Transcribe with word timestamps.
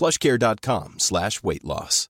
plushcare.com 0.00 0.94
slash 0.96 1.42
weight 1.42 1.64
loss. 1.64 2.06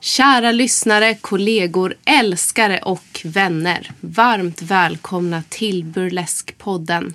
Kära 0.00 0.52
lyssnare, 0.52 1.14
kollegor, 1.14 1.94
älskare 2.04 2.78
och 2.78 3.20
vänner. 3.24 3.90
Varmt 4.00 4.62
välkomna 4.62 5.42
till 5.48 5.84
Burleskpodden. 5.84 7.14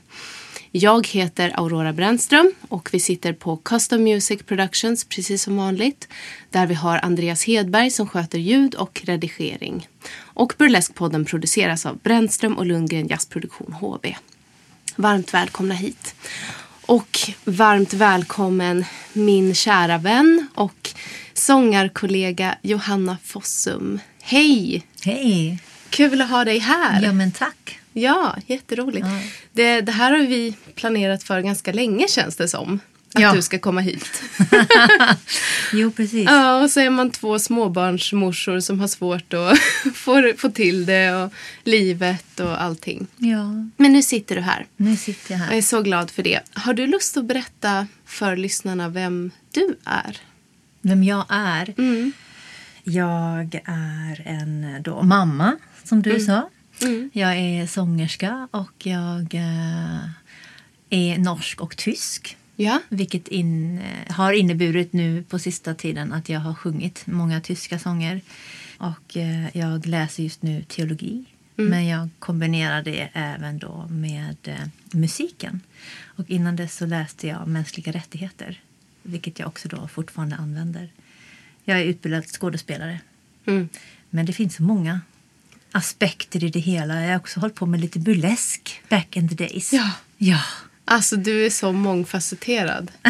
Jag 0.71 1.07
heter 1.07 1.51
Aurora 1.59 1.93
Brännström 1.93 2.53
och 2.69 2.89
vi 2.91 2.99
sitter 2.99 3.33
på 3.33 3.57
Custom 3.57 4.03
Music 4.03 4.43
Productions 4.43 5.05
precis 5.05 5.43
som 5.43 5.57
vanligt. 5.57 6.07
Där 6.49 6.67
vi 6.67 6.73
har 6.73 6.97
Andreas 7.03 7.43
Hedberg 7.43 7.91
som 7.91 8.07
sköter 8.07 8.37
ljud 8.39 8.75
och 8.75 9.01
redigering. 9.05 9.87
Och 10.33 10.53
Burlesque-podden 10.57 11.25
produceras 11.25 11.85
av 11.85 11.97
Brännström 11.97 12.57
och 12.57 12.65
Lundgren 12.65 13.07
Jazzproduktion 13.07 13.73
HB. 13.73 14.05
Varmt 14.95 15.33
välkomna 15.33 15.73
hit. 15.73 16.15
Och 16.85 17.19
varmt 17.43 17.93
välkommen 17.93 18.85
min 19.13 19.55
kära 19.55 19.97
vän 19.97 20.47
och 20.55 20.89
sångarkollega 21.33 22.55
Johanna 22.61 23.17
Fossum. 23.23 23.99
Hej! 24.21 24.85
Hej! 25.03 25.59
Kul 25.89 26.21
att 26.21 26.29
ha 26.29 26.45
dig 26.45 26.59
här. 26.59 27.03
Ja, 27.03 27.13
men 27.13 27.31
tack. 27.31 27.79
Ja, 27.93 28.35
jätteroligt. 28.47 29.07
Ja. 29.07 29.19
Det, 29.51 29.81
det 29.81 29.91
här 29.91 30.11
har 30.11 30.19
vi 30.19 30.53
planerat 30.75 31.23
för 31.23 31.41
ganska 31.41 31.73
länge 31.73 32.07
känns 32.07 32.35
det 32.35 32.47
som. 32.47 32.79
Att 33.15 33.21
Ja. 33.21 33.33
du 33.33 33.41
ska 33.41 33.59
komma 33.59 33.81
hit. 33.81 34.23
Jo, 35.73 35.91
precis. 35.91 36.25
ja, 36.25 36.63
och 36.63 36.69
så 36.71 36.79
är 36.79 36.89
man 36.89 37.11
två 37.11 37.39
småbarnsmorsor 37.39 38.59
som 38.59 38.79
har 38.79 38.87
svårt 38.87 39.33
att 39.33 39.57
få, 39.95 40.33
få 40.37 40.49
till 40.49 40.85
det 40.85 41.11
och 41.15 41.33
livet 41.63 42.39
och 42.39 42.61
allting. 42.61 43.07
Ja, 43.17 43.45
Men 43.77 43.93
nu 43.93 44.03
sitter 44.03 44.35
du 44.35 44.41
här. 44.41 44.65
nu 44.77 44.95
sitter 44.97 45.31
jag 45.33 45.41
Jag 45.41 45.47
är 45.49 45.53
här. 45.53 45.61
så 45.61 45.81
glad 45.81 46.11
för 46.11 46.23
det. 46.23 46.39
Har 46.53 46.73
du 46.73 46.87
lust 46.87 47.17
att 47.17 47.25
berätta 47.25 47.87
för 48.05 48.35
lyssnarna 48.37 48.89
vem 48.89 49.31
du 49.51 49.77
är? 49.85 50.17
Vem 50.81 51.03
jag 51.03 51.25
är? 51.29 51.73
Mm. 51.77 52.11
Jag 52.83 53.55
är 53.65 54.23
en 54.25 54.83
då, 54.83 55.01
mamma, 55.01 55.55
som 55.83 56.01
du 56.01 56.19
sa. 56.19 56.49
Mm. 56.81 57.09
Jag 57.13 57.35
är 57.37 57.67
sångerska 57.67 58.47
och 58.51 58.71
jag 58.85 59.33
eh, 59.35 60.03
är 60.89 61.17
norsk 61.17 61.61
och 61.61 61.77
tysk. 61.77 62.37
Ja. 62.55 62.81
Vilket 62.89 63.27
in, 63.27 63.79
eh, 63.79 64.15
har 64.15 64.33
inneburit 64.33 64.93
nu 64.93 65.23
på 65.23 65.39
sista 65.39 65.73
tiden 65.73 66.13
att 66.13 66.29
jag 66.29 66.39
har 66.39 66.53
sjungit 66.53 67.07
många 67.07 67.41
tyska 67.41 67.79
sånger. 67.79 68.21
Och 68.77 69.17
eh, 69.17 69.57
jag 69.57 69.85
läser 69.85 70.23
just 70.23 70.41
nu 70.41 70.63
teologi. 70.63 71.25
Men 71.55 71.87
jag 71.87 72.09
kombinerar 72.19 72.83
det 72.83 73.09
även 73.13 73.59
då 73.59 73.87
med 73.89 74.37
eh, 74.43 74.67
musiken. 74.91 75.61
Och 76.01 76.29
innan 76.29 76.55
dess 76.55 76.75
så 76.77 76.85
läste 76.85 77.27
jag 77.27 77.47
mänskliga 77.47 77.91
rättigheter. 77.91 78.61
Vilket 79.03 79.39
jag 79.39 79.47
också 79.47 79.67
då 79.67 79.87
fortfarande 79.87 80.35
använder. 80.35 80.89
Jag 81.63 81.79
är 81.79 81.83
utbildad 81.83 82.25
skådespelare. 82.25 82.99
Mm. 83.45 83.69
Men 84.09 84.25
det 84.25 84.33
finns 84.33 84.55
så 84.55 84.63
många 84.63 85.01
aspekter 85.71 86.43
i 86.43 86.49
det 86.49 86.59
hela. 86.59 87.01
Jag 87.01 87.09
har 87.09 87.19
också 87.19 87.39
hållit 87.39 87.55
på 87.55 87.65
med 87.65 87.79
lite 87.79 87.99
burlesk 87.99 88.81
back 88.89 89.17
in 89.17 89.29
the 89.29 89.35
days. 89.35 89.73
Ja. 89.73 89.91
Ja. 90.17 90.41
Alltså 90.85 91.15
du 91.15 91.45
är 91.45 91.49
så 91.49 91.71
mångfacetterad. 91.71 92.91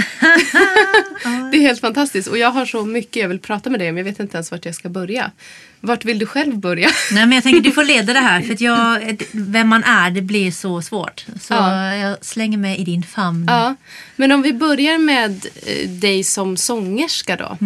det 1.52 1.58
är 1.58 1.62
helt 1.62 1.80
fantastiskt. 1.82 2.28
Och 2.28 2.38
jag 2.38 2.52
har 2.52 2.66
så 2.66 2.86
mycket 2.86 3.16
jag 3.16 3.30
vill 3.30 3.40
prata 3.40 3.70
med 3.70 3.80
dig 3.80 3.90
om. 3.90 3.98
Jag 3.98 4.04
vet 4.04 4.20
inte 4.20 4.38
ens 4.38 4.52
vart 4.52 4.66
jag 4.66 4.76
ska 4.76 4.90
börja. 4.90 5.32
Vart 5.80 6.06
vill 6.06 6.20
du 6.20 6.26
själv 6.26 6.58
börja? 6.58 6.90
Nej, 7.12 7.26
men 7.26 7.32
jag 7.32 7.44
tänker 7.44 7.62
du 7.62 7.72
får 7.72 7.84
leda 7.84 8.14
det 8.14 8.20
här. 8.20 8.42
För 8.42 8.64
jag, 8.64 9.18
vem 9.32 9.68
man 9.68 9.84
är, 9.84 10.12
det 10.12 10.22
blir 10.22 10.52
så 10.52 10.82
svårt. 10.82 11.26
Så 11.42 11.54
Ja. 11.54 11.96
jag 11.96 12.26
slänger 12.26 12.58
mig 12.58 12.78
i 12.78 12.84
din 12.84 13.04
famn. 13.04 13.46
Ja. 13.50 13.76
Men 14.16 14.32
om 14.32 14.42
vi 14.42 14.54
börjar 14.54 14.98
med 14.98 15.46
eh, 15.66 15.90
dig 15.90 16.24
som 16.24 16.58
sångerska 16.58 17.36
då. 17.36 17.58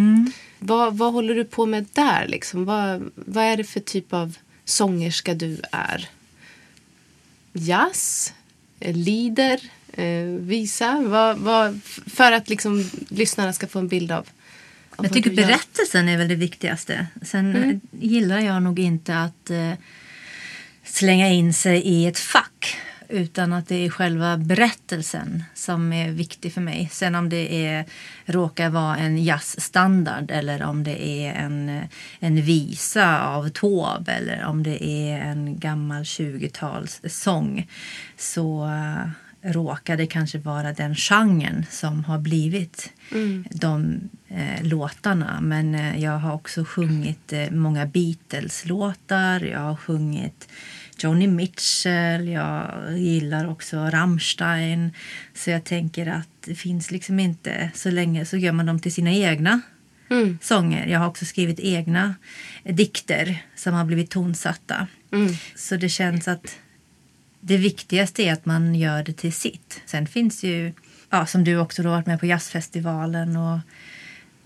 Vad, 0.58 0.96
vad 0.98 1.12
håller 1.12 1.34
du 1.34 1.44
på 1.44 1.66
med 1.66 1.86
där? 1.92 2.26
Liksom? 2.28 2.64
Vad, 2.64 3.10
vad 3.14 3.44
är 3.44 3.56
det 3.56 3.64
för 3.64 3.80
typ 3.80 4.12
av 4.12 4.34
sångerska 4.64 5.34
du 5.34 5.60
är? 5.72 6.08
Jazz? 7.52 8.32
Eh, 8.80 8.94
Lieder? 8.96 9.60
Eh, 9.92 10.24
visa? 10.40 11.02
Vad, 11.06 11.38
vad, 11.38 11.80
för 12.06 12.32
att 12.32 12.48
liksom 12.48 12.90
lyssnarna 13.08 13.52
ska 13.52 13.66
få 13.66 13.78
en 13.78 13.88
bild 13.88 14.12
av, 14.12 14.26
Jag 15.02 15.12
tycker 15.12 15.30
berättelsen 15.30 16.08
är 16.08 16.18
väl 16.18 16.28
det 16.28 16.34
viktigaste. 16.34 17.06
Sen 17.22 17.56
Mm. 17.56 17.80
gillar 17.90 18.40
jag 18.40 18.62
nog 18.62 18.78
inte 18.78 19.18
att 19.18 19.50
eh, 19.50 19.72
slänga 20.84 21.28
in 21.28 21.54
sig 21.54 21.80
i 21.80 22.06
ett 22.06 22.18
fack. 22.18 22.76
Utan 23.08 23.52
att 23.52 23.68
det 23.68 23.86
är 23.86 23.90
själva 23.90 24.36
berättelsen 24.36 25.44
som 25.54 25.92
är 25.92 26.10
viktig 26.10 26.52
för 26.52 26.60
mig. 26.60 26.88
Sen 26.92 27.14
om 27.14 27.28
det 27.28 27.66
är, 27.66 27.84
råkar 28.24 28.70
vara 28.70 28.96
en 28.96 29.24
jazzstandard 29.24 30.30
eller 30.30 30.62
om 30.62 30.84
det 30.84 31.08
är 31.08 31.32
en, 31.34 31.82
en 32.18 32.42
visa 32.42 33.26
av 33.26 33.48
Taube 33.48 34.12
eller 34.12 34.44
om 34.44 34.62
det 34.62 34.84
är 34.84 35.20
en 35.20 35.58
gammal 35.58 36.02
20-talssång 36.02 37.68
så 38.16 38.64
eh, 38.64 39.10
råkar 39.42 39.96
det 39.96 40.06
kanske 40.06 40.38
vara 40.38 40.72
den 40.72 40.94
genren 40.94 41.66
som 41.70 42.04
har 42.04 42.18
blivit 42.18 42.92
de 43.50 44.00
eh, 44.28 44.62
låtarna. 44.62 45.40
Men 45.40 45.74
eh, 45.74 46.02
jag 46.02 46.18
har 46.18 46.34
också 46.34 46.64
sjungit 46.64 47.32
eh, 47.32 47.50
många 47.50 47.86
Beatles-låtar. 47.86 49.40
Jag 49.40 49.60
har 49.60 49.76
sjungit 49.76 50.48
Joni 51.04 51.26
Mitchell. 51.26 52.28
Jag 52.28 52.98
gillar 52.98 53.50
också 53.50 53.76
Rammstein. 53.76 54.92
Så 55.34 55.50
jag 55.50 55.64
tänker 55.64 56.06
att 56.06 56.28
det 56.44 56.54
finns 56.54 56.90
liksom 56.90 57.20
inte... 57.20 57.70
Så 57.74 57.90
länge 57.90 58.24
så 58.24 58.36
gör 58.36 58.52
man 58.52 58.66
dem 58.66 58.80
till 58.80 58.94
sina 58.94 59.12
egna 59.12 59.60
Mm. 60.10 60.38
sånger. 60.42 60.86
Jag 60.86 60.98
har 60.98 61.06
också 61.06 61.24
skrivit 61.24 61.60
egna 61.60 62.14
dikter 62.64 63.42
som 63.56 63.74
har 63.74 63.84
blivit 63.84 64.10
tonsatta. 64.10 64.86
Mm. 65.12 65.32
Så 65.56 65.76
det 65.76 65.88
känns 65.88 66.28
att 66.28 66.58
det 67.40 67.56
viktigaste 67.56 68.22
är 68.22 68.32
att 68.32 68.46
man 68.46 68.74
gör 68.74 69.02
det 69.02 69.12
till 69.12 69.32
sitt. 69.32 69.80
Sen 69.86 70.06
finns 70.06 70.44
ju, 70.44 70.72
ja, 71.10 71.26
som 71.26 71.44
du 71.44 71.56
också 71.56 71.82
då 71.82 71.88
varit 71.90 72.06
med 72.06 72.20
på 72.20 72.26
jazzfestivalen 72.26 73.36
och, 73.36 73.58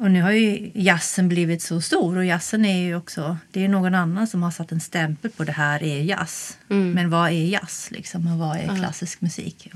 och 0.03 0.11
nu 0.11 0.23
har 0.23 0.33
ju 0.33 0.71
jazzen 0.75 1.29
blivit 1.29 1.63
så 1.63 1.81
stor 1.81 2.17
och 2.17 2.25
jazzen 2.25 2.65
är 2.65 2.83
ju 2.83 2.97
också, 2.97 3.39
det 3.51 3.65
är 3.65 3.69
någon 3.69 3.95
annan 3.95 4.27
som 4.27 4.43
har 4.43 4.51
satt 4.51 4.73
en 4.73 4.81
stämpel 4.81 5.31
på 5.31 5.45
det 5.45 5.53
här 5.53 5.83
är 5.83 6.03
jazz. 6.03 6.59
Mm. 6.71 6.93
Men 6.93 7.11
vad 7.11 7.29
är 7.29 7.47
jazz 7.47 7.89
liksom 7.91 8.33
och 8.33 8.39
vad 8.39 8.57
är 8.57 8.77
klassisk 8.79 9.21
musik? 9.21 9.71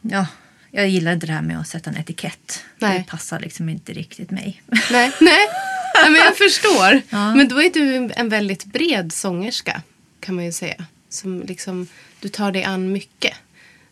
Ja, 0.00 0.26
jag 0.70 0.88
gillar 0.88 1.12
inte 1.12 1.26
det 1.26 1.32
här 1.32 1.42
med 1.42 1.60
att 1.60 1.68
sätta 1.68 1.90
en 1.90 1.96
etikett. 1.96 2.64
Nej. 2.78 2.98
Det 2.98 3.04
passar 3.04 3.40
liksom 3.40 3.68
inte 3.68 3.92
riktigt 3.92 4.30
mig. 4.30 4.62
Nej, 4.66 5.12
nej. 5.20 5.48
nej 5.94 6.10
men 6.10 6.14
jag 6.14 6.36
förstår. 6.38 7.00
Ja. 7.10 7.34
Men 7.34 7.48
då 7.48 7.62
är 7.62 7.70
du 7.70 8.12
en 8.16 8.28
väldigt 8.28 8.64
bred 8.64 9.12
sångerska 9.12 9.82
kan 10.20 10.34
man 10.34 10.44
ju 10.44 10.52
säga. 10.52 10.84
Som 11.08 11.42
liksom, 11.42 11.86
du 12.20 12.28
tar 12.28 12.52
dig 12.52 12.64
an 12.64 12.92
mycket. 12.92 13.34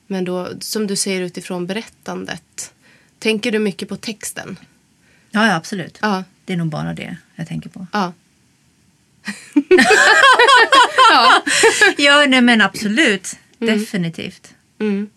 Men 0.06 0.24
då, 0.24 0.48
som 0.60 0.86
du 0.86 0.96
säger 0.96 1.20
utifrån 1.20 1.66
berättandet. 1.66 2.72
Tänker 3.18 3.52
du 3.52 3.58
mycket 3.58 3.88
på 3.88 3.96
texten? 3.96 4.58
Ja, 5.30 5.46
ja 5.46 5.54
absolut. 5.54 5.98
Ja. 6.02 6.24
Det 6.44 6.52
är 6.52 6.56
nog 6.56 6.68
bara 6.68 6.94
det 6.94 7.16
jag 7.36 7.48
tänker 7.48 7.70
på. 7.70 7.86
ja. 7.92 8.12
Ja. 11.10 11.42
ja, 11.96 12.26
nej, 12.28 12.40
men 12.40 12.60
absolut. 12.60 13.36
Definitivt. 13.58 14.54
Mm. 14.78 15.10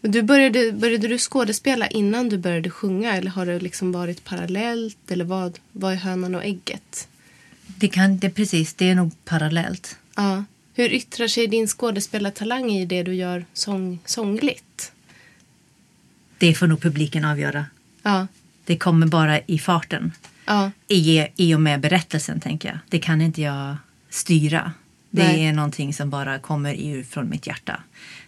Men 0.00 0.10
du 0.10 0.22
började, 0.22 0.72
började 0.72 1.08
du 1.08 1.18
skådespela 1.18 1.86
innan 1.88 2.28
du 2.28 2.38
började 2.38 2.70
sjunga 2.70 3.16
eller 3.16 3.30
har 3.30 3.46
det 3.46 3.60
liksom 3.60 3.92
varit 3.92 4.24
parallellt? 4.24 5.10
Eller 5.10 5.24
vad, 5.24 5.58
vad 5.72 5.92
är 5.92 5.96
hönan 5.96 6.34
och 6.34 6.44
ägget? 6.44 7.08
Det 7.66 7.88
kan, 7.88 8.18
det, 8.18 8.30
precis, 8.30 8.74
det 8.74 8.90
är 8.90 8.94
nog 8.94 9.24
parallellt. 9.24 9.96
Ja. 10.16 10.44
Hur 10.74 10.92
yttrar 10.92 11.28
sig 11.28 11.46
din 11.46 11.66
skådespelartalang 11.68 12.70
i 12.70 12.86
det 12.86 13.02
du 13.02 13.14
gör 13.14 13.44
sång, 13.52 13.98
sångligt? 14.04 14.92
Det 16.38 16.54
får 16.54 16.66
nog 16.66 16.80
publiken 16.80 17.24
avgöra. 17.24 17.66
Ja. 18.02 18.26
Det 18.64 18.76
kommer 18.76 19.06
bara 19.06 19.40
i 19.40 19.58
farten. 19.58 20.12
Ja. 20.44 20.70
I, 20.88 21.26
I 21.36 21.54
och 21.54 21.60
med 21.60 21.80
berättelsen, 21.80 22.40
tänker 22.40 22.68
jag. 22.68 22.78
Det 22.88 22.98
kan 22.98 23.20
inte 23.20 23.42
jag 23.42 23.76
styra. 24.10 24.72
Det 25.10 25.24
Nej. 25.24 25.46
är 25.46 25.52
någonting 25.52 25.94
som 25.94 26.10
bara 26.10 26.38
kommer 26.38 26.74
ur 26.74 27.04
från 27.04 27.30
mitt 27.30 27.46
hjärta. 27.46 27.80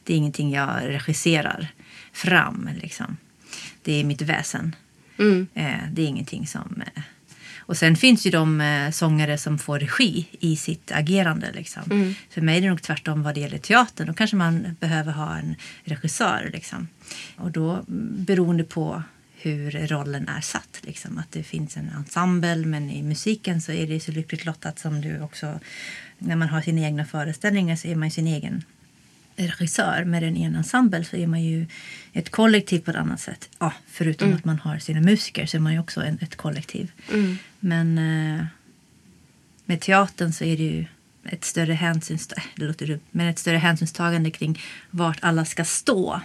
Det 0.04 0.12
är 0.12 0.16
ingenting 0.16 0.52
jag 0.52 0.70
regisserar 0.82 1.68
fram. 2.12 2.68
Liksom. 2.82 3.16
Det 3.82 4.00
är 4.00 4.04
mitt 4.04 4.22
väsen. 4.22 4.76
Mm. 5.18 5.46
Eh, 5.54 5.90
det 5.92 6.02
är 6.02 6.06
ingenting 6.06 6.46
som... 6.46 6.82
Eh. 6.94 7.02
Och 7.58 7.76
sen 7.76 7.96
finns 7.96 8.26
ju 8.26 8.30
de 8.30 8.60
eh, 8.60 8.90
sångare 8.90 9.38
som 9.38 9.58
får 9.58 9.78
regi 9.78 10.26
i 10.40 10.56
sitt 10.56 10.92
agerande. 10.92 11.52
Liksom. 11.52 11.82
Mm. 11.90 12.14
För 12.30 12.40
mig 12.40 12.56
är 12.56 12.60
det 12.60 12.68
nog 12.68 12.82
tvärtom 12.82 13.22
vad 13.22 13.34
det 13.34 13.40
gäller 13.40 13.58
teatern. 13.58 14.06
Då 14.06 14.14
kanske 14.14 14.36
man 14.36 14.76
behöver 14.80 15.12
ha 15.12 15.36
en 15.36 15.54
regissör. 15.84 16.50
Liksom. 16.52 16.88
Och 17.36 17.50
då 17.50 17.70
mm, 17.72 17.84
beroende 18.24 18.64
på 18.64 19.02
hur 19.36 19.70
rollen 19.70 20.28
är 20.28 20.40
satt. 20.40 20.80
Liksom. 20.82 21.18
Att 21.18 21.32
det 21.32 21.42
finns 21.42 21.76
en 21.76 21.90
ensemble 21.96 22.56
men 22.56 22.90
i 22.90 23.02
musiken 23.02 23.60
så 23.60 23.72
är 23.72 23.86
det 23.86 24.00
så 24.00 24.12
lyckligt 24.12 24.44
lottat 24.44 24.78
som 24.78 25.00
du 25.00 25.20
också... 25.20 25.60
När 26.18 26.36
man 26.36 26.48
har 26.48 26.60
sina 26.60 26.80
egna 26.80 27.04
föreställningar 27.04 27.76
så 27.76 27.88
är 27.88 27.94
man 27.94 28.10
sin 28.10 28.26
egen 28.26 28.64
regissör. 29.36 30.04
Med 30.04 30.22
en 30.22 30.36
egen 30.36 30.56
ensemble 30.56 31.04
så 31.04 31.16
är 31.16 31.26
man 31.26 31.42
ju 31.42 31.66
ett 32.12 32.30
kollektiv 32.30 32.80
på 32.80 32.90
ett 32.90 32.96
annat 32.96 33.20
sätt. 33.20 33.48
Ja, 33.58 33.72
förutom 33.86 34.34
att 34.34 34.44
man 34.44 34.58
har 34.58 34.78
sina 34.78 35.00
musiker 35.00 35.46
så 35.46 35.56
är 35.56 35.60
man 35.60 35.72
ju 35.72 35.78
också 35.78 36.02
en, 36.02 36.18
ett 36.20 36.36
kollektiv. 36.36 36.92
Mm. 37.12 37.38
Men 37.60 37.98
eh, 37.98 38.46
med 39.64 39.80
teatern 39.80 40.32
så 40.32 40.44
är 40.44 40.56
det 40.56 40.62
ju 40.62 40.84
ett 41.24 41.44
större 41.44 41.72
hänsynstagande, 41.72 42.98
men 43.10 43.26
ett 43.26 43.38
större 43.38 43.56
hänsynstagande 43.56 44.30
kring 44.30 44.62
vart 44.90 45.18
alla 45.20 45.44
ska 45.44 45.64
stå. 45.64 46.20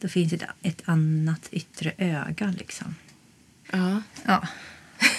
Då 0.00 0.08
finns 0.08 0.32
ett, 0.32 0.42
ett 0.62 0.82
annat 0.84 1.48
yttre 1.50 1.92
öga 1.98 2.54
liksom. 2.58 2.94
Ja. 3.72 4.02
Ja. 4.24 4.48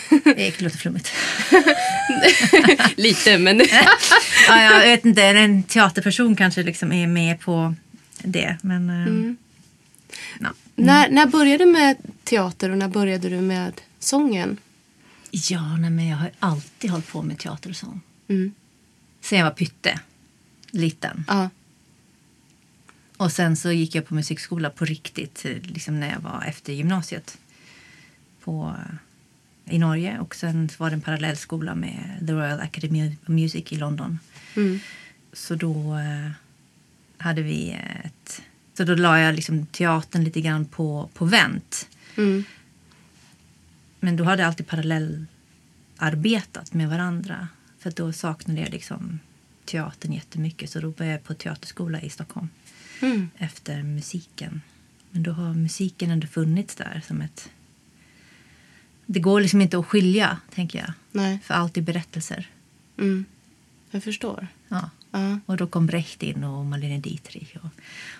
Det 0.23 0.61
låter 0.61 0.77
flummigt. 0.77 1.11
Lite, 2.95 3.37
men... 3.37 3.57
ja, 4.47 4.61
jag 4.61 4.79
vet 4.79 5.05
inte, 5.05 5.23
en 5.23 5.63
teaterperson 5.63 6.35
kanske 6.35 6.63
liksom 6.63 6.91
är 6.91 7.07
med 7.07 7.39
på 7.39 7.75
det. 8.17 8.57
Men, 8.61 8.89
eh, 8.89 9.33
ja. 10.39 10.49
när, 10.75 11.09
när 11.09 11.25
började 11.25 11.65
du 11.65 11.71
med 11.71 11.97
teater 12.23 12.69
och 12.69 12.77
när 12.77 12.87
började 12.87 13.29
du 13.29 13.41
med 13.41 13.81
sången? 13.99 14.57
ja, 15.35 15.77
nej, 15.77 15.89
men 15.89 16.07
jag 16.07 16.17
har 16.17 16.31
alltid 16.39 16.89
hållit 16.91 17.07
på 17.07 17.21
med 17.21 17.37
teater 17.37 17.69
och 17.69 17.75
sång. 17.75 18.01
Mm. 18.27 18.53
Sen 19.21 19.37
jag 19.37 19.45
var 19.45 19.51
pytte, 19.51 19.99
liten. 20.71 21.25
Ja. 21.27 21.49
Och 23.17 23.31
sen 23.31 23.55
så 23.55 23.71
gick 23.71 23.95
jag 23.95 24.05
på 24.05 24.15
musikskola 24.15 24.69
på 24.69 24.85
riktigt 24.85 25.45
eh, 25.45 25.57
liksom 25.61 25.99
när 25.99 26.11
jag 26.11 26.19
var 26.19 26.43
efter 26.47 26.73
gymnasiet 26.73 27.37
på, 28.43 28.75
i 29.65 29.79
Norge. 29.79 30.19
Och 30.19 30.35
sen 30.35 30.69
var 30.77 30.89
det 30.89 30.93
en 30.93 31.01
parallellskola 31.01 31.75
med 31.75 32.23
The 32.27 32.33
Royal 32.33 32.59
Academy 32.59 33.07
of 33.07 33.13
Music 33.27 33.71
i 33.71 33.75
London. 33.75 34.19
Mm. 34.55 34.79
Så 35.33 35.55
då 35.55 35.95
eh, 35.95 36.31
hade 37.17 37.41
vi 37.41 37.79
ett... 38.03 38.41
Så 38.73 38.83
då 38.83 38.95
la 38.95 39.19
jag 39.19 39.35
liksom 39.35 39.65
teatern 39.65 40.23
lite 40.23 40.41
grann 40.41 40.65
på, 40.65 41.09
på 41.13 41.25
vänt. 41.25 41.87
Mm. 42.17 42.43
Men 43.99 44.17
då 44.17 44.23
hade 44.23 44.41
jag 44.41 44.47
alltid 44.47 44.67
parallellarbetat 44.67 46.73
med 46.73 46.89
varandra. 46.89 47.47
För 47.79 47.91
då 47.91 48.13
saknade 48.13 48.61
jag 48.61 48.69
liksom 48.69 49.19
teatern 49.65 50.13
jättemycket. 50.13 50.69
Så 50.69 50.79
då 50.79 50.89
började 50.89 51.17
jag 51.17 51.23
på 51.23 51.33
teaterskola 51.33 52.01
i 52.01 52.09
Stockholm 52.09 52.49
Mm. 53.01 53.29
efter 53.37 53.83
musiken. 53.83 54.61
Men 55.11 55.23
då 55.23 55.31
har 55.31 55.53
musiken 55.53 56.11
ändå 56.11 56.27
funnits 56.27 56.75
där 56.75 57.01
som 57.07 57.21
ett... 57.21 57.49
Det 59.05 59.19
går 59.19 59.41
liksom 59.41 59.61
inte 59.61 59.77
att 59.77 59.85
skilja, 59.85 60.37
tänker 60.53 60.79
jag. 60.79 60.93
Nej. 61.11 61.39
För 61.43 61.53
allt 61.53 61.77
är 61.77 61.81
berättelser. 61.81 62.49
Mm. 62.97 63.25
Jag 63.91 64.03
förstår. 64.03 64.47
Ja. 64.67 64.89
Ja. 65.11 65.39
Och 65.45 65.57
då 65.57 65.67
kom 65.67 65.85
Brecht 65.85 66.23
in 66.23 66.43
och 66.43 66.65
Marlene 66.65 66.97
Dietrich. 66.99 67.55
Och, 67.55 67.69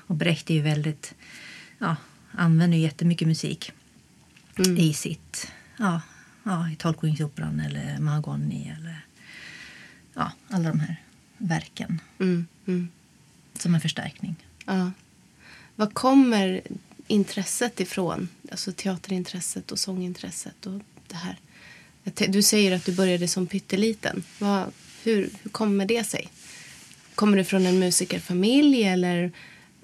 och 0.07 0.16
Brecht 0.16 0.50
är 0.50 0.54
ju 0.54 0.62
väldigt... 0.62 1.13
Ja, 1.78 1.95
använder 2.31 2.78
ju 2.78 2.83
jättemycket 2.83 3.28
musik 3.28 3.71
Mm. 4.60 4.78
i 4.78 4.94
sitt... 4.94 5.51
Ja, 5.78 6.01
ja, 6.44 6.69
i 6.69 6.75
Tolkningsoperan 6.75 7.60
eller 7.60 8.00
Mahagoni 8.00 8.74
eller... 8.80 9.06
Ja, 10.13 10.31
alla 10.50 10.69
de 10.69 10.80
här 10.80 10.95
verken 11.38 12.01
Mm. 12.19 12.48
Mm. 12.68 12.88
som 13.60 13.75
en 13.75 13.81
förstärkning. 13.81 14.36
Ja. 14.66 14.92
Var 15.76 15.88
kommer 15.88 16.62
intresset 17.08 17.80
ifrån? 17.80 18.30
Alltså 18.52 18.72
teaterintresset 18.72 19.72
och 19.72 19.80
sångintresset 19.80 20.66
och 20.66 20.82
det 21.08 21.16
här. 21.16 21.38
Du 22.28 22.42
säger 22.42 22.76
att 22.76 22.86
du 22.86 22.96
började 22.96 23.28
som 23.28 23.48
pytteliten. 23.48 24.24
Vad, 24.40 24.72
hur, 25.04 25.30
hur 25.42 25.50
kommer 25.52 25.86
det 25.86 26.04
sig? 26.04 26.30
Kommer 27.16 27.38
du 27.38 27.44
från 27.44 27.66
en 27.66 27.80
musikerfamilj 27.80 28.84
eller 28.84 29.32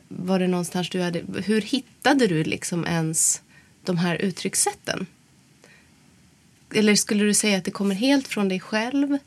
var 0.07 0.39
det 0.39 0.47
någonstans 0.47 0.89
du 0.89 1.01
hade... 1.01 1.23
Hur 1.45 1.61
hittade 1.61 2.27
du 2.27 2.43
liksom 2.43 2.85
ens 2.85 3.41
de 3.83 3.97
här 3.97 4.15
uttryckssätten? 4.15 5.05
Eller 6.73 6.95
skulle 6.95 7.23
du 7.23 7.33
säga 7.33 7.57
att 7.57 7.65
det 7.65 7.71
kommer 7.71 7.95
helt 7.95 8.27
från 8.27 8.49
dig 8.49 8.59
själv? 8.59 9.17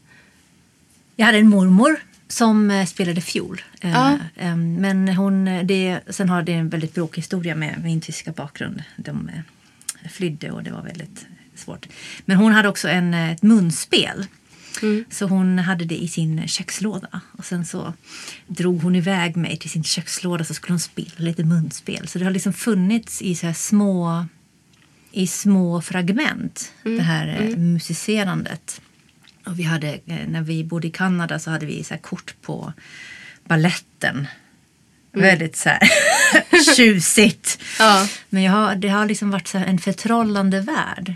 Jag 1.17 1.27
hade 1.27 1.39
en 1.39 1.49
mormor 1.49 2.01
som 2.35 2.71
eh, 2.71 2.87
spelade 2.87 3.21
fiol. 3.21 3.63
Eh, 3.81 3.91
Ja. 3.91 4.19
eh, 4.37 4.57
Men 4.57 5.09
hon, 5.09 5.45
det, 5.67 6.01
sen 6.11 6.29
har 6.29 6.43
det 6.43 6.53
en 6.53 6.69
väldigt 6.69 6.95
bråkig 6.95 7.23
historia 7.23 7.55
med 7.55 7.81
min 7.85 8.01
tyska 8.01 8.33
bakgrund. 8.33 8.83
De 8.97 9.31
flydde 10.11 10.51
och 10.51 10.63
det 10.63 10.71
var 10.71 10.83
väldigt 10.83 11.27
svårt. 11.55 11.87
Men 12.25 12.37
hon 12.37 12.53
hade 12.53 12.69
också 12.69 12.89
en, 12.89 13.15
ett 13.15 13.43
munspel. 13.43 14.27
Så 15.11 15.27
hon 15.27 15.59
hade 15.59 15.85
det 15.85 16.03
i 16.03 16.09
sin 16.09 16.49
kökslåda. 16.49 17.21
Och 17.39 17.45
sen 17.45 17.67
så 17.67 17.93
drog 18.47 18.83
hon 18.83 18.97
iväg 18.97 19.37
mig 19.37 19.57
till 19.57 19.71
sin 19.71 19.85
kökslåda 19.85 20.45
så 20.45 20.55
skulle 20.55 20.73
hon 20.73 20.81
spela 20.81 21.09
lite 21.19 21.45
munspel. 21.45 22.09
Så 22.09 22.19
det 22.19 22.25
har 22.25 22.33
liksom 22.33 22.53
funnits 22.53 23.23
i 23.23 23.35
så 23.35 23.53
små, 23.53 24.27
i 25.13 25.27
små 25.27 25.81
fragment, 25.83 26.73
det 26.83 27.03
här 27.03 27.29
eh, 27.43 27.57
musicerandet. 27.57 28.81
Och 29.47 29.59
vi 29.59 29.63
hade, 29.63 29.89
eh, 30.07 30.27
när 30.29 30.43
vi 30.43 30.65
bodde 30.65 30.87
i 30.87 30.91
Kanada 30.91 31.39
så 31.39 31.51
hade 31.51 31.67
vi 31.67 31.85
så 31.85 31.97
kort 31.99 32.35
på 32.43 32.73
balletten. 33.45 34.27
Väldigt 35.13 35.57
så 35.57 35.69
här 35.69 35.81
tjusigt. 36.77 37.59
Ja. 37.79 38.09
Men 38.29 38.43
jag 38.43 38.53
har, 38.53 38.75
det 38.75 38.89
har 38.89 39.07
liksom 39.07 39.31
varit 39.31 39.49
så 39.49 39.59
en 39.59 39.79
förtrollande 39.79 40.61
värld. 40.61 41.15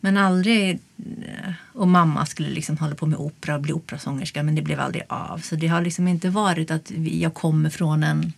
Men 0.00 0.16
aldrig... 0.16 0.78
eh, 0.98 1.52
Och 1.72 1.88
mamma 1.88 2.26
skulle 2.26 2.48
liksom 2.50 2.76
hålla 2.78 2.94
på 2.94 3.06
med 3.06 3.18
opera 3.18 3.54
och 3.54 3.60
bli 3.62 3.72
operasångerska 3.72 4.42
men 4.42 4.54
det 4.54 4.62
blev 4.62 4.80
aldrig 4.80 5.02
av. 5.08 5.38
Så 5.38 5.56
det 5.56 5.66
har 5.68 5.80
liksom 5.80 6.08
inte 6.08 6.28
varit 6.30 6.70
att 6.70 6.90
jag 7.10 7.34
kommer 7.34 7.70
från 7.70 8.02
en 8.04 8.32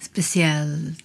speciellt 0.00 0.98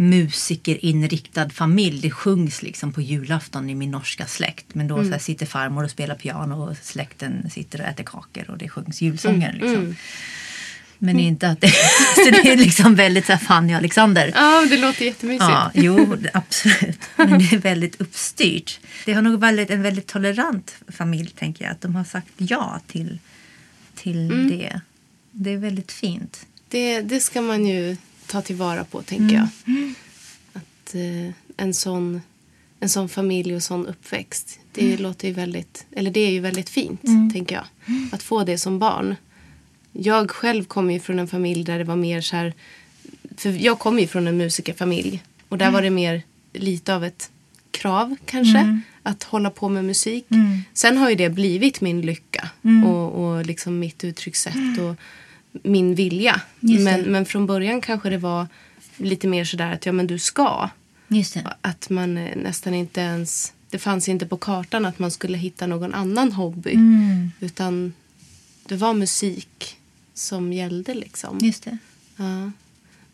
musikerinriktad 0.00 1.50
familj. 1.50 2.00
Det 2.00 2.10
sjungs 2.10 2.62
liksom 2.62 2.92
på 2.92 3.00
julafton 3.00 3.70
i 3.70 3.74
min 3.74 3.90
norska 3.90 4.26
släkt. 4.26 4.74
Men 4.74 4.88
då 4.88 5.04
så 5.04 5.10
här 5.10 5.18
sitter 5.18 5.46
farmor 5.46 5.84
och 5.84 5.90
spelar 5.90 6.14
piano 6.14 6.70
och 6.70 6.76
släkten 6.82 7.50
sitter 7.50 7.80
och 7.80 7.86
äter 7.86 8.04
kakor 8.04 8.50
och 8.50 8.58
det 8.58 8.68
sjungs 8.68 9.02
julsånger. 9.02 9.52
Liksom. 9.52 9.96
Men 10.98 11.20
inte 11.20 11.48
att 11.48 11.60
det, 11.60 11.68
så 12.14 12.30
det 12.30 12.52
är 12.52 12.56
liksom 12.56 12.94
väldigt 12.94 13.26
så 13.26 13.32
här 13.32 13.38
Fanny 13.38 13.72
och 13.72 13.76
Alexander. 13.76 14.32
Ja, 14.34 14.66
det 14.70 14.76
låter 14.76 15.04
jättemysigt. 15.04 15.50
Ja, 15.50 15.70
jo, 15.74 16.16
absolut. 16.32 17.00
Men 17.16 17.38
det 17.38 17.52
är 17.52 17.58
väldigt 17.58 18.00
uppstyrt. 18.00 18.80
Det 19.04 19.12
har 19.12 19.22
nog 19.22 19.40
varit 19.40 19.70
en 19.70 19.82
väldigt 19.82 20.06
tolerant 20.06 20.74
familj, 20.88 21.30
tänker 21.30 21.64
jag. 21.64 21.72
Att 21.72 21.80
de 21.80 21.94
har 21.94 22.04
sagt 22.04 22.32
ja 22.36 22.80
till, 22.86 23.18
till 23.94 24.48
det. 24.48 24.80
Det 25.30 25.50
är 25.50 25.56
väldigt 25.56 25.92
fint. 25.92 26.46
Det, 26.68 27.00
det 27.00 27.20
ska 27.20 27.40
man 27.40 27.66
ju 27.66 27.96
ta 28.28 28.42
tillvara 28.42 28.84
på, 28.84 29.02
tänker 29.02 29.34
jag. 29.36 29.48
Att 30.52 30.94
eh, 30.94 31.34
en, 31.56 31.74
sån, 31.74 32.20
en 32.80 32.88
sån 32.88 33.08
familj 33.08 33.54
och 33.54 33.62
sån 33.62 33.86
uppväxt, 33.86 34.58
det 34.72 34.96
låter 34.96 35.28
ju 35.28 35.34
väldigt, 35.34 35.86
eller 35.92 36.10
det 36.10 36.20
är 36.20 36.30
ju 36.30 36.40
väldigt 36.40 36.68
fint, 36.70 37.02
tänker 37.32 37.54
jag. 37.54 37.64
Att 38.12 38.22
få 38.22 38.44
det 38.44 38.58
som 38.58 38.78
barn. 38.78 39.14
Jag 39.92 40.30
själv 40.30 40.64
kommer 40.64 40.94
ju 40.94 41.00
från 41.00 41.18
en 41.18 41.28
familj 41.28 41.64
där 41.64 41.78
det 41.78 41.84
var 41.84 41.96
mer 41.96 42.20
så 42.20 42.36
här, 42.36 42.54
för 43.36 43.50
jag 43.50 43.78
kommer 43.78 44.00
ju 44.00 44.06
från 44.08 44.28
en 44.28 44.36
musikerfamilj 44.36 45.22
och 45.48 45.58
där 45.58 45.70
var 45.70 45.82
det 45.82 45.90
mer 45.90 46.22
lite 46.52 46.94
av 46.94 47.04
ett 47.04 47.30
krav 47.70 48.16
kanske. 48.24 48.80
Att 49.02 49.22
hålla 49.22 49.50
på 49.50 49.68
med 49.68 49.84
musik. 49.84 50.26
Sen 50.72 50.96
har 50.96 51.10
ju 51.10 51.14
det 51.14 51.28
blivit 51.30 51.80
min 51.80 52.00
lycka 52.00 52.48
och, 52.86 53.10
och 53.14 53.46
liksom 53.46 53.78
mitt 53.78 54.04
uttryckssätt 54.04 54.78
och 54.80 54.94
min 55.52 55.94
vilja. 55.94 56.40
Men, 56.60 57.00
men 57.00 57.26
från 57.26 57.46
början 57.46 57.80
kanske 57.80 58.10
det 58.10 58.18
var 58.18 58.46
lite 58.96 59.28
mer 59.28 59.44
sådär 59.44 59.72
att 59.72 59.86
ja 59.86 59.92
men 59.92 60.06
du 60.06 60.18
ska. 60.18 60.70
Att 61.60 61.90
man 61.90 62.18
eh, 62.18 62.36
nästan 62.36 62.74
inte 62.74 63.00
ens... 63.00 63.52
Det 63.70 63.78
fanns 63.78 64.08
inte 64.08 64.26
på 64.26 64.36
kartan 64.36 64.84
att 64.84 64.98
man 64.98 65.10
skulle 65.10 65.38
hitta 65.38 65.66
någon 65.66 65.94
annan 65.94 66.32
hobby. 66.32 66.74
Mm. 66.74 67.30
Utan 67.40 67.92
det 68.66 68.76
var 68.76 68.94
musik 68.94 69.76
som 70.14 70.52
gällde 70.52 70.94
liksom. 70.94 71.38
Just 71.42 71.64
det. 71.64 71.78
Ja. 72.16 72.50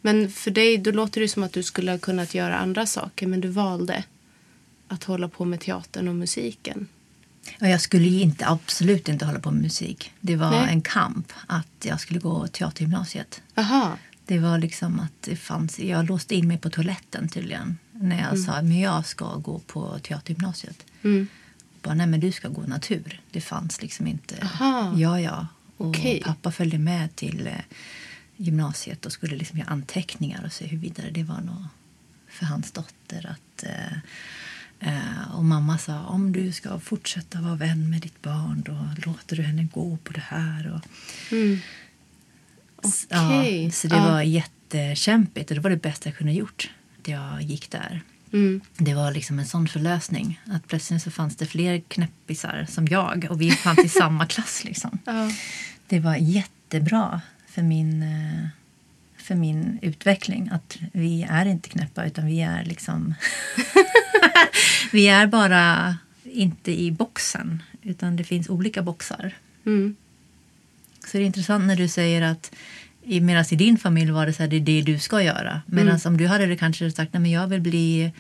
Men 0.00 0.30
för 0.30 0.50
dig, 0.50 0.78
då 0.78 0.90
låter 0.90 1.20
det 1.20 1.28
som 1.28 1.42
att 1.42 1.52
du 1.52 1.62
skulle 1.62 1.90
ha 1.90 1.98
kunnat 1.98 2.34
göra 2.34 2.58
andra 2.58 2.86
saker. 2.86 3.26
Men 3.26 3.40
du 3.40 3.48
valde 3.48 4.04
att 4.88 5.04
hålla 5.04 5.28
på 5.28 5.44
med 5.44 5.60
teatern 5.60 6.08
och 6.08 6.14
musiken. 6.14 6.88
Jag 7.58 7.80
skulle 7.80 8.06
inte, 8.06 8.46
absolut 8.46 9.08
inte 9.08 9.26
hålla 9.26 9.40
på 9.40 9.50
med 9.50 9.62
musik. 9.62 10.12
Det 10.20 10.36
var 10.36 10.50
Nej. 10.50 10.68
en 10.68 10.82
kamp 10.82 11.32
att 11.46 11.84
jag 11.84 12.00
skulle 12.00 12.20
gå 12.20 12.46
teatergymnasiet. 12.46 13.42
Aha. 13.54 13.98
Det 14.26 14.38
var 14.38 14.58
liksom 14.58 15.00
att 15.00 15.12
det 15.20 15.36
fanns, 15.36 15.78
jag 15.78 16.06
låste 16.08 16.34
in 16.34 16.48
mig 16.48 16.58
på 16.58 16.70
toaletten 16.70 17.28
tydligen. 17.28 17.78
När 17.92 18.22
jag 18.22 18.38
sa 18.38 18.52
men 18.52 18.80
jag 18.80 19.06
ska 19.06 19.36
gå 19.36 19.58
på 19.58 19.98
teatergymnasiet. 19.98 20.84
Mm. 21.02 21.28
Bara, 21.82 21.94
nej 21.94 22.06
men 22.06 22.20
du 22.20 22.32
ska 22.32 22.48
gå 22.48 22.62
natur. 22.62 23.20
Det 23.30 23.40
fanns 23.40 23.82
liksom 23.82 24.06
inte. 24.06 24.36
Aha. 24.42 24.94
Ja, 24.96 25.20
ja. 25.20 25.46
Och 25.76 25.86
Okej. 25.86 26.22
pappa 26.24 26.52
följde 26.52 26.78
med 26.78 27.16
till 27.16 27.46
eh, 27.46 27.52
gymnasiet 28.36 29.06
och 29.06 29.12
skulle 29.12 29.36
liksom 29.36 29.58
göra 29.58 29.68
anteckningar 29.68 30.44
och 30.44 30.52
se 30.52 30.66
hur 30.66 30.78
vidare 30.78 31.10
det 31.10 31.22
var 31.22 31.40
nog 31.40 31.64
för 32.28 32.46
hans 32.46 32.72
dotter. 32.72 33.26
Att, 33.30 33.62
eh, 33.62 33.98
och 35.34 35.44
mamma 35.44 35.78
sa 35.78 36.00
om 36.04 36.32
du 36.32 36.52
ska 36.52 36.80
fortsätta 36.80 37.40
vara 37.40 37.54
vän 37.54 37.90
med 37.90 38.00
ditt 38.00 38.22
barn 38.22 38.62
då 38.66 38.88
låter 39.10 39.36
du 39.36 39.42
henne 39.42 39.64
gå 39.74 39.96
på 40.04 40.12
det 40.12 40.22
här. 40.26 40.72
Och, 40.74 40.80
Mm. 41.32 41.58
Okej. 42.76 43.64
Ja, 43.64 43.70
så 43.70 43.88
det 43.88 43.96
Ja. 43.96 44.10
var 44.10 44.22
jättekämpigt 44.22 45.50
och 45.50 45.54
det 45.54 45.60
var 45.60 45.70
det 45.70 45.76
bästa 45.82 46.08
jag 46.08 46.16
kunde 46.18 46.32
gjort. 46.32 46.70
Att 47.00 47.08
jag 47.08 47.42
gick 47.42 47.70
där. 47.70 48.02
Mm. 48.32 48.60
Det 48.76 48.94
var 48.94 49.12
liksom 49.12 49.38
en 49.38 49.46
sån 49.46 49.68
förlösning. 49.68 50.40
Att 50.46 50.68
plötsligt 50.68 51.02
så 51.02 51.10
fanns 51.10 51.36
det 51.36 51.46
fler 51.46 51.80
knäppisar 51.88 52.66
som 52.70 52.86
jag 52.88 53.26
och 53.30 53.40
vi 53.40 53.50
fanns 53.50 53.84
i 53.84 53.88
samma 53.88 54.26
klass. 54.34 54.64
Liksom. 54.64 54.98
Ja. 55.04 55.30
Det 55.88 56.00
var 56.00 56.16
jättebra 56.16 57.20
för 57.48 57.62
min, 57.62 58.02
eh, 58.02 58.48
för 59.16 59.34
min 59.34 59.78
utveckling. 59.82 60.48
Att 60.52 60.76
vi 60.92 61.22
är 61.30 61.46
inte 61.46 61.68
knäppa 61.68 62.04
utan 62.06 62.26
vi 62.26 62.40
är 62.40 62.64
liksom... 62.64 63.14
vi 64.92 65.08
är 65.08 65.26
bara 65.26 65.96
inte 66.24 66.80
i 66.80 66.90
boxen 66.90 67.62
utan 67.82 68.16
det 68.16 68.24
finns 68.24 68.48
olika 68.48 68.82
boxar. 68.82 69.34
Mm. 69.66 69.96
Så 71.06 71.16
det 71.16 71.22
är 71.22 71.26
intressant 71.26 71.66
när 71.66 71.76
du 71.76 71.88
säger 71.88 72.22
att 72.22 72.54
medan 73.04 73.44
i 73.50 73.56
din 73.56 73.78
familj 73.78 74.10
var 74.10 74.26
det 74.26 74.32
så 74.32 74.42
här, 74.42 74.50
det 74.50 74.56
är 74.56 74.60
det 74.60 74.82
du 74.82 74.98
ska 74.98 75.22
göra. 75.22 75.62
Medan 75.66 76.00
om 76.04 76.16
du 76.16 76.26
hade 76.26 76.46
det 76.46 76.56
kanske 76.56 76.90
sagt, 76.90 77.12
nej 77.12 77.20
men 77.20 77.30
jag 77.30 77.46
vill 77.46 77.60
bli 77.60 78.12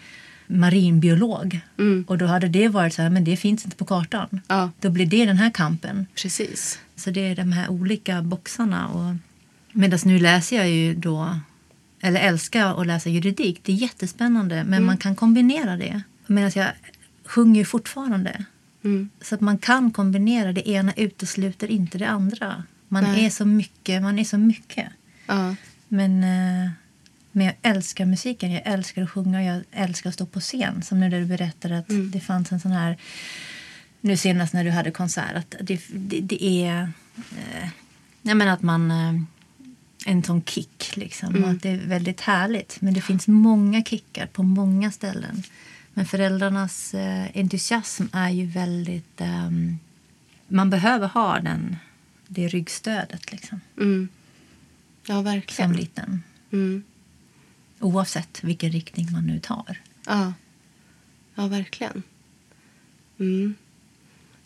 marinbiolog. 0.46 1.60
Mm. 1.78 2.04
Och 2.08 2.18
då 2.18 2.26
hade 2.26 2.48
det 2.48 2.68
varit 2.68 2.94
så 2.94 3.02
här, 3.02 3.10
men 3.10 3.24
det 3.24 3.36
finns 3.36 3.64
inte 3.64 3.76
på 3.76 3.84
kartan. 3.84 4.40
Ja. 4.48 4.70
Då 4.80 4.90
blir 4.90 5.06
det 5.06 5.26
den 5.26 5.36
här 5.36 5.50
kampen. 5.50 6.06
Precis. 6.14 6.78
Så 6.96 7.10
det 7.10 7.20
är 7.20 7.36
de 7.36 7.52
här 7.52 7.68
olika 7.68 8.22
boxarna. 8.22 8.88
Och 8.88 9.14
medan 9.72 9.98
nu 10.04 10.18
läser 10.18 10.56
jag 10.56 10.70
ju 10.70 10.94
då, 10.94 11.40
eller 12.04 12.20
älskar 12.20 12.80
att 12.80 12.86
läsa 12.86 13.08
juridik. 13.10 13.60
Det 13.62 13.72
är 13.72 13.76
jättespännande, 13.76 14.64
men 14.64 14.84
man 14.84 14.96
kan 14.96 15.16
kombinera 15.16 15.76
det. 15.76 16.02
Medan 16.26 16.50
jag 16.54 16.66
sjunger 17.24 17.60
ju 17.60 17.64
fortfarande. 17.64 18.44
Mm. 18.84 19.10
Så 19.20 19.34
att 19.34 19.40
man 19.40 19.58
kan 19.58 19.90
kombinera. 19.90 20.52
Det 20.52 20.68
ena 20.68 20.92
utesluter 20.96 21.70
inte 21.70 21.98
det 21.98 22.08
andra. 22.08 22.62
Man 22.88 23.04
Nej. 23.04 23.26
är 23.26 23.30
så 23.30 23.44
mycket. 23.44 24.02
Man 24.02 24.18
är 24.18 24.24
så 24.24 24.38
mycket. 24.38 24.88
Ja. 25.26 25.54
Men, 25.88 26.24
eh, 26.24 26.70
men 27.32 27.46
jag 27.46 27.54
älskar 27.62 28.06
musiken. 28.06 28.52
Jag 28.52 28.62
älskar 28.64 29.02
att 29.02 29.10
sjunga. 29.10 29.44
Jag 29.44 29.62
älskar 29.72 30.08
att 30.08 30.14
stå 30.14 30.26
på 30.26 30.40
scen. 30.40 30.82
Som 30.82 31.00
nu 31.00 31.08
när 31.08 31.20
du 31.20 31.26
berättade 31.26 31.78
att 31.78 31.86
det 32.12 32.20
fanns 32.20 32.52
en 32.52 32.60
sån 32.60 32.72
här... 32.72 32.96
Nu 34.00 34.16
senast 34.16 34.52
när 34.52 34.64
du 34.64 34.70
hade 34.70 34.90
konsert. 34.90 35.34
Att 35.34 35.54
det, 35.60 35.80
det, 35.92 36.20
det 36.20 36.44
är... 36.44 36.82
Eh, 37.16 37.68
jag 38.22 38.36
menar 38.36 38.52
att 38.52 38.62
man... 38.62 38.90
Eh, 40.04 40.12
en 40.12 40.24
sån 40.24 40.42
kick 40.44 40.96
liksom. 40.96 41.44
Och 41.44 41.50
att 41.50 41.62
det 41.62 41.68
är 41.68 41.76
väldigt 41.86 42.20
härligt. 42.20 42.80
Men 42.80 42.94
det 42.94 43.00
finns 43.00 43.28
många 43.28 43.82
kickar 43.84 44.26
på 44.26 44.42
många 44.42 44.90
ställen. 44.92 45.42
Men 45.94 46.06
föräldrarnas 46.06 46.94
eh, 46.94 47.26
entusiasm 47.34 48.04
är 48.12 48.30
ju 48.30 48.46
väldigt... 48.46 49.20
ehm, 49.20 49.78
man 50.48 50.70
behöver 50.70 51.08
ha 51.08 51.40
den, 51.40 51.76
det 52.28 52.48
ryggstödet 52.48 53.32
liksom. 53.32 53.60
Mm. 53.76 54.08
Ja, 55.06 55.14
Som 55.14 55.24
verkligen. 55.24 55.72
liten. 55.72 56.22
Mm. 56.52 56.82
Oavsett 57.80 58.44
vilken 58.44 58.70
riktning 58.72 59.12
man 59.12 59.26
nu 59.26 59.40
tar. 59.40 59.80
Ja. 60.06 60.32
ja, 61.34 61.46
verkligen. 61.46 62.02
Mm. 63.18 63.54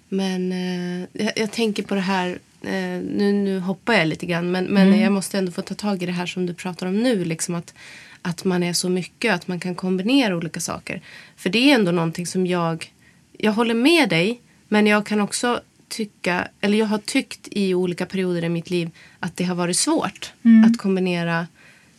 Men 0.09 0.53
eh, 0.53 1.09
jag, 1.13 1.33
jag 1.37 1.53
tänker 1.53 1.83
på 1.83 1.95
det 1.95 2.01
här, 2.01 2.39
eh, 2.63 3.01
nu, 3.03 3.33
nu 3.33 3.61
hoppar 3.61 3.95
jag 3.95 4.09
lite 4.09 4.27
grann, 4.27 4.51
men, 4.51 4.65
men 4.65 5.01
jag 5.01 5.13
måste 5.13 5.39
ändå 5.39 5.53
få 5.53 5.63
ta 5.63 5.75
tag 5.75 6.03
i 6.03 6.07
det 6.07 6.13
här 6.13 6.27
som 6.27 6.47
du 6.47 6.55
pratar 6.55 6.87
om 6.87 7.03
nu. 7.03 7.25
Liksom 7.25 7.55
att, 7.55 7.75
att 8.23 8.45
man 8.45 8.63
är 8.63 8.73
så 8.73 8.89
mycket, 8.89 9.35
att 9.35 9.49
man 9.49 9.61
kan 9.61 9.75
kombinera 9.75 10.37
olika 10.37 10.61
saker. 10.61 11.01
För 11.37 11.51
det 11.51 11.71
är 11.71 11.75
ändå 11.75 11.93
någonting 11.93 12.27
som 12.27 12.47
jag, 12.47 12.93
jag 13.39 13.53
håller 13.53 13.75
med 13.75 14.09
dig, 14.09 14.41
men 14.69 14.87
jag 14.87 15.07
kan 15.07 15.21
också 15.21 15.61
tycka, 15.89 16.49
eller 16.61 16.79
jag 16.79 16.87
har 16.87 16.99
tyckt 16.99 17.49
i 17.51 17.75
olika 17.75 18.07
perioder 18.07 18.45
i 18.45 18.49
mitt 18.49 18.71
liv 18.71 18.91
att 19.21 19.37
det 19.37 19.45
har 19.45 19.55
varit 19.55 19.77
svårt 19.77 20.33
att 20.67 20.79
kombinera 20.79 21.47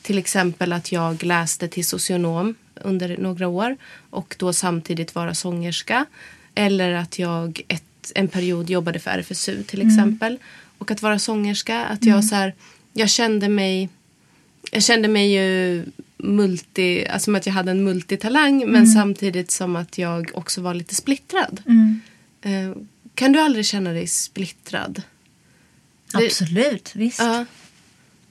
till 0.01 0.17
exempel 0.17 0.73
att 0.73 0.91
jag 0.91 1.23
läste 1.23 1.67
till 1.67 1.85
socionom 1.85 2.55
under 2.75 3.17
några 3.17 3.47
år 3.47 3.77
och 4.09 4.35
då 4.39 4.53
samtidigt 4.53 5.15
vara 5.15 5.33
sångerska. 5.33 6.05
Eller 6.55 6.93
att 6.93 7.19
jag 7.19 7.61
ett, 7.67 7.83
en 8.15 8.27
period 8.27 8.69
jobbade 8.69 8.99
för 8.99 9.11
RFSU 9.11 9.63
till 9.63 9.81
exempel. 9.87 10.37
Och 10.77 10.91
att 10.91 11.01
vara 11.01 11.19
sångerska. 11.19 11.85
Att 11.85 12.05
jag, 12.05 12.25
så 12.25 12.35
här, 12.35 12.53
jag 12.93 13.09
kände 13.09 13.49
mig 13.49 13.89
jag 14.71 14.83
kände 14.83 15.07
mig 15.07 15.33
ju 15.33 15.85
multi, 16.17 17.05
alltså 17.07 17.25
som 17.25 17.35
att 17.35 17.45
jag 17.45 17.53
hade 17.53 17.71
en 17.71 17.83
multitalang 17.83 18.63
men 18.71 18.87
samtidigt 18.87 19.51
som 19.51 19.75
att 19.75 19.97
jag 19.97 20.31
också 20.33 20.61
var 20.61 20.73
lite 20.73 20.95
splittrad. 20.95 21.61
Eh, 22.41 22.71
kan 23.15 23.31
du 23.31 23.39
aldrig 23.39 23.65
känna 23.65 23.91
dig 23.91 24.07
splittrad? 24.07 25.01
Det- 26.13 26.25
Absolut, 26.25 26.95
visst. 26.95 27.19
Ja. 27.19 27.45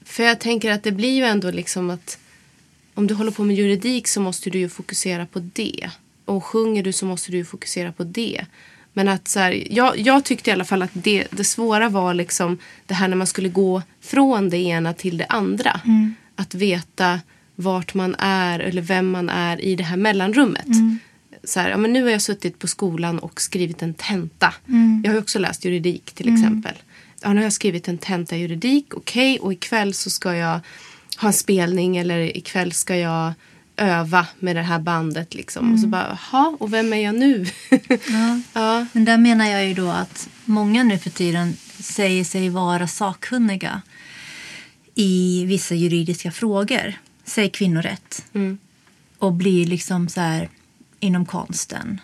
För 0.05 0.23
jag 0.23 0.39
tänker 0.39 0.71
att 0.71 0.83
det 0.83 0.91
blir 0.91 1.15
ju 1.15 1.23
ändå 1.23 1.51
liksom 1.51 1.89
att 1.89 2.17
om 2.93 3.07
du 3.07 3.13
håller 3.13 3.31
på 3.31 3.43
med 3.43 3.55
juridik 3.55 4.07
så 4.07 4.21
måste 4.21 4.49
du 4.49 4.59
ju 4.59 4.69
fokusera 4.69 5.25
på 5.25 5.39
det. 5.53 5.89
Och 6.25 6.45
sjunger 6.45 6.83
du 6.83 6.93
så 6.93 7.05
måste 7.05 7.31
du 7.31 7.37
ju 7.37 7.45
fokusera 7.45 7.91
på 7.91 8.03
det. 8.03 8.45
Men 8.99 9.07
att 9.07 9.27
så 9.27 9.39
här, 9.39 9.63
jag, 9.69 9.97
jag 9.97 10.25
tyckte 10.25 10.49
i 10.49 10.53
alla 10.53 10.65
fall 10.65 10.81
att 10.81 10.89
det, 10.93 11.27
det 11.31 11.43
svåra 11.43 11.89
var 11.89 12.13
liksom 12.13 12.57
det 12.85 12.93
här 12.93 13.07
när 13.07 13.15
man 13.15 13.27
skulle 13.27 13.49
gå 13.49 13.81
från 14.01 14.49
det 14.49 14.57
ena 14.57 14.93
till 14.93 15.17
det 15.17 15.25
andra. 15.25 15.81
Att 16.35 16.53
veta 16.53 17.19
vart 17.55 17.93
man 17.93 18.15
är 18.19 18.59
eller 18.59 18.81
vem 18.81 19.11
man 19.11 19.29
är 19.29 19.61
i 19.61 19.75
det 19.75 19.83
här 19.83 19.97
mellanrummet. 19.97 20.67
Så 21.43 21.59
här, 21.59 21.69
ja, 21.69 21.77
men 21.77 21.93
nu 21.93 22.03
har 22.03 22.09
jag 22.09 22.21
suttit 22.21 22.59
på 22.59 22.67
skolan 22.67 23.19
och 23.19 23.41
skrivit 23.41 23.81
en 23.81 23.93
tenta. 23.93 24.53
Jag 25.03 25.11
har 25.11 25.19
också 25.19 25.39
läst 25.39 25.65
juridik 25.65 26.11
till 26.11 26.33
exempel. 26.33 26.75
Ja, 27.21 27.29
nu 27.29 27.35
har 27.35 27.43
jag 27.43 27.53
skrivit 27.53 27.87
en 27.87 27.97
tenta 27.97 28.35
i 28.35 28.39
juridik, 28.39 28.93
okej, 28.93 29.39
och 29.39 29.53
ikväll 29.53 29.93
så 29.93 30.09
ska 30.09 30.35
jag 30.35 30.59
ha 31.17 31.27
en 31.27 31.33
spelning 31.33 31.97
eller 31.97 32.37
ikväll 32.37 32.71
ska 32.71 32.95
jag 32.95 33.33
öva 33.79 34.27
med 34.39 34.55
det 34.55 34.61
här 34.61 34.79
bandet. 34.79 35.33
Liksom. 35.33 35.73
Och 35.73 35.79
så 35.79 35.87
bara, 35.87 36.17
jaha, 36.31 36.57
och 36.59 36.73
vem 36.73 36.93
är 36.93 36.97
jag 36.97 37.15
nu? 37.15 37.45
Ja. 37.89 38.41
ja. 38.53 38.85
Men 38.93 39.05
där 39.05 39.17
menar 39.17 39.45
jag 39.45 39.67
ju 39.67 39.73
då 39.73 39.89
att 39.89 40.29
många 40.45 40.83
nu 40.83 40.97
för 40.97 41.09
tiden 41.09 41.53
säger 41.79 42.23
sig 42.23 42.49
vara 42.49 42.87
sakkunniga 42.87 43.81
i 44.95 45.45
vissa 45.45 45.75
juridiska 45.75 46.31
frågor. 46.31 46.93
Säg 47.25 47.49
kvinnorätt. 47.49 48.25
Mm. 48.33 48.57
Och 49.17 49.33
blir 49.33 49.65
liksom 49.65 50.09
så 50.09 50.21
här 50.21 50.49
inom 50.99 51.25
konsten. 51.25 52.01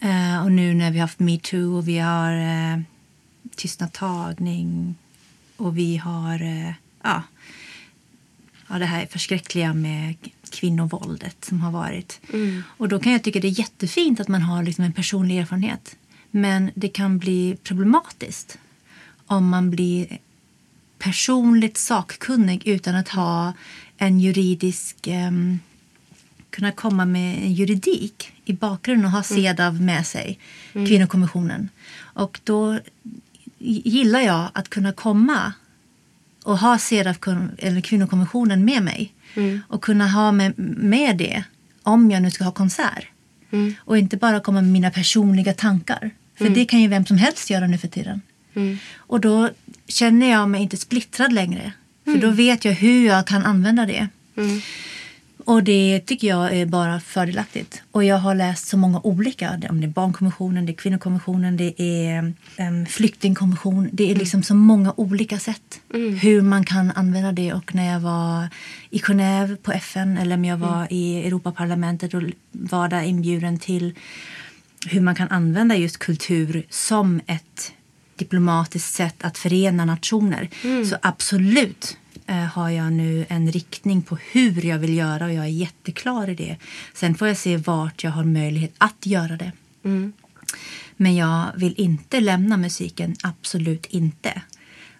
Eh, 0.00 0.44
och 0.44 0.52
nu 0.52 0.74
när 0.74 0.90
vi 0.90 0.98
har 0.98 1.06
haft 1.06 1.18
metoo 1.18 1.76
och 1.76 1.88
vi 1.88 1.98
har 1.98 2.32
eh, 2.32 2.80
tystnadtagning 3.56 4.94
och 5.56 5.78
vi 5.78 5.96
har 5.96 6.42
eh, 6.42 6.72
ja, 7.02 7.22
ja, 8.68 8.78
det 8.78 8.86
här 8.86 9.06
förskräckliga 9.06 9.74
med 9.74 10.14
kvinnovåldet 10.60 11.44
som 11.44 11.60
har 11.60 11.70
varit. 11.70 12.20
Och 12.78 12.88
då 12.88 12.98
kan 12.98 13.12
jag 13.12 13.22
tycka 13.22 13.40
det 13.40 13.48
är 13.48 13.58
jättefint 13.58 14.20
att 14.20 14.28
man 14.28 14.42
har 14.42 14.62
liksom 14.62 14.84
en 14.84 14.92
personlig 14.92 15.38
erfarenhet. 15.38 15.96
Men 16.30 16.70
det 16.74 16.88
kan 16.88 17.18
bli 17.18 17.56
problematiskt 17.62 18.58
om 19.26 19.48
man 19.48 19.70
blir 19.70 20.18
personligt 20.98 21.78
sakkunnig 21.78 22.66
utan 22.66 22.94
att 22.94 23.08
ha 23.08 23.52
en 23.96 24.20
juridisk... 24.20 25.06
ehm, 25.06 25.58
kunna 26.56 26.72
komma 26.72 27.04
med 27.04 27.52
juridik 27.52 28.32
i 28.44 28.52
bakgrunden 28.52 29.06
och 29.06 29.10
ha 29.10 29.22
CEDAW 29.22 29.82
med 29.82 30.06
sig, 30.06 30.38
kvinnokommissionen. 30.72 31.68
Och 31.98 32.40
då 32.44 32.78
gillar 33.58 34.20
jag 34.20 34.48
att 34.52 34.68
kunna 34.68 34.92
komma 34.92 35.52
och 36.42 36.58
ha 36.58 36.78
CEDAW, 36.78 37.48
eller 37.58 37.80
kvinnokommissionen 37.80 38.64
med 38.64 38.82
mig. 38.82 39.12
Och 39.68 39.82
kunna 39.82 40.08
ha 40.08 40.32
med, 40.32 40.52
med 40.78 41.16
det 41.16 41.44
om 41.82 42.10
jag 42.10 42.22
nu 42.22 42.30
ska 42.30 42.44
ha 42.44 42.52
konsert. 42.52 43.06
Och 43.78 43.98
inte 43.98 44.16
bara 44.16 44.40
komma 44.40 44.60
med 44.62 44.72
mina 44.72 44.90
personliga 44.90 45.52
tankar. 45.52 46.10
För 46.38 46.44
det 46.54 46.64
kan 46.64 46.80
ju 46.80 46.88
vem 46.88 47.06
som 47.06 47.16
helst 47.16 47.50
göra 47.50 47.66
nu 47.66 47.78
för 47.78 47.88
tiden. 47.88 48.20
Och 48.96 49.20
då 49.20 49.50
känner 49.88 50.30
jag 50.30 50.48
mig 50.48 50.62
inte 50.62 50.76
splittrad 50.76 51.32
längre. 51.32 51.72
För 52.04 52.12
då 52.18 52.30
vet 52.30 52.64
jag 52.64 52.72
hur 52.72 53.06
jag 53.06 53.26
kan 53.26 53.44
använda 53.44 53.86
det. 53.86 54.08
Och 55.46 55.62
det 55.62 56.00
tycker 56.06 56.28
jag 56.28 56.56
är 56.56 56.66
bara 56.66 57.00
fördelaktigt. 57.00 57.82
Och 57.90 58.04
jag 58.04 58.16
har 58.16 58.34
läst 58.34 58.68
så 58.68 58.76
många 58.76 59.00
olika. 59.00 59.60
Om 59.70 59.80
det 59.80 59.86
är 59.86 59.88
barnkonventionen, 59.88 60.66
det 60.66 60.72
är 60.72 60.74
kvinnokonventionen, 60.74 61.56
det 61.56 61.82
är 61.82 62.34
um, 62.58 62.86
flyktingkonvention. 62.86 63.88
Det 63.92 64.10
är 64.10 64.14
liksom 64.14 64.42
så 64.42 64.54
många 64.54 64.94
olika 64.96 65.38
sätt 65.38 65.80
hur 66.22 66.42
man 66.42 66.64
kan 66.64 66.90
använda 66.90 67.32
det. 67.32 67.52
Och 67.52 67.74
när 67.74 67.92
jag 67.92 68.00
var 68.00 68.48
i 68.90 68.98
Genève 68.98 69.56
på 69.56 69.72
FN 69.72 70.18
eller 70.18 70.36
om 70.36 70.44
jag 70.44 70.56
var 70.56 70.86
i 70.90 71.26
Europaparlamentet 71.26 72.14
och 72.14 72.22
var 72.50 72.88
där 72.88 73.02
inbjuden 73.02 73.58
till 73.58 73.94
hur 74.86 75.00
man 75.00 75.14
kan 75.14 75.28
använda 75.28 75.76
just 75.76 75.98
kultur 75.98 76.66
som 76.70 77.20
ett 77.26 77.72
diplomatiskt 78.16 78.94
sätt 78.94 79.16
att 79.20 79.38
förena 79.38 79.84
nationer. 79.84 80.48
Så 80.84 80.96
absolut 81.02 81.96
har 82.34 82.70
jag 82.70 82.92
nu 82.92 83.26
en 83.28 83.52
riktning 83.52 84.02
på 84.02 84.18
hur 84.30 84.64
jag 84.66 84.78
vill 84.78 84.96
göra 84.96 85.24
och 85.24 85.32
jag 85.32 85.44
är 85.44 85.48
jätteklar 85.48 86.30
i 86.30 86.34
det. 86.34 86.56
Sen 86.94 87.14
får 87.14 87.28
jag 87.28 87.36
se 87.36 87.56
vart 87.56 88.04
jag 88.04 88.10
har 88.10 88.24
möjlighet 88.24 88.74
att 88.78 89.06
göra 89.06 89.36
det. 89.36 89.52
Men 90.96 91.16
jag 91.16 91.46
vill 91.56 91.74
inte 91.76 92.20
lämna 92.20 92.56
musiken, 92.56 93.16
absolut 93.22 93.86
inte. 93.86 94.42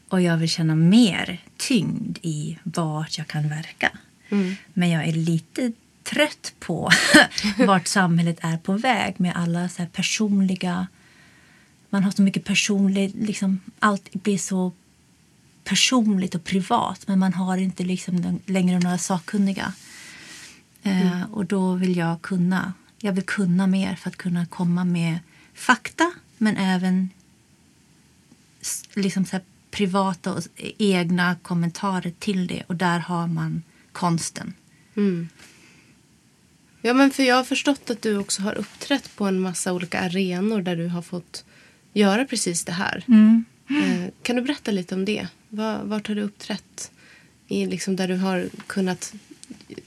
Och 0.08 0.20
jag 0.22 0.36
vill 0.36 0.48
känna 0.48 0.74
mer 0.74 1.42
tyngd 1.56 2.18
i 2.22 2.58
vart 2.62 3.18
jag 3.18 3.26
kan 3.26 3.48
verka. 3.48 3.90
Men 4.72 4.90
jag 4.90 5.08
är 5.08 5.12
lite 5.12 5.72
trött 6.02 6.54
på 6.58 6.90
vart 7.66 7.86
samhället 7.86 8.38
är 8.40 8.56
på 8.56 8.72
väg 8.72 9.14
med 9.20 9.36
alla 9.36 9.68
så 9.68 9.82
här 9.82 9.88
personliga... 9.88 10.86
Man 11.90 12.04
har 12.04 12.10
så 12.10 12.22
mycket 12.22 12.44
personligt... 12.44 13.14
Liksom, 13.14 13.60
allt 13.78 14.12
blir 14.12 14.38
så 14.38 14.72
personligt 15.66 16.34
och 16.34 16.44
privat 16.44 17.08
men 17.08 17.18
man 17.18 17.34
har 17.34 17.56
inte 17.56 17.84
liksom 17.84 18.40
längre 18.46 18.78
några 18.78 18.98
sakkunniga. 18.98 19.72
Eh, 20.82 21.22
och 21.32 21.46
då 21.46 21.74
vill 21.74 21.96
jag 21.96 22.22
kunna. 22.22 22.72
Jag 22.98 23.12
vill 23.12 23.24
kunna 23.24 23.66
mer 23.66 23.96
för 23.96 24.10
att 24.10 24.16
kunna 24.16 24.46
komma 24.46 24.84
med 24.84 25.18
fakta 25.54 26.12
men 26.38 26.56
även 26.56 27.10
liksom 28.94 29.24
så 29.24 29.40
privata 29.70 30.32
och 30.32 30.42
egna 30.78 31.36
kommentarer 31.42 32.12
till 32.18 32.46
det. 32.46 32.62
Och 32.66 32.76
där 32.76 32.98
har 32.98 33.26
man 33.26 33.62
konsten. 33.92 34.54
Ja, 36.80 36.94
men 36.94 37.10
för 37.10 37.22
jag 37.22 37.36
har 37.36 37.44
förstått 37.44 37.90
att 37.90 38.02
du 38.02 38.18
också 38.18 38.42
har 38.42 38.54
uppträtt 38.54 39.16
på 39.16 39.24
en 39.26 39.40
massa 39.40 39.72
olika 39.72 40.00
arenor 40.00 40.62
där 40.62 40.76
du 40.76 40.88
har 40.88 41.02
fått 41.02 41.44
göra 41.92 42.24
precis 42.24 42.64
det 42.64 42.72
här. 42.72 43.04
Eh, 43.68 44.10
kan 44.22 44.36
du 44.36 44.42
berätta 44.42 44.70
lite 44.70 44.94
om 44.94 45.04
det? 45.04 45.28
Var, 45.48 45.84
vart 45.84 46.08
har 46.08 46.14
du 46.14 46.22
uppträtt? 46.22 46.90
I, 47.48 47.66
liksom, 47.66 47.96
där 47.96 48.08
du 48.08 48.16
har 48.16 48.48
kunnat 48.66 49.14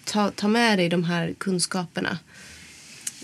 ta, 0.04 0.32
ta 0.32 0.48
med 0.48 0.80
dig 0.80 0.90
de 0.90 1.04
här 1.04 1.34
kunskaperna. 1.38 2.18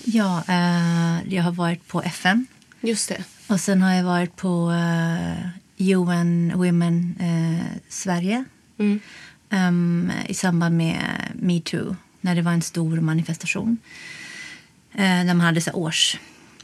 Ja, 0.03 0.43
eh, 0.47 1.33
jag 1.33 1.43
har 1.43 1.51
varit 1.51 1.87
på 1.87 2.01
FN. 2.01 2.47
Just 2.81 3.09
det. 3.09 3.23
Och 3.47 3.59
sen 3.59 3.81
har 3.81 3.93
jag 3.93 4.03
varit 4.03 4.35
på 4.35 4.71
eh, 4.71 5.47
UN 5.77 6.51
Women 6.55 7.15
eh, 7.19 7.81
Sverige 7.89 8.45
Mm. 8.77 8.99
Ehm, 9.49 10.11
i 10.27 10.33
samband 10.33 10.77
med 10.77 11.01
metoo, 11.35 11.95
när 12.21 12.35
det 12.35 12.41
var 12.41 12.51
en 12.51 12.61
stor 12.61 12.99
manifestation. 12.99 13.77
Eh, 14.93 14.99
när 14.99 15.33
man 15.33 15.41
hade 15.41 15.61
så 15.61 15.71
års 15.71 16.17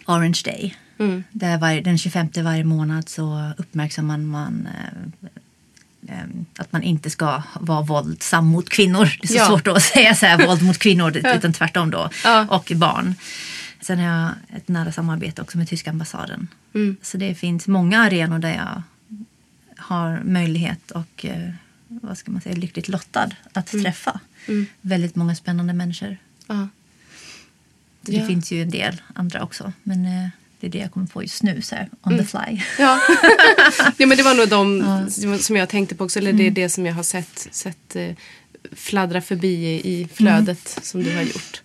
Orange 0.05 0.41
Day. 0.45 0.75
Mm. 1.01 1.23
Där 1.31 1.57
var, 1.57 1.81
den 1.81 1.97
25 1.97 2.27
varje 2.35 2.63
månad 2.63 3.09
så 3.09 3.51
uppmärksammar 3.57 4.17
man 4.17 4.67
eh, 4.67 6.15
eh, 6.15 6.25
att 6.57 6.71
man 6.71 6.83
inte 6.83 7.09
ska 7.09 7.43
vara 7.59 7.81
våldsam 7.81 8.45
mot 8.45 8.69
kvinnor. 8.69 9.05
Det 9.21 9.23
är 9.23 9.27
så 9.27 9.33
Ja. 9.35 9.45
svårt 9.47 9.67
att 9.67 9.83
säga 9.83 10.15
så 10.15 10.25
här, 10.25 10.47
våld 10.47 10.61
mot 10.61 10.77
kvinnor, 10.77 11.17
utan 11.17 11.53
tvärtom 11.53 11.91
då. 11.91 12.09
Ja. 12.23 12.47
Och 12.49 12.71
barn. 12.75 13.15
Sen 13.81 13.99
har 13.99 14.05
jag 14.05 14.29
ett 14.57 14.67
nära 14.67 14.91
samarbete 14.91 15.41
också 15.41 15.57
med 15.57 15.67
tyska 15.67 15.89
ambassaden. 15.89 16.47
Mm. 16.73 16.95
Så 17.01 17.17
det 17.17 17.35
finns 17.35 17.67
många 17.67 17.99
arenor 18.01 18.39
där 18.39 18.53
jag 18.55 18.83
har 19.77 20.21
möjlighet 20.23 20.91
och 20.91 21.25
eh, 21.25 21.49
vad 21.87 22.17
ska 22.17 22.31
man 22.31 22.41
säga, 22.41 22.55
lyckligt 22.55 22.87
lottad 22.89 23.29
att 23.53 23.73
Mm. 23.73 23.83
träffa 23.83 24.19
väldigt 24.81 25.15
många 25.15 25.35
spännande 25.35 25.73
människor. 25.73 26.17
Ja. 26.47 26.67
Det 28.01 28.27
finns 28.27 28.51
ju 28.51 28.61
en 28.61 28.69
del 28.69 29.01
andra 29.13 29.43
också, 29.43 29.73
men 29.83 30.05
eh, 30.05 30.29
det 30.61 30.67
är 30.67 30.71
det 30.71 30.77
jag 30.77 30.91
kommer 30.91 31.07
på 31.07 31.21
just 31.21 31.43
nu, 31.43 31.61
så 31.61 31.75
här, 31.75 31.89
on 32.01 32.17
the 32.17 32.23
fly. 32.23 32.61
Ja. 32.79 32.99
ja, 33.97 34.05
men 34.05 34.17
det 34.17 34.23
var 34.23 34.35
nog 34.35 34.49
de 34.49 35.39
som 35.39 35.55
jag 35.55 35.69
tänkte 35.69 35.95
på 35.95 36.03
också. 36.03 36.19
Eller 36.19 36.33
det 36.33 36.47
är 36.47 36.51
det 36.51 36.69
som 36.69 36.85
jag 36.85 36.93
har 36.93 37.03
sett, 37.03 37.47
sett 37.51 37.95
eh, 37.95 38.11
fladdra 38.71 39.21
förbi 39.21 39.81
i, 39.83 40.07
flödet 40.13 40.79
som 40.81 41.03
du 41.03 41.15
har 41.15 41.21
gjort. 41.21 41.61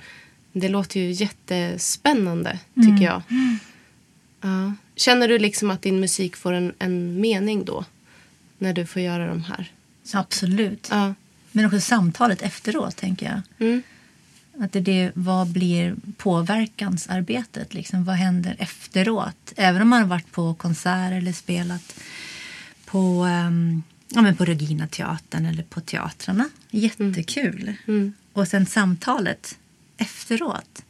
Det 0.52 0.68
låter 0.68 1.00
ju 1.00 1.10
jättespännande, 1.10 2.58
tycker 2.74 3.04
jag. 3.04 3.22
Ja. 4.40 4.72
Känner 4.96 5.28
du 5.28 5.38
liksom 5.38 5.70
att 5.70 5.82
din 5.82 6.00
musik 6.00 6.36
får 6.36 6.52
en, 6.52 6.72
en 6.78 7.20
mening 7.20 7.64
då? 7.64 7.84
När 8.58 8.72
du 8.72 8.86
får 8.86 9.02
göra 9.02 9.26
de 9.26 9.42
här? 9.44 9.72
Absolut. 10.12 10.88
Ja. 10.90 11.14
Men 11.52 11.66
också 11.66 11.80
samtalet 11.80 12.42
efteråt, 12.42 12.96
tänker 12.96 13.26
jag. 13.26 13.66
Mm. 13.66 13.82
Att 14.60 14.72
det 14.72 14.80
det, 14.80 15.12
vad 15.14 15.46
blir 15.48 15.96
påverkansarbetet? 16.16 17.74
Liksom, 17.74 18.04
vad 18.04 18.14
händer 18.16 18.56
efteråt? 18.58 19.52
Även 19.56 19.82
om 19.82 19.88
man 19.88 20.00
har 20.02 20.08
varit 20.08 20.32
på 20.32 20.54
konsert 20.54 21.12
eller 21.12 21.32
spelat 21.32 22.00
på, 22.84 23.24
um, 23.24 23.82
ja, 24.08 24.22
men 24.22 24.36
på 24.36 24.44
Regina 24.44 24.86
teatern 24.86 25.46
eller 25.46 25.62
på 25.62 25.80
teatrarna. 25.80 26.48
Jättekul. 26.70 27.74
Mm. 27.86 28.12
Och 28.32 28.48
sen 28.48 28.66
samtalet 28.66 29.58
efteråt 29.96 30.82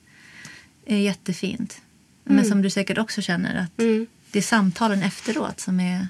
är 0.87 0.97
jättefint. 0.97 1.81
Men 2.25 2.45
som 2.45 2.63
du 2.63 2.71
säkert 2.71 2.99
också 2.99 3.23
känner 3.23 3.55
att 3.55 3.79
Mm. 3.81 4.07
det 4.31 4.39
är 4.39 4.43
samtalen 4.43 5.03
efteråt 5.03 5.61
som 5.61 5.81
är 5.81 6.09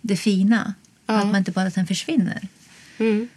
det 0.00 0.16
fina. 0.16 0.74
Ja. 1.06 1.14
Att 1.14 1.26
man 1.26 1.36
inte 1.36 1.52
bara 1.52 1.70
sen 1.70 1.86
försvinner. 1.86 2.48
Mm. 2.98 3.28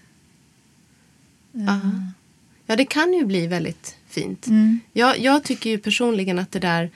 Ja. 2.71 2.75
det 2.75 2.85
kan 2.85 3.13
ju 3.13 3.25
bli 3.25 3.47
väldigt 3.47 3.95
fint. 4.09 4.47
Mm. 4.47 4.79
Jag, 4.93 5.19
jag 5.19 5.43
tycker 5.43 5.69
ju 5.69 5.77
personligen 5.77 6.39
att 6.39 6.51
det 6.51 6.59
där 6.59 6.89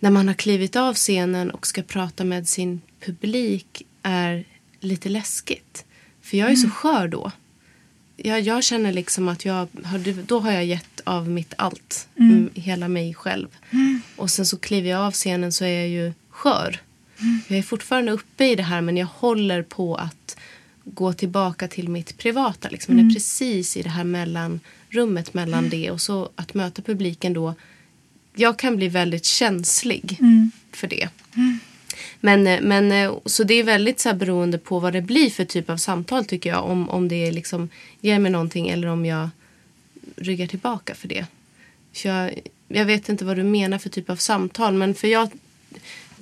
när 0.00 0.10
man 0.10 0.28
har 0.28 0.34
klivit 0.34 0.76
av 0.76 0.94
scenen 0.94 1.50
och 1.50 1.66
ska 1.66 1.82
prata 1.82 2.24
med 2.24 2.48
sin 2.48 2.80
publik 3.00 3.82
är 4.02 4.44
lite 4.80 5.08
läskigt. 5.08 5.84
För 6.22 6.36
jag 6.36 6.50
är 6.50 6.56
så 6.56 6.70
skör 6.70 7.08
då. 7.08 7.32
Jag, 8.16 8.40
jag 8.40 8.64
känner 8.64 8.92
liksom 8.92 9.28
att 9.28 9.44
jag 9.44 9.68
har, 9.84 10.26
då 10.26 10.40
har 10.40 10.52
jag 10.52 10.64
gett 10.64 11.00
av 11.04 11.28
mitt 11.28 11.54
allt. 11.58 12.08
Mm, 12.18 12.50
hela 12.54 12.88
mig 12.88 13.14
själv. 13.14 13.48
Och 14.16 14.30
sen 14.30 14.46
så 14.46 14.58
kliver 14.58 14.90
jag 14.90 15.00
av 15.00 15.12
scenen 15.12 15.52
så 15.52 15.64
är 15.64 15.80
jag 15.80 15.88
ju 15.88 16.12
skör. 16.30 16.80
Jag 17.48 17.58
är 17.58 17.62
fortfarande 17.62 18.12
uppe 18.12 18.44
i 18.44 18.54
det 18.54 18.62
här 18.62 18.80
men 18.80 18.96
jag 18.96 19.06
håller 19.06 19.62
på 19.62 19.94
att 19.94 20.36
gå 20.84 21.12
tillbaka 21.12 21.68
till 21.68 21.88
mitt 21.88 22.18
privata. 22.18 22.68
Liksom. 22.68 22.98
Jag 22.98 23.06
är 23.06 23.14
precis 23.14 23.76
i 23.76 23.82
det 23.82 23.88
här 23.88 24.04
mellanrummet 24.94 25.34
mellan 25.34 25.68
det 25.68 25.90
och 25.90 26.00
så 26.00 26.30
att 26.36 26.54
möta 26.54 26.82
publiken 26.82 27.32
då. 27.32 27.54
Jag 28.34 28.58
kan 28.58 28.76
bli 28.76 28.88
väldigt 28.88 29.24
känslig 29.24 30.18
för 30.72 30.86
det. 30.86 31.08
Men, 32.20 32.46
eh, 32.46 32.60
men 32.60 32.92
eh, 32.92 33.12
så 33.26 33.44
det 33.44 33.54
är 33.54 33.64
väldigt 33.64 34.00
så 34.00 34.08
här 34.08 34.16
beroende 34.16 34.58
på 34.58 34.80
vad 34.80 34.92
det 34.92 35.02
blir 35.02 35.30
för 35.30 35.44
typ 35.44 35.70
av 35.70 35.76
samtal 35.76 36.24
tycker 36.24 36.50
jag. 36.50 36.64
Om, 36.64 36.88
om 36.88 37.08
det 37.08 37.32
liksom 37.32 37.68
ger 38.00 38.18
mig 38.18 38.32
någonting 38.32 38.68
eller 38.68 38.88
om 38.88 39.06
jag 39.06 39.28
ryggar 40.16 40.46
tillbaka 40.46 40.94
för 40.94 41.08
det. 41.08 41.26
För 41.92 42.08
jag, 42.08 42.40
jag 42.68 42.84
vet 42.84 43.08
inte 43.08 43.24
vad 43.24 43.36
du 43.36 43.42
menar 43.42 43.78
för 43.78 43.90
typ 43.90 44.10
av 44.10 44.16
samtal. 44.16 44.74
Men 44.74 44.94
för 44.94 45.08
jag, 45.08 45.28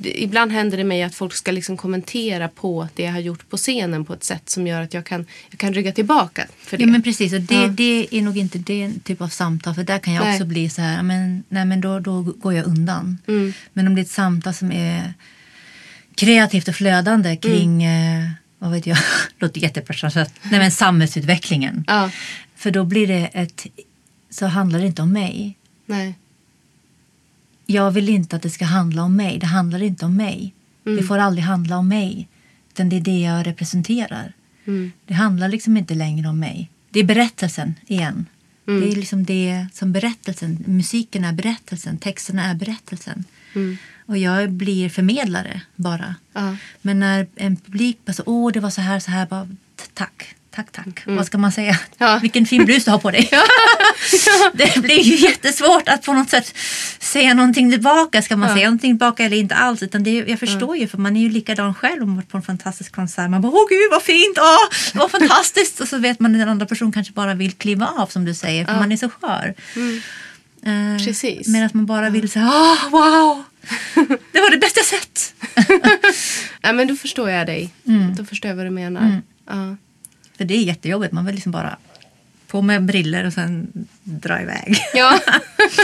ibland 0.07 0.53
händer 0.53 0.77
det 0.79 0.85
mig 0.85 1.03
att 1.03 1.15
folk 1.15 1.35
ska 1.35 1.53
liksom 1.53 1.77
kommentera 1.77 2.49
på 2.49 2.89
det 2.95 3.03
jag 3.03 3.13
har 3.13 3.21
gjort 3.21 3.51
på 3.51 3.57
scenen 3.57 4.05
på 4.05 4.13
ett 4.15 4.25
sätt 4.25 4.51
som 4.51 4.67
gör 4.67 4.83
att 4.83 4.95
jag 4.95 5.07
kan, 5.07 5.27
jag 5.51 5.59
kan 5.59 5.75
rygga 5.75 5.93
tillbaka 5.93 6.47
för 6.59 6.77
det. 6.77 6.83
Ja, 6.85 6.89
men 6.91 7.03
precis. 7.03 7.33
Och 7.33 7.41
det, 7.41 7.55
Ja. 7.55 7.67
det 7.69 8.09
är 8.11 8.23
nog 8.23 8.39
inte 8.39 8.59
den 8.59 9.01
typ 9.01 9.21
av 9.21 9.29
samtal. 9.29 9.75
För 9.75 9.85
där 9.85 9.99
kan 9.99 10.15
jag 10.15 10.25
Nej. 10.25 10.35
också 10.35 10.45
bli 10.47 10.69
så 10.69 10.83
här, 10.83 11.03
men, 11.03 11.43
nej, 11.49 11.65
men 11.65 11.81
då, 11.81 11.99
då 12.01 12.23
går 12.23 12.55
jag 12.55 12.67
undan. 12.67 13.19
Mm. 13.29 13.53
Men 13.73 13.87
om 13.87 13.95
det 13.95 14.01
är 14.01 14.03
ett 14.05 14.09
samtal 14.11 14.55
som 14.55 14.73
är 14.73 15.15
kreativt 16.15 16.69
och 16.69 16.75
flödande 16.75 17.37
kring, 17.37 17.83
Mm. 17.85 18.23
eh, 18.25 18.31
vad 18.59 18.71
vet 18.71 18.87
jag, 18.87 18.99
låter 19.39 19.61
jättepersonligt, 19.61 20.35
nej 20.43 20.61
men 20.61 20.71
samhällsutvecklingen. 20.71 21.85
Ja, 21.87 22.11
För 22.57 22.71
då 22.71 22.85
blir 22.85 23.07
det 23.07 23.31
ett, 23.33 23.67
så 24.31 24.47
handlar 24.47 24.79
det 24.81 24.87
inte 24.87 25.03
om 25.03 25.13
mig. 25.13 25.59
nej. 25.87 26.15
Jag 27.73 27.91
vill 27.91 28.09
inte 28.09 28.37
att 28.37 28.43
det 28.43 28.51
ska 28.51 28.65
handla 28.65 29.03
om 29.03 29.17
mig. 29.17 29.39
Det 29.39 29.47
handlar 29.47 29.83
inte 29.83 30.05
om 30.07 30.17
mig. 30.17 30.55
Det 30.85 31.03
får 31.03 31.19
aldrig 31.19 31.45
handla 31.45 31.79
om 31.79 31.89
mig. 31.89 32.29
Utan 32.73 32.89
det 32.89 32.97
är 32.97 33.01
det 33.01 33.21
jag 33.21 33.47
representerar. 33.47 34.33
Det 35.07 35.15
handlar 35.15 35.49
liksom 35.49 35.77
inte 35.77 35.95
längre 35.95 36.29
om 36.29 36.39
mig. 36.39 36.71
Det 36.91 37.01
är 37.01 37.05
berättelsen 37.05 37.75
igen. 37.87 38.27
Det 38.65 38.93
är 38.93 38.97
liksom 38.97 39.25
det 39.25 39.67
som 39.73 39.93
berättelsen, 39.93 40.65
musiken 40.67 41.25
är 41.25 41.33
berättelsen, 41.33 41.99
texterna 41.99 42.45
är 42.51 42.55
berättelsen. 42.55 43.25
Och 44.07 44.19
jag 44.19 44.51
blir 44.51 44.89
förmedlare 44.89 45.61
bara. 45.77 46.15
Ja. 46.33 46.57
Men 46.83 47.01
när 47.01 47.27
en 47.37 47.57
publik 47.57 47.99
bara 48.05 48.13
så, 48.13 48.23
åh 48.27 48.53
det 48.53 48.61
var 48.61 48.71
så 48.71 48.81
här, 48.81 49.01
så 49.01 49.11
här, 49.11 49.27
bara 49.27 49.45
t- 49.77 49.85
tack, 50.53 50.73
tack, 50.73 50.85
tack. 50.85 51.03
Vad 51.07 51.27
ska 51.27 51.39
man 51.39 51.53
säga? 51.53 51.79
Ja. 51.99 52.19
Vilken 52.23 52.47
fin 52.47 52.65
blus 52.65 52.85
du 52.85 52.91
har 52.91 52.99
på 52.99 53.11
dig. 53.11 53.31
det 54.55 54.83
blir 54.83 55.01
ju 55.03 55.17
jättesvårt 55.17 55.89
att 55.89 56.03
på 56.03 56.13
något 56.13 56.31
sätt 56.31 56.55
säga 56.99 57.35
någonting 57.35 57.71
tillbaka. 57.71 58.23
Ska 58.23 58.37
man 58.37 58.55
säga 58.55 58.67
någonting 58.67 58.93
tillbaka 58.93 59.25
eller 59.25 59.37
inte 59.37 59.55
alls? 59.55 59.83
Utan 59.83 60.03
det, 60.03 60.11
jag 60.11 60.39
förstår 60.39 60.77
ju, 60.77 60.89
för 60.89 60.99
man 60.99 61.17
är 61.17 61.21
ju 61.21 61.29
likadan 61.29 61.75
själv 61.75 62.03
om 62.03 62.09
man 62.09 62.17
varit 62.17 62.29
på 62.29 62.37
en 62.37 62.43
fantastisk 62.43 62.95
konsert. 62.95 63.31
Man 63.31 63.43
bara, 63.43 63.53
åh 63.53 63.69
gud 63.69 63.91
vad 63.91 64.03
fint, 64.03 64.39
åh, 64.39 65.01
var 65.01 65.09
fantastiskt. 65.19 65.81
Och 65.81 65.89
så 65.89 65.99
vet 65.99 66.21
man 66.21 66.33
att 66.35 66.39
den 66.41 66.49
andra 66.49 66.67
personen 66.67 66.93
kanske 66.93 67.13
bara 67.13 67.35
vill 67.35 67.53
kliva 67.53 67.87
av 67.87 68.07
som 68.07 68.25
du 68.25 68.35
säger, 68.35 68.65
för 68.65 68.75
man 68.75 68.93
är 68.93 68.97
så 68.97 69.09
skör. 69.09 69.55
Eh, 70.67 71.05
Precis. 71.05 71.49
Medan 71.49 71.71
man 71.73 71.87
bara 71.87 72.11
vill 72.11 72.31
säga, 72.31 72.51
åh 72.55 72.91
wow, 72.91 73.43
det 74.33 74.41
var 74.41 74.51
det 74.51 74.59
bästa 74.59 74.81
jag 74.81 74.87
sett. 74.87 75.35
ja, 76.63 76.73
men 76.73 76.89
då 76.89 76.97
förstår 76.97 77.31
jag 77.31 77.47
dig. 77.47 77.71
Mm. 77.87 78.15
Då 78.15 78.25
förstår 78.25 78.49
jag 78.49 78.57
vad 78.57 78.67
du 78.67 78.71
menar. 78.71 79.21
Ja. 79.49 79.77
För 80.43 80.47
det 80.47 80.55
är 80.55 80.65
jättejobbigt, 80.65 81.13
man 81.13 81.25
vill 81.27 81.35
liksom 81.35 81.53
bara 81.53 81.77
på 82.47 82.63
med 82.63 82.85
briller 82.85 83.25
och 83.25 83.33
sen 83.33 83.87
dra 84.05 84.43
iväg. 84.43 84.77
Ja. 84.95 85.21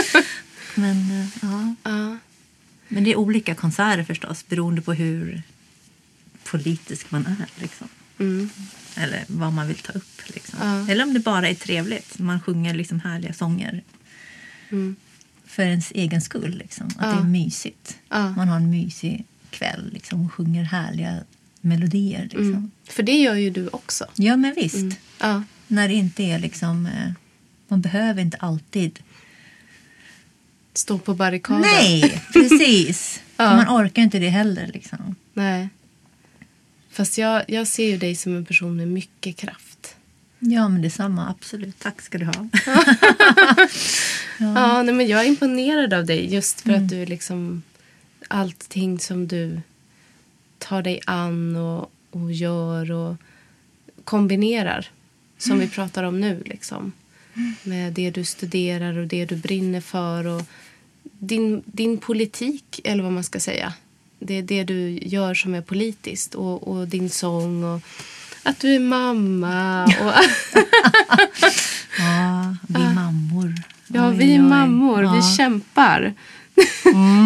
Men, 0.75 1.11
eh, 1.21 1.27
ja. 1.41 1.75
ja. 1.83 2.17
Men 2.87 3.03
det 3.03 3.11
är 3.11 3.15
olika 3.15 3.55
konserter 3.55 4.03
förstås 4.03 4.47
beroende 4.47 4.81
på 4.81 4.93
hur 4.93 5.41
politisk 6.43 7.11
man 7.11 7.25
är. 7.25 7.61
Liksom. 7.61 7.87
Mm. 8.19 8.49
Eller 8.97 9.23
vad 9.27 9.53
man 9.53 9.67
vill 9.67 9.77
ta 9.77 9.93
upp. 9.93 10.21
Liksom. 10.27 10.59
Ja. 10.61 10.91
Eller 10.91 11.03
om 11.03 11.13
det 11.13 11.19
bara 11.19 11.49
är 11.49 11.55
trevligt. 11.55 12.19
Man 12.19 12.41
sjunger 12.41 12.73
liksom 12.73 12.99
härliga 12.99 13.33
sånger 13.33 13.83
Mm. 14.69 14.95
för 15.45 15.63
ens 15.63 15.91
egen 15.91 16.21
skull. 16.21 16.57
Liksom. 16.57 16.87
Att 16.87 16.93
Ja. 16.99 17.11
det 17.11 17.19
är 17.19 17.23
mysigt. 17.23 17.97
Man 18.09 18.47
har 18.47 18.55
en 18.55 18.69
mysig 18.69 19.25
kväll 19.49 19.89
liksom, 19.93 20.25
och 20.25 20.33
sjunger 20.33 20.63
härliga 20.63 21.19
melodier. 21.61 22.23
Liksom. 22.23 22.41
Mm. 22.47 22.71
För 22.87 23.03
det 23.03 23.17
gör 23.17 23.35
ju 23.35 23.49
du 23.49 23.67
också. 23.67 24.05
Ja, 24.15 24.35
men 24.37 24.53
visst. 24.55 24.97
Ja. 25.19 25.43
När 25.67 25.87
det 25.87 25.93
inte 25.93 26.23
är 26.23 26.39
liksom... 26.39 26.85
Eh, 26.85 27.11
man 27.67 27.81
behöver 27.81 28.21
inte 28.21 28.37
alltid... 28.37 28.99
Stå 30.73 30.97
på 30.97 31.13
barrikaden. 31.13 31.61
Nej, 31.61 32.23
precis. 32.33 33.21
Ja. 33.37 33.55
Man 33.55 33.85
orkar 33.85 34.01
inte 34.01 34.19
det 34.19 34.29
heller. 34.29 34.67
Liksom. 34.73 35.15
Nej. 35.33 35.69
Fast 36.91 37.17
jag, 37.17 37.43
jag 37.47 37.67
ser 37.67 37.87
ju 37.87 37.97
dig 37.97 38.15
som 38.15 38.35
en 38.35 38.45
person 38.45 38.77
med 38.77 38.87
mycket 38.87 39.35
kraft. 39.37 39.95
Ja, 40.39 40.69
men 40.69 40.81
detsamma. 40.81 41.29
Absolut. 41.29 41.79
Tack 41.79 42.01
ska 42.01 42.17
du 42.17 42.25
ha. 42.25 42.33
Ja, 44.37 44.83
nej, 44.83 44.93
men 44.95 45.07
jag 45.07 45.21
är 45.21 45.27
imponerad 45.27 45.93
av 45.93 46.05
dig 46.05 46.33
just 46.33 46.65
Mm. 46.65 46.77
för 46.79 46.83
att 46.85 46.89
du 46.89 47.05
liksom 47.05 47.63
allting 48.27 48.99
som 48.99 49.27
du 49.27 49.61
tar 50.59 50.81
dig 50.81 50.99
an 51.05 51.55
och, 51.55 51.91
och 52.11 52.31
gör 52.31 52.91
och 52.91 53.15
kombinerar 54.03 54.87
som 55.37 55.51
Mm. 55.51 55.65
vi 55.67 55.73
pratar 55.75 56.03
om 56.03 56.21
nu 56.21 56.43
liksom. 56.45 56.91
Med 57.63 57.93
det 57.93 58.11
du 58.11 58.25
studerar 58.25 58.97
och 58.97 59.07
det 59.07 59.25
du 59.25 59.35
brinner 59.35 59.81
för 59.81 60.27
och 60.27 60.41
din, 61.03 61.61
din 61.65 61.97
politik 61.97 62.79
eller 62.83 63.03
vad 63.03 63.11
man 63.11 63.23
ska 63.23 63.39
säga. 63.39 63.73
Det 64.19 64.33
är 64.33 64.43
det 64.43 64.63
du 64.63 64.89
gör 65.01 65.33
som 65.33 65.53
är 65.55 65.61
politiskt 65.61 66.35
och, 66.35 66.67
och 66.67 66.87
din 66.87 67.09
sång 67.09 67.63
och 67.63 67.81
att 68.43 68.59
du 68.59 68.75
är 68.75 68.79
mamma 68.79 69.83
och 69.83 70.13
Ja, 71.97 72.55
vi 72.67 72.81
är 72.81 72.93
mammor. 72.93 73.53
Ja, 73.87 74.09
vi 74.09 74.35
är 74.35 74.41
mammor. 74.41 74.99
Mm. 74.99 75.15
Vi 75.15 75.21
kämpar. 75.37 76.13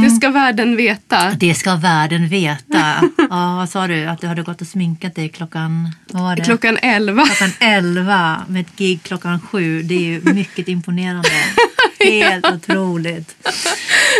Det 0.04 0.10
ska 0.10 0.30
världen 0.30 0.76
veta. 0.76 1.32
Det 1.32 1.54
ska 1.54 1.76
världen 1.76 2.28
veta. 2.30 3.10
Ja, 3.18 3.56
vad 3.56 3.70
sa 3.70 3.88
du? 3.88 4.06
Att 4.06 4.22
du 4.22 4.28
hade 4.28 4.42
gått 4.42 4.62
och 4.62 4.68
sminkat 4.68 5.16
dig 5.16 5.30
klockan... 5.30 5.90
Vad 6.08 6.24
var 6.24 6.36
det? 6.36 6.44
Klockan 6.44 6.78
elva. 6.82 7.26
Klockan 7.26 7.52
11 7.60 8.42
med 8.48 8.62
ett 8.62 8.76
gig 8.76 9.04
klockan 9.04 9.40
7. 9.40 9.82
Det 9.84 9.96
är 9.96 10.00
ju 10.00 10.22
mycket 10.34 10.68
imponerande. 10.68 11.30
Helt 12.00 12.46
otroligt. 12.46 13.36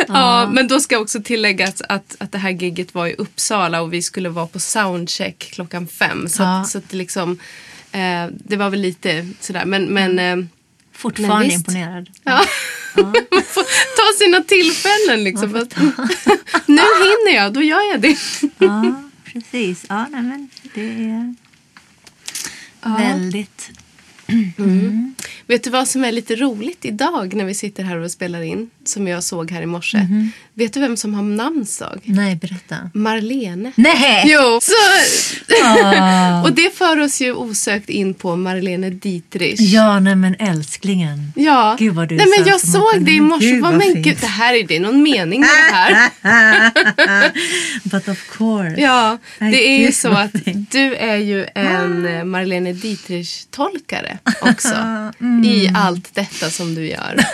Ja, 0.08 0.50
men 0.54 0.68
då 0.68 0.80
ska 0.80 0.98
också 0.98 1.22
tilläggas 1.24 1.82
att, 1.90 2.16
att 2.20 2.32
det 2.32 2.38
här 2.38 2.50
gigget 2.50 2.94
var 2.94 3.08
i 3.08 3.14
Uppsala 3.14 3.82
och 3.82 3.94
vi 3.94 4.02
skulle 4.02 4.30
vara 4.30 4.48
på 4.48 4.60
soundcheck 4.60 5.50
klockan 5.54 5.88
fem. 5.88 6.30
Så, 6.30 6.44
Ja. 6.44 6.62
att, 6.62 6.68
så 6.70 6.78
att 6.78 6.90
det 6.90 6.98
liksom... 6.98 7.40
Eh, 7.92 8.26
det 8.46 8.56
var 8.56 8.70
väl 8.70 8.82
lite 8.82 9.28
sådär. 9.40 9.66
Men, 9.66 9.86
men 9.86 10.20
eh, 10.20 10.46
Fortfarande 10.94 11.54
imponerad. 11.54 12.10
ja. 12.24 12.46
man 12.96 13.44
får 13.44 13.64
ta 13.96 14.24
sina 14.24 14.44
tillfällen 14.44 15.24
liksom. 15.24 15.56
Att, 15.56 15.78
nu 16.66 16.82
hinner 16.82 17.36
jag, 17.36 17.54
då 17.54 17.62
gör 17.62 17.92
jag 17.92 18.02
det. 18.02 18.18
Ja, 18.58 19.04
precis. 19.26 19.86
Ja, 19.90 20.08
nej, 20.12 20.22
men 20.22 20.50
det 20.74 20.82
är 20.82 21.36
väldigt... 22.98 23.72
Vet 25.48 25.64
du 25.64 25.70
vad 25.70 25.88
som 25.88 26.04
är 26.04 26.12
lite 26.12 26.36
roligt 26.36 26.86
idag 26.86 27.34
när 27.34 27.46
vi 27.46 27.54
sitter 27.54 27.84
här 27.84 27.98
och 27.98 28.12
spelar 28.12 28.42
in? 28.42 28.70
Som 28.86 29.08
jag 29.08 29.24
såg 29.24 29.52
här 29.52 29.62
i 29.62 29.66
morse. 29.66 30.08
Vet 30.56 30.74
du 30.74 30.80
vem 30.80 30.98
som 30.98 31.14
har 31.14 31.24
namnsdag? 31.24 32.00
Nej, 32.04 32.36
berätta. 32.36 32.76
Marlene. 32.94 33.72
Nej! 33.76 34.24
Jo, 34.26 34.60
så, 34.62 34.72
Ah. 35.66 36.42
och 36.44 36.54
det 36.54 36.76
för 36.78 37.00
oss 37.00 37.22
ju 37.22 37.34
osökt 37.34 37.90
in 37.90 38.14
på 38.14 38.36
Marlene 38.36 38.90
Dietrich. 38.90 39.60
Ja, 39.60 40.00
nej 40.00 40.16
men 40.16 40.36
älsklingen. 40.40 41.34
Ja. 41.36 41.76
Gud, 41.80 41.94
vad 41.96 42.10
du 42.10 42.16
Nej, 42.16 42.26
men 42.38 42.48
jag 42.48 42.62
såg 42.62 43.02
det 43.06 43.12
i 43.12 43.20
morse. 43.20 43.60
Vad 43.62 43.74
men 43.78 44.02
gud, 44.02 44.18
det 44.22 44.28
här 44.28 44.54
är 44.54 44.68
det 44.68 44.80
någon 44.80 45.04
mening 45.04 45.40
med 45.40 45.50
det 45.50 45.76
här. 45.76 46.12
But 47.84 48.08
of 48.08 48.38
course. 48.38 48.82
Ja, 48.82 49.18
Nej, 49.40 49.52
det 49.52 49.68
är 49.70 49.80
ju 49.86 49.92
så 49.92 50.10
att 50.10 50.32
du 50.72 50.96
är 50.96 51.18
ju 51.18 51.46
en 51.56 52.06
eh, 52.08 52.24
Marlene 52.24 52.74
Dietrich-tolkare 52.74 54.18
också. 54.42 54.74
Mm. 55.20 55.44
I 55.46 55.72
allt 55.76 56.16
detta 56.16 56.50
som 56.50 56.76
du 56.76 56.88
gör. 56.88 57.26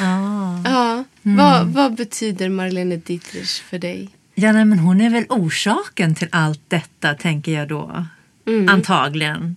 Ah. 0.00 0.58
Ja. 0.64 1.04
Vad, 1.22 1.66
vad 1.66 1.94
betyder 1.94 2.48
Marlene 2.48 2.96
Dietrich 2.96 3.62
för 3.62 3.78
dig? 3.78 4.08
Ja, 4.34 4.52
nej, 4.52 4.64
men 4.64 4.78
hon 4.78 5.00
är 5.00 5.10
väl 5.10 5.26
orsaken 5.28 6.14
till 6.14 6.28
allt 6.32 6.62
detta, 6.68 7.14
tänker 7.14 7.52
jag 7.52 7.68
då. 7.68 8.06
Mm. 8.46 8.68
Antagligen. 8.68 9.56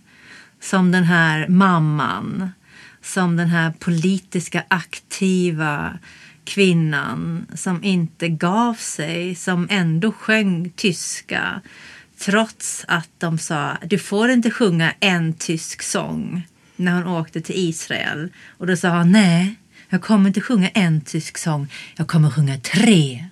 Som 0.62 0.92
den 0.92 1.04
här 1.04 1.48
mamman. 1.48 2.50
Som 3.02 3.38
den 3.38 3.48
här 3.48 3.72
politiska 3.80 4.64
aktiva 4.68 6.00
kvinnan 6.46 7.46
som 7.54 7.84
inte 7.84 8.28
gav 8.28 8.74
sig, 8.74 9.36
som 9.36 9.68
ändå 9.70 10.12
sjöng 10.12 10.70
tyska 10.70 11.62
trots 12.18 12.86
att 12.88 13.10
de 13.18 13.38
sa 13.38 13.78
du 13.84 13.98
får 13.98 14.30
inte 14.30 14.52
sjunga 14.52 14.94
en 15.00 15.34
tysk 15.34 15.82
sång 15.82 16.48
när 16.76 16.94
hon 16.94 17.08
åkte 17.08 17.42
till 17.42 17.70
Israel. 17.70 18.30
Och 18.58 18.68
då 18.68 18.76
sa 18.76 18.98
hon 18.98 19.12
nej, 19.12 19.56
jag 19.96 20.02
kommer 20.02 20.28
inte 20.28 20.42
sjunga 20.42 20.70
en 20.70 21.02
tysk 21.02 21.38
sång, 21.38 21.68
jag 21.96 22.08
kommer 22.08 22.30
sjunga 22.30 22.58
tre. 22.58 23.26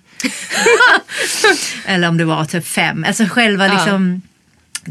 Eller 1.86 2.08
om 2.08 2.16
det 2.16 2.24
var 2.24 2.44
typ 2.44 2.66
fem. 2.66 3.04
Alltså 3.08 3.24
själva 3.24 3.68
liksom 3.68 4.22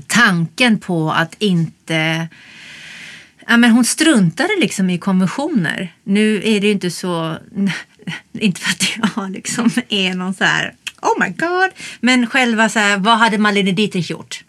tanken 0.07 0.79
på 0.79 1.11
att 1.11 1.35
inte... 1.39 2.27
Ja, 3.47 3.57
men 3.57 3.71
hon 3.71 3.85
struntade 3.85 4.49
liksom 4.59 4.89
i 4.89 4.97
konventioner. 4.97 5.93
Nu 6.03 6.35
är 6.35 6.61
det 6.61 6.67
ju 6.67 6.73
inte 6.73 6.91
så... 6.91 7.37
Inte 8.39 8.61
för 8.61 8.71
att 8.71 9.13
jag 9.15 9.31
liksom 9.31 9.71
är 9.89 10.13
någon 10.13 10.33
så 10.33 10.43
här... 10.43 10.73
Oh 11.01 11.19
my 11.19 11.29
god! 11.29 11.69
Men 11.99 12.27
själva 12.27 12.69
så 12.69 12.79
här, 12.79 12.97
vad 12.97 13.17
hade 13.17 13.37
Marlene 13.37 13.71
Dietrich 13.71 14.11
gjort? 14.11 14.43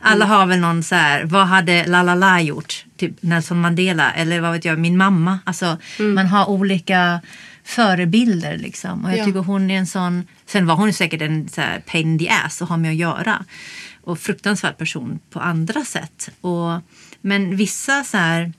Alla 0.00 0.24
har 0.24 0.46
väl 0.46 0.58
någon 0.58 0.82
så 0.82 0.94
här, 0.94 1.24
vad 1.24 1.46
hade 1.46 1.86
La 1.86 2.02
La 2.02 2.14
La 2.14 2.40
gjort? 2.40 2.84
Typ 3.00 3.22
Nelson 3.22 3.60
Mandela 3.60 4.12
eller 4.12 4.40
vad 4.40 4.52
vet 4.52 4.64
jag, 4.64 4.78
min 4.78 4.96
mamma. 4.96 5.38
Alltså 5.44 5.78
man 5.98 6.26
har 6.26 6.48
olika 6.50 7.20
förebilder 7.64 8.58
liksom. 8.58 9.04
Och 9.04 9.10
jag 9.10 9.18
Ja. 9.18 9.24
tycker 9.24 9.40
hon 9.40 9.70
är 9.70 9.78
en 9.78 9.86
sån, 9.86 10.26
sen 10.46 10.66
var 10.66 10.74
hon 10.76 10.92
säkert 10.92 11.22
en 11.22 11.48
så 11.48 11.60
här 11.60 11.80
pain 11.80 12.06
in 12.12 12.18
the 12.18 12.28
ass 12.28 12.62
att 12.62 12.68
ha 12.68 12.76
med 12.76 12.90
att 12.90 12.96
göra. 12.96 13.44
Och 14.02 14.18
fruktansvärd 14.18 14.78
person 14.78 15.18
på 15.30 15.40
andra 15.40 15.84
sätt. 15.84 16.30
Och, 16.40 16.80
men 17.20 17.56
vissa 17.56 18.04
så 18.04 18.16
här, 18.16 18.52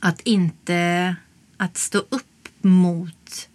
att 0.00 0.20
inte, 0.20 1.16
att 1.56 1.76
stå 1.78 1.98
upp 1.98 2.48
mot 2.62 3.48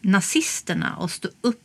nazisterna 0.00 0.96
och 0.96 1.10
stå 1.10 1.28
upp 1.40 1.62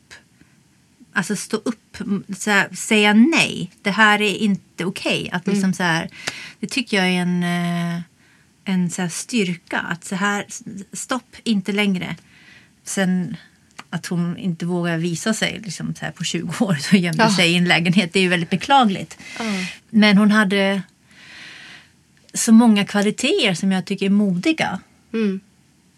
Alltså 1.14 1.36
stå 1.36 1.58
upp, 1.58 1.98
så 2.38 2.52
här, 2.52 2.76
säga 2.76 3.14
nej. 3.14 3.72
Det 3.82 3.92
här 3.92 4.22
är 4.22 4.36
inte 4.36 4.86
okej. 4.86 5.30
Att 5.32 5.48
liksom 5.48 5.74
så 5.74 5.84
här, 5.84 6.10
det 6.60 6.68
tycker 6.68 6.98
jag 6.98 7.06
är 7.08 7.22
en, 7.22 7.44
eh, 7.44 8.02
en 8.66 8.90
så 8.90 9.10
styrka. 9.10 9.80
Att 9.80 10.04
så 10.04 10.16
här, 10.16 10.46
stopp, 10.94 11.36
inte 11.44 11.72
längre. 11.72 12.16
Sen 12.84 13.38
att 13.90 14.06
hon 14.06 14.38
inte 14.38 14.66
vågar 14.66 14.98
visa 14.98 15.34
sig 15.34 15.62
liksom, 15.64 15.96
så 15.96 16.06
här 16.06 16.12
på 16.12 16.24
20 16.24 16.66
år 16.66 16.78
och 16.92 16.98
gömde 16.98 17.24
Ja. 17.24 17.36
sig 17.36 17.52
i 17.52 17.56
en 17.56 17.66
lägenhet. 17.66 18.14
Det 18.14 18.20
är 18.20 18.24
ju 18.24 18.30
väldigt 18.30 18.50
beklagligt. 18.50 19.18
Men 19.90 20.18
hon 20.18 20.32
hade 20.32 20.82
så 22.34 22.52
många 22.52 22.86
kvaliteter 22.86 23.54
som 23.54 23.72
jag 23.72 23.86
tycker 23.86 24.06
är 24.06 24.10
modiga. 24.10 24.80
Mm. 25.14 25.40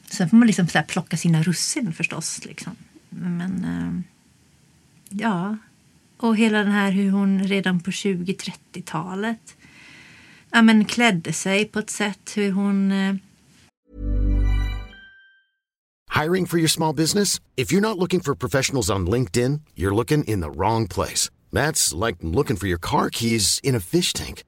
Sen 0.10 0.30
får 0.30 0.38
man 0.38 0.48
liksom 0.48 0.68
så 0.68 0.82
plocka 0.88 1.18
sina 1.18 1.44
russin 1.44 1.94
förstås. 1.94 2.46
Liksom. 2.46 2.76
Men 3.10 3.66
eh, 3.66 4.13
ja, 5.14 5.58
och 6.18 6.38
hela 6.38 6.58
den 6.58 6.72
här 6.72 6.92
hur 6.92 7.12
hon 7.12 7.44
redan 7.44 7.80
på 7.80 7.92
20-30-talet 7.92 9.56
ja, 10.52 10.62
men 10.62 10.86
klädde 10.86 11.34
sig 11.34 11.66
på 11.66 11.80
ett 11.80 11.90
sätt 11.90 12.32
hur 12.36 12.52
hon 12.52 12.92
eh, 12.92 13.16
Hiring 16.24 16.46
for 16.46 16.60
your 16.60 16.70
small 16.70 16.94
business? 16.94 17.40
If 17.58 17.72
you're 17.72 17.82
not 17.82 17.98
looking 17.98 18.20
for 18.20 18.36
professionals 18.36 18.90
on 18.90 19.08
LinkedIn, 19.08 19.62
you're 19.76 19.96
looking 19.96 20.24
in 20.24 20.42
the 20.42 20.52
wrong 20.52 20.88
place. 20.88 21.32
That's 21.52 21.92
like 21.92 22.18
looking 22.22 22.56
for 22.56 22.68
your 22.68 22.78
car 22.78 23.10
keys 23.10 23.60
in 23.64 23.76
a 23.76 23.80
fish 23.80 24.14
tank. 24.14 24.44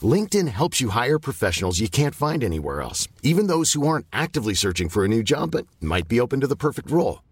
LinkedIn 0.00 0.48
helps 0.48 0.80
you 0.80 0.90
hire 0.90 1.18
professionals 1.18 1.80
you 1.80 1.88
can't 1.88 2.14
find 2.14 2.44
anywhere 2.44 2.80
else, 2.82 3.08
even 3.22 3.48
those 3.48 3.72
who 3.72 3.86
aren't 3.86 4.06
actively 4.12 4.54
searching 4.54 4.88
for 4.88 5.04
a 5.04 5.08
new 5.08 5.22
job 5.22 5.50
but 5.50 5.66
might 5.80 6.08
be 6.08 6.20
open 6.20 6.40
to 6.40 6.46
the 6.46 6.56
perfect 6.56 6.90
role. 6.90 7.20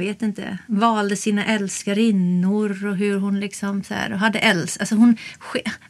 Jag 0.00 0.08
vet 0.08 0.22
inte, 0.22 0.58
valde 0.66 1.16
sina 1.16 1.44
älskarinnor 1.46 2.86
och 2.86 2.96
hur 2.96 3.18
hon 3.18 3.40
liksom 3.40 3.84
så 3.84 3.94
här, 3.94 4.10
hade 4.10 4.38
äls... 4.38 4.76
Alltså 4.78 4.94
hon... 4.94 5.16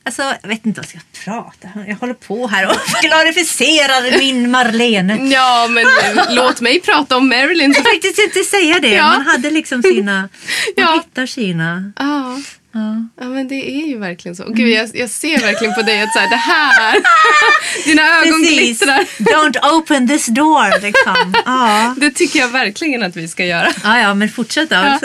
Alltså, 0.03 0.23
jag 0.43 0.49
vet 0.49 0.67
inte 0.67 0.81
vad 0.81 0.89
jag 0.95 1.03
ska 1.03 1.31
prata 1.33 1.69
Jag 1.89 1.97
håller 1.97 2.15
på 2.15 2.47
här 2.47 2.67
och 2.69 2.77
glorificerar 3.03 4.19
min 4.19 4.51
Marlene. 4.51 5.17
Ja, 5.17 5.69
men 5.71 5.87
låt 6.31 6.61
mig 6.61 6.81
prata 6.81 7.17
om 7.17 7.29
Marilyn. 7.29 7.73
Jag 7.77 7.85
faktiskt 7.85 8.19
inte 8.19 8.43
säga 8.45 8.81
det. 8.81 8.95
Ja. 8.95 9.09
Man 9.09 9.27
hade 9.27 9.51
liksom 9.51 9.83
sina... 9.83 10.13
Man 10.21 10.29
Ja. 10.77 11.03
hittar 11.05 11.27
sina... 11.27 11.93
Ja. 11.97 12.39
Ja. 12.77 13.09
ja, 13.21 13.29
men 13.29 13.49
det 13.49 13.71
är 13.83 13.87
ju 13.87 13.99
verkligen 13.99 14.37
så. 14.37 14.45
Gud, 14.53 14.69
jag, 14.69 14.91
jag 14.95 15.11
ser 15.11 15.39
verkligen 15.41 15.75
på 15.75 15.83
dig 15.83 16.03
att 16.03 16.13
så 16.13 16.19
här, 16.19 16.31
det 16.31 16.37
här, 16.37 16.99
dina 17.85 18.03
ögon 18.03 18.41
Precis. 18.43 18.59
glittrar. 18.59 19.05
Don't 19.19 19.73
open 19.79 20.09
this 20.09 20.27
door. 20.27 20.83
Liksom. 20.83 21.35
Ja. 21.45 21.95
Det 22.01 22.11
tycker 22.11 22.39
jag 22.39 22.49
verkligen 22.49 23.03
att 23.03 23.17
vi 23.17 23.29
ska 23.29 23.45
göra. 23.45 23.69
Ja, 23.85 23.99
ja, 24.01 24.15
men 24.15 24.29
fortsätt 24.29 24.71
då. 24.71 24.77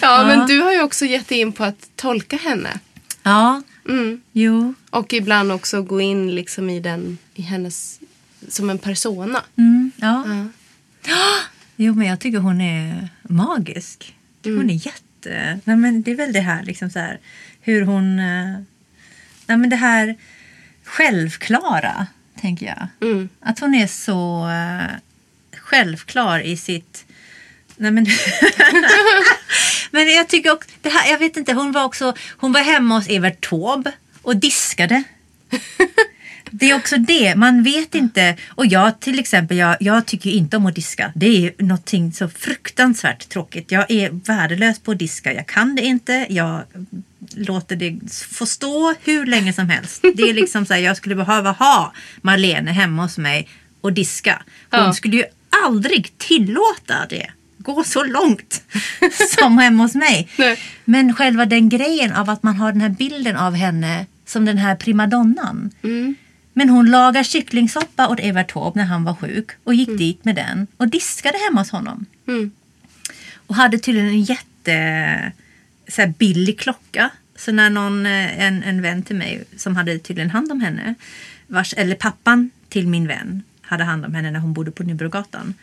Ja, 0.00 0.24
men 0.26 0.46
du 0.46 0.60
har 0.62 0.72
ju 0.72 0.82
också 0.82 1.04
gett 1.04 1.28
dig 1.28 1.38
in 1.38 1.52
på 1.52 1.64
att 1.64 1.88
tolka 1.96 2.36
henne. 2.36 2.78
Ja, 3.22 3.62
Mm. 3.88 4.20
jo. 4.32 4.74
Och 4.90 5.12
ibland 5.12 5.52
också 5.52 5.82
gå 5.82 6.00
in 6.00 6.34
liksom 6.34 6.70
i 6.70 6.80
den, 6.80 7.18
i 7.34 7.42
hennes, 7.42 7.98
som 8.48 8.70
en 8.70 8.78
persona. 8.78 9.42
Mm, 9.58 9.92
ja. 9.96 10.24
Ja. 11.06 11.14
Jo, 11.76 11.94
men 11.94 12.06
jag 12.06 12.20
tycker 12.20 12.38
hon 12.38 12.60
är 12.60 13.08
magisk. 13.22 14.14
Hon 14.44 14.70
är 14.70 14.74
jätte... 14.74 15.00
Nej, 15.30 15.76
men 15.76 16.02
det 16.02 16.10
är 16.10 16.16
väl 16.16 16.32
det 16.32 16.40
här, 16.40 16.62
liksom 16.62 16.90
så 16.90 16.98
här 16.98 17.18
hur 17.60 17.82
hon... 17.82 18.18
eh, 18.18 18.58
Nej, 19.46 19.56
men 19.58 19.70
det 19.70 19.76
här 19.76 20.16
självklara, 20.84 22.06
tänker 22.40 22.66
jag. 22.66 23.10
Mm. 23.10 23.28
Att 23.40 23.58
hon 23.58 23.74
är 23.74 23.86
så 23.86 24.48
eh, 24.48 24.96
självklar 25.58 26.38
i 26.40 26.56
sitt... 26.56 27.04
Nej, 27.76 27.90
men... 27.90 28.06
men 29.90 30.14
jag 30.14 30.28
tycker 30.28 30.52
också... 30.52 30.70
Det 30.82 30.88
här, 30.88 31.10
jag 31.10 31.18
vet 31.18 31.36
inte, 31.36 31.52
hon 31.52 31.72
var 31.72 31.84
också... 31.84 32.14
Hon 32.36 32.52
var 32.52 32.60
hemma 32.60 32.94
hos 32.94 33.08
Evert 33.08 33.48
Taube 33.48 33.92
och 34.22 34.36
diskade. 34.36 35.02
Det 36.58 36.70
är 36.70 36.74
också 36.74 36.96
det, 36.96 37.34
man 37.36 37.62
vet 37.62 37.94
inte. 37.94 38.36
Och 38.48 38.66
jag 38.66 39.00
till 39.00 39.18
exempel, 39.18 39.56
jag, 39.56 39.76
jag 39.80 40.06
tycker 40.06 40.30
inte 40.30 40.56
om 40.56 40.66
att 40.66 40.74
diska. 40.74 41.12
Det 41.14 41.46
är 41.46 41.52
någonting 41.62 42.12
så 42.12 42.28
fruktansvärt 42.28 43.28
tråkigt. 43.28 43.70
Jag 43.72 43.90
är 43.90 44.10
värdelös 44.10 44.78
på 44.78 44.92
att 44.92 44.98
diska. 44.98 45.32
Jag 45.34 45.46
kan 45.46 45.74
det 45.74 45.82
inte. 45.82 46.26
Jag 46.30 46.62
låter 47.36 47.76
det 47.76 47.98
få 48.30 48.46
stå 48.46 48.94
hur 49.04 49.26
länge 49.26 49.52
som 49.52 49.68
helst. 49.68 50.02
Det 50.16 50.22
är 50.22 50.34
liksom 50.34 50.66
så 50.66 50.74
här, 50.74 50.80
jag 50.80 50.96
skulle 50.96 51.14
behöva 51.14 51.50
ha 51.52 51.92
Marlene 52.22 52.70
hemma 52.72 53.02
hos 53.02 53.18
mig 53.18 53.48
och 53.80 53.92
diska. 53.92 54.42
Hon 54.70 54.80
Ja. 54.80 54.92
skulle 54.92 55.16
ju 55.16 55.24
aldrig 55.66 56.18
tillåta 56.18 56.94
det. 57.10 57.30
Gå 57.58 57.84
så 57.84 58.04
långt 58.04 58.62
som 59.40 59.58
hemma 59.58 59.82
hos 59.82 59.94
mig. 59.94 60.28
Nej. 60.38 60.58
Men 60.84 61.14
själva 61.14 61.46
den 61.46 61.68
grejen 61.68 62.12
av 62.12 62.30
att 62.30 62.42
man 62.42 62.56
har 62.56 62.72
den 62.72 62.80
här 62.80 62.88
bilden 62.88 63.36
av 63.36 63.54
henne 63.54 64.06
som 64.26 64.44
den 64.44 64.58
här 64.58 64.76
primadonnan. 64.76 65.70
Men 66.56 66.68
hon 66.68 66.90
lagar 66.90 67.22
kycklingsoppa 67.22 68.08
åt 68.08 68.20
Evert 68.20 68.52
Taube 68.52 68.78
när 68.80 68.86
han 68.86 69.04
var 69.04 69.14
sjuk 69.14 69.50
och 69.64 69.74
gick 69.74 69.98
dit 69.98 70.24
med 70.24 70.34
den 70.34 70.66
och 70.76 70.88
diskade 70.88 71.38
hemma 71.38 71.60
hos 71.60 71.70
honom. 71.70 72.06
Mm. 72.26 72.50
Och 73.46 73.54
hade 73.54 73.78
tydligen 73.78 74.08
en 74.08 74.22
jätte 74.22 75.32
så 75.88 76.00
här, 76.02 76.14
billig 76.18 76.58
klocka. 76.58 77.10
Så 77.36 77.52
när 77.52 77.70
någon, 77.70 78.06
eh, 78.06 78.40
en, 78.40 78.62
en 78.62 78.82
vän 78.82 79.02
till 79.02 79.16
mig 79.16 79.44
som 79.56 79.76
hade 79.76 79.98
tydligen 79.98 80.30
hand 80.30 80.52
om 80.52 80.60
henne, 80.60 80.94
vars, 81.46 81.74
eller 81.76 81.94
pappan 81.94 82.50
till 82.68 82.88
min 82.88 83.06
vän 83.06 83.42
hade 83.60 83.84
hand 83.84 84.04
om 84.04 84.14
henne 84.14 84.30
när 84.30 84.40
hon 84.40 84.52
bodde 84.52 84.70
på 84.70 84.82
Nybrogatan. 84.82 85.54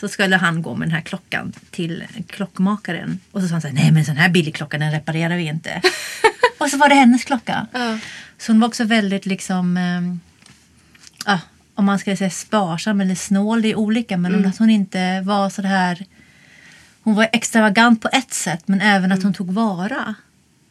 Så 0.00 0.08
skulle 0.08 0.36
han 0.36 0.62
gå 0.62 0.74
med 0.74 0.88
den 0.88 0.94
här 0.94 1.00
klockan 1.02 1.52
till 1.70 2.04
klockmakaren. 2.26 3.20
Och 3.30 3.40
så 3.40 3.48
sa 3.48 3.54
han 3.54 3.60
så 3.60 3.68
här, 3.68 3.74
nej 3.74 3.90
men 3.90 3.96
en 3.96 4.04
sån 4.04 4.16
här 4.16 4.28
billig 4.28 4.54
klocka 4.54 4.78
den 4.78 4.92
reparerar 4.92 5.36
vi 5.36 5.42
inte. 5.42 5.82
och 6.58 6.68
så 6.68 6.76
var 6.76 6.88
det 6.88 6.94
hennes 6.94 7.24
klocka. 7.24 7.66
Ja. 7.72 7.98
Så 8.38 8.52
hon 8.52 8.60
var 8.60 8.68
också 8.68 8.84
väldigt 8.84 9.26
liksom, 9.26 9.76
ja, 11.30 11.40
om 11.74 11.84
man 11.84 11.98
ska 11.98 12.16
säga 12.16 12.30
sparsam 12.30 13.00
eller 13.00 13.14
snål, 13.14 13.62
det 13.62 13.70
är 13.70 13.74
olika. 13.74 14.16
Men 14.16 14.46
att 14.46 14.58
hon 14.58 14.70
inte 14.70 15.20
var 15.20 15.50
så 15.50 15.62
här, 15.62 16.06
hon 17.02 17.14
var 17.14 17.28
extravagant 17.32 18.02
på 18.02 18.08
ett 18.12 18.32
sätt 18.32 18.68
men 18.68 18.80
även 18.80 19.12
att 19.12 19.22
hon 19.22 19.34
tog 19.34 19.50
vara. 19.52 20.14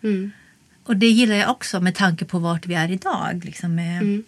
Mm. 0.04 0.32
Och 0.84 0.98
det 0.98 1.10
gillar 1.10 1.36
jag 1.36 1.50
också 1.50 1.80
med 1.80 1.96
tanke 1.96 2.26
på 2.26 2.40
vart 2.40 2.66
vi 2.66 2.74
är 2.74 2.92
idag. 2.92 3.46
Liksom 3.46 3.76
med, 3.76 4.24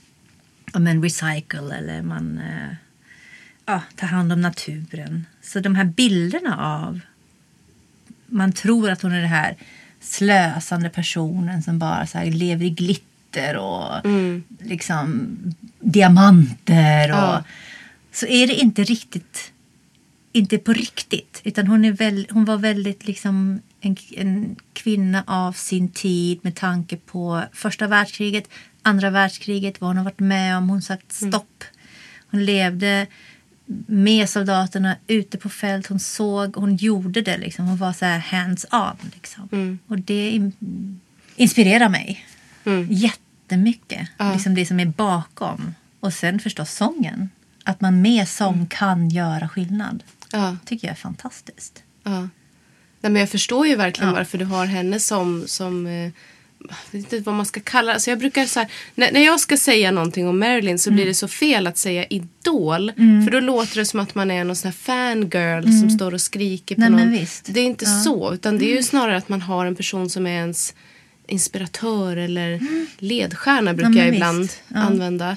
ja, 0.73 0.79
men 0.79 1.03
recycle 1.03 1.77
eller 1.77 2.01
man 2.01 2.37
eh, 2.37 2.75
ja, 3.65 3.81
tar 3.95 4.07
hand 4.07 4.33
om 4.33 4.41
naturen. 4.41 5.25
Så 5.41 5.59
de 5.59 5.75
här 5.75 5.85
bilderna 5.85 6.57
av 6.57 6.99
man 8.25 8.51
tror 8.51 8.89
att 8.89 9.01
hon 9.01 9.11
är 9.11 9.19
den 9.19 9.29
här 9.29 9.55
slösande 9.99 10.89
personen 10.89 11.63
som 11.63 11.79
bara 11.79 12.07
så 12.07 12.23
lever 12.23 12.65
i 12.65 12.69
glitter 12.69 13.10
och 13.57 14.05
liksom 14.59 15.37
diamanter. 15.79 17.11
Och, 17.11 17.17
Ja. 17.17 17.43
Så 18.11 18.25
är 18.25 18.47
det 18.47 18.53
inte 18.53 18.83
riktigt, 18.83 19.51
inte 20.31 20.57
på 20.57 20.73
riktigt. 20.73 21.41
Utan 21.43 21.67
hon, 21.67 21.85
är 21.85 21.91
väl, 21.91 22.27
hon 22.29 22.45
var 22.45 22.57
väldigt 22.57 23.07
liksom 23.07 23.61
en, 23.81 23.95
en 24.15 24.55
kvinna 24.73 25.23
av 25.27 25.53
sin 25.53 25.89
tid 25.89 26.39
med 26.41 26.55
tanke 26.55 26.97
på 26.97 27.43
första 27.53 27.87
världskriget, 27.87 28.49
andra 28.81 29.09
världskriget, 29.09 29.81
vad 29.81 29.89
hon 29.89 29.97
har 29.97 30.03
varit 30.03 30.19
med 30.19 30.57
om. 30.57 30.69
Hon 30.69 30.81
sagt 30.81 31.11
stopp. 31.11 31.63
Hon 32.31 32.45
levde 32.45 33.07
med 33.87 34.29
soldaterna 34.29 34.95
ute 35.07 35.37
på 35.37 35.49
fält. 35.49 35.87
Hon 35.87 35.99
såg, 35.99 36.55
hon 36.55 36.75
gjorde 36.75 37.21
det. 37.21 37.37
Liksom. 37.37 37.65
Hon 37.65 37.77
var 37.77 37.93
så 37.93 38.05
här 38.05 38.19
hands 38.19 38.65
on. 38.71 39.11
Liksom. 39.13 39.49
Mm. 39.51 39.79
Och 39.87 39.99
det 39.99 40.29
in, 40.29 40.53
inspirerar 41.35 41.89
mig 41.89 42.25
jättemycket. 42.89 44.07
Liksom 44.33 44.55
det 44.55 44.65
som 44.65 44.79
är 44.79 44.85
bakom. 44.85 45.75
Och 45.99 46.13
sen 46.13 46.39
förstås 46.39 46.71
sången. 46.71 47.29
Att 47.63 47.81
man 47.81 48.01
med 48.01 48.27
sång 48.27 48.67
kan 48.69 49.09
göra 49.09 49.49
skillnad. 49.49 50.03
Ja. 50.31 50.57
tycker 50.65 50.87
jag 50.87 50.91
är 50.91 50.97
fantastiskt. 50.99 51.83
Ja. 52.03 52.19
Nej, 53.01 53.11
men 53.11 53.15
jag 53.15 53.29
förstår 53.29 53.67
ju 53.67 53.75
verkligen 53.75 54.09
Ja. 54.09 54.15
varför 54.15 54.37
du 54.37 54.45
har 54.45 54.65
henne 54.65 54.99
som... 54.99 55.43
som 55.47 55.87
eh, 55.87 56.11
jag 56.91 56.99
vet 56.99 57.13
inte 57.13 57.19
vad 57.19 57.35
man 57.35 57.45
ska 57.45 57.59
kalla 57.59 57.93
alltså 57.93 58.09
jag 58.09 58.19
brukar 58.19 58.45
så 58.45 58.59
här, 58.59 58.71
när, 58.95 59.11
när 59.11 59.21
jag 59.25 59.39
ska 59.39 59.57
säga 59.57 59.91
någonting 59.91 60.27
om 60.27 60.39
Marilyn 60.39 60.79
så 60.79 60.89
Mm. 60.89 60.95
blir 60.95 61.05
det 61.05 61.13
så 61.13 61.27
fel 61.27 61.67
att 61.67 61.77
säga 61.77 62.05
idol. 62.05 62.91
För 62.95 63.31
då 63.31 63.39
låter 63.39 63.75
det 63.75 63.85
som 63.85 63.99
att 63.99 64.15
man 64.15 64.31
är 64.31 64.43
någon 64.43 64.55
sån 64.55 64.67
här 64.67 64.73
fangirl 64.77 65.63
som 65.63 65.89
står 65.89 66.13
och 66.13 66.21
skriker 66.21 66.75
på 66.75 66.81
Mm. 66.81 66.93
Nej, 66.95 67.05
någon. 67.19 67.25
Det 67.53 67.59
är 67.59 67.63
inte 67.65 67.85
Ja. 67.85 67.91
Mm. 67.91 68.03
så. 68.03 68.33
Utan 68.33 68.57
det 68.57 68.71
är 68.71 68.75
ju 68.75 68.83
snarare 68.83 69.17
att 69.17 69.29
man 69.29 69.41
har 69.41 69.65
en 69.65 69.75
person 69.75 70.09
som 70.09 70.27
är 70.27 70.31
ens 70.39 70.73
inspiratör 71.31 72.17
eller 72.17 72.59
ledstjärna 72.97 73.73
brukar 73.73 73.89
Mm. 73.89 73.97
men 73.97 74.05
jag 74.05 74.15
ibland 74.15 74.49
Ja. 74.67 74.75
Mm. 74.79 74.87
använda. 74.87 75.35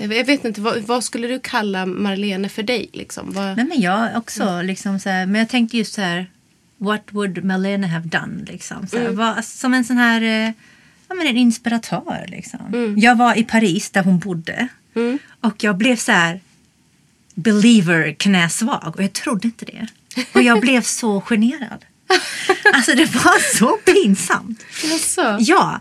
Jag, 0.00 0.24
vet 0.24 0.44
inte, 0.44 0.60
vad, 0.60 0.82
vad 0.82 1.04
skulle 1.04 1.26
du 1.28 1.40
kalla 1.42 1.86
Marlene 1.86 2.48
för 2.48 2.62
dig? 2.62 2.88
Liksom? 2.92 3.32
Vad, 3.32 3.56
Nej, 3.56 3.66
men 3.66 3.80
jag 3.80 4.16
också. 4.16 4.62
Liksom, 4.62 5.00
så 5.00 5.08
här, 5.08 5.26
men 5.26 5.38
jag 5.38 5.48
tänkte 5.48 5.76
just 5.78 5.94
så 5.94 6.00
här. 6.00 6.30
What 6.78 7.02
would 7.10 7.44
Malena 7.44 7.86
have 7.86 8.08
done? 8.08 8.44
Liksom, 8.46 8.86
så 8.86 8.98
här, 8.98 9.08
vad, 9.10 9.44
som 9.44 9.74
en 9.74 9.84
sån 9.84 9.96
här 9.96 10.22
eh, 10.22 10.52
ja, 11.08 11.14
men 11.14 11.26
en 11.26 11.36
inspiratör. 11.36 12.24
Liksom. 12.28 12.94
Jag 12.98 13.16
var 13.16 13.38
i 13.38 13.44
Paris 13.44 13.90
där 13.90 14.02
hon 14.02 14.18
bodde. 14.18 14.68
Och 15.40 15.64
jag 15.64 15.76
blev 15.76 15.96
så 15.96 16.12
här 16.12 16.40
believer 17.34 18.12
knäsvag. 18.18 18.92
Och 18.96 19.02
jag 19.02 19.12
trodde 19.12 19.46
inte 19.48 19.64
det. 19.64 19.86
Och 20.34 20.42
jag 20.42 20.60
blev 20.60 20.80
så 20.82 21.20
generad. 21.20 21.84
Alltså 22.72 22.94
det 22.94 23.14
var 23.14 23.56
så 23.56 23.76
pinsamt. 23.76 24.64
Jaså? 24.84 25.36
Ja, 25.40 25.80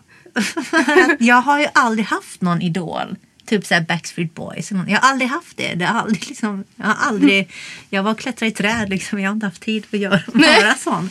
jag 1.19 1.41
har 1.41 1.60
ju 1.60 1.67
aldrig 1.74 2.06
haft 2.06 2.41
någon 2.41 2.62
idol. 2.62 3.15
Typ 3.46 3.65
såhär 3.65 3.82
Backstreet 3.82 4.36
Boys. 4.36 4.72
Jag 4.72 4.78
har 4.78 5.10
aldrig 5.10 5.30
haft 5.30 5.58
det. 5.58 5.74
det 5.74 5.86
har 5.86 6.00
aldrig, 6.00 6.28
liksom, 6.28 6.63
jag, 6.76 6.86
har 6.86 7.08
aldrig, 7.08 7.52
jag 7.89 8.04
var 8.04 8.12
och 8.12 8.19
klättrade 8.19 8.52
i 8.52 8.54
träd. 8.54 8.89
Liksom. 8.89 9.19
Jag 9.19 9.30
har 9.30 9.34
inte 9.34 9.46
haft 9.46 9.62
tid 9.62 9.86
för 9.86 9.98
att 9.98 10.02
göra 10.02 10.22
vara 10.28 10.76
sån. 10.76 11.10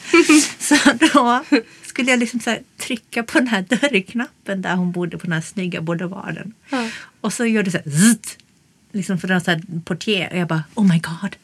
Så 0.59 0.77
då 1.13 1.45
skulle 1.83 2.11
jag 2.11 2.21
liksom 2.21 2.41
så 2.41 2.57
trycka 2.79 3.23
på 3.23 3.39
den 3.39 3.49
här 3.49 3.63
dörrknappen 3.69 4.63
där 4.63 4.75
hon 4.75 4.93
bodde 4.93 5.19
på 5.19 5.23
den 5.27 5.33
här 5.33 5.41
snygga 5.41 5.81
boulevarden. 5.81 6.53
Och 7.21 7.33
så 7.33 7.47
gör 7.47 7.63
det 7.63 7.71
så 7.71 7.79
här 7.79 7.91
zzzt, 7.91 8.39
liksom 8.93 9.19
för 9.19 9.29
den 9.29 9.41
så 9.41 9.51
här 9.51 9.63
portier. 9.85 10.29
Och 10.33 10.39
jag 10.39 10.49
bara 10.49 10.65
oh 10.75 10.89
my 10.89 10.99
god. 10.99 11.37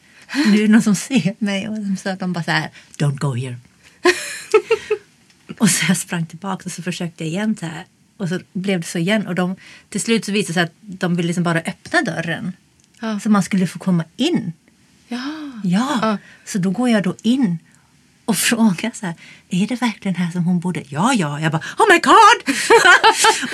Nu 0.45 0.57
är 0.57 0.61
det 0.61 0.67
någon 0.73 0.81
som 0.81 0.95
ser 0.95 1.35
mig. 1.39 1.69
Och 1.69 1.77
så 2.03 2.15
de 2.19 2.33
bara 2.33 2.43
så 2.43 2.51
här 2.51 2.69
don't 2.97 3.17
go 3.17 3.35
here. 3.35 3.55
Och 5.57 5.69
så 5.69 5.85
jag 5.87 5.97
sprang 5.97 6.25
tillbaka 6.25 6.63
och 6.65 6.71
så 6.71 6.81
försökte 6.81 7.23
jag 7.23 7.29
igen 7.31 7.55
så 7.59 7.65
här. 7.65 7.85
Och 8.17 8.29
så 8.29 8.39
blev 8.53 8.79
det 8.81 8.87
så 8.87 8.97
igen. 8.97 9.27
Och 9.27 9.35
de, 9.35 9.55
till 9.89 10.01
slut 10.01 10.25
så 10.25 10.31
visade 10.31 10.49
det 10.49 10.53
sig 10.53 10.63
att 10.63 10.73
de 10.81 11.15
ville 11.15 11.27
liksom 11.27 11.43
bara 11.43 11.59
öppna 11.59 12.01
dörren. 12.01 12.53
Ja. 12.99 13.19
Så 13.19 13.29
man 13.29 13.43
skulle 13.43 13.67
få 13.67 13.79
komma 13.79 14.03
in. 14.17 14.53
Ja. 15.07 15.21
Ja, 15.63 15.99
Ja. 16.01 16.17
så 16.45 16.57
då 16.57 16.69
går 16.71 16.89
jag 16.89 17.03
då 17.03 17.15
in 17.21 17.57
och 18.25 18.37
frågar 18.49 18.91
så 18.93 19.05
här, 19.05 19.15
är 19.49 19.67
det 19.67 19.81
verkligen 19.81 20.15
här 20.15 20.31
som 20.31 20.43
hon 20.43 20.59
bodde? 20.59 20.83
Ja, 20.87 21.13
ja. 21.13 21.39
Jag 21.39 21.51
bara, 21.51 21.61
oh 21.77 21.93
my 21.93 21.99
god! 21.99 22.55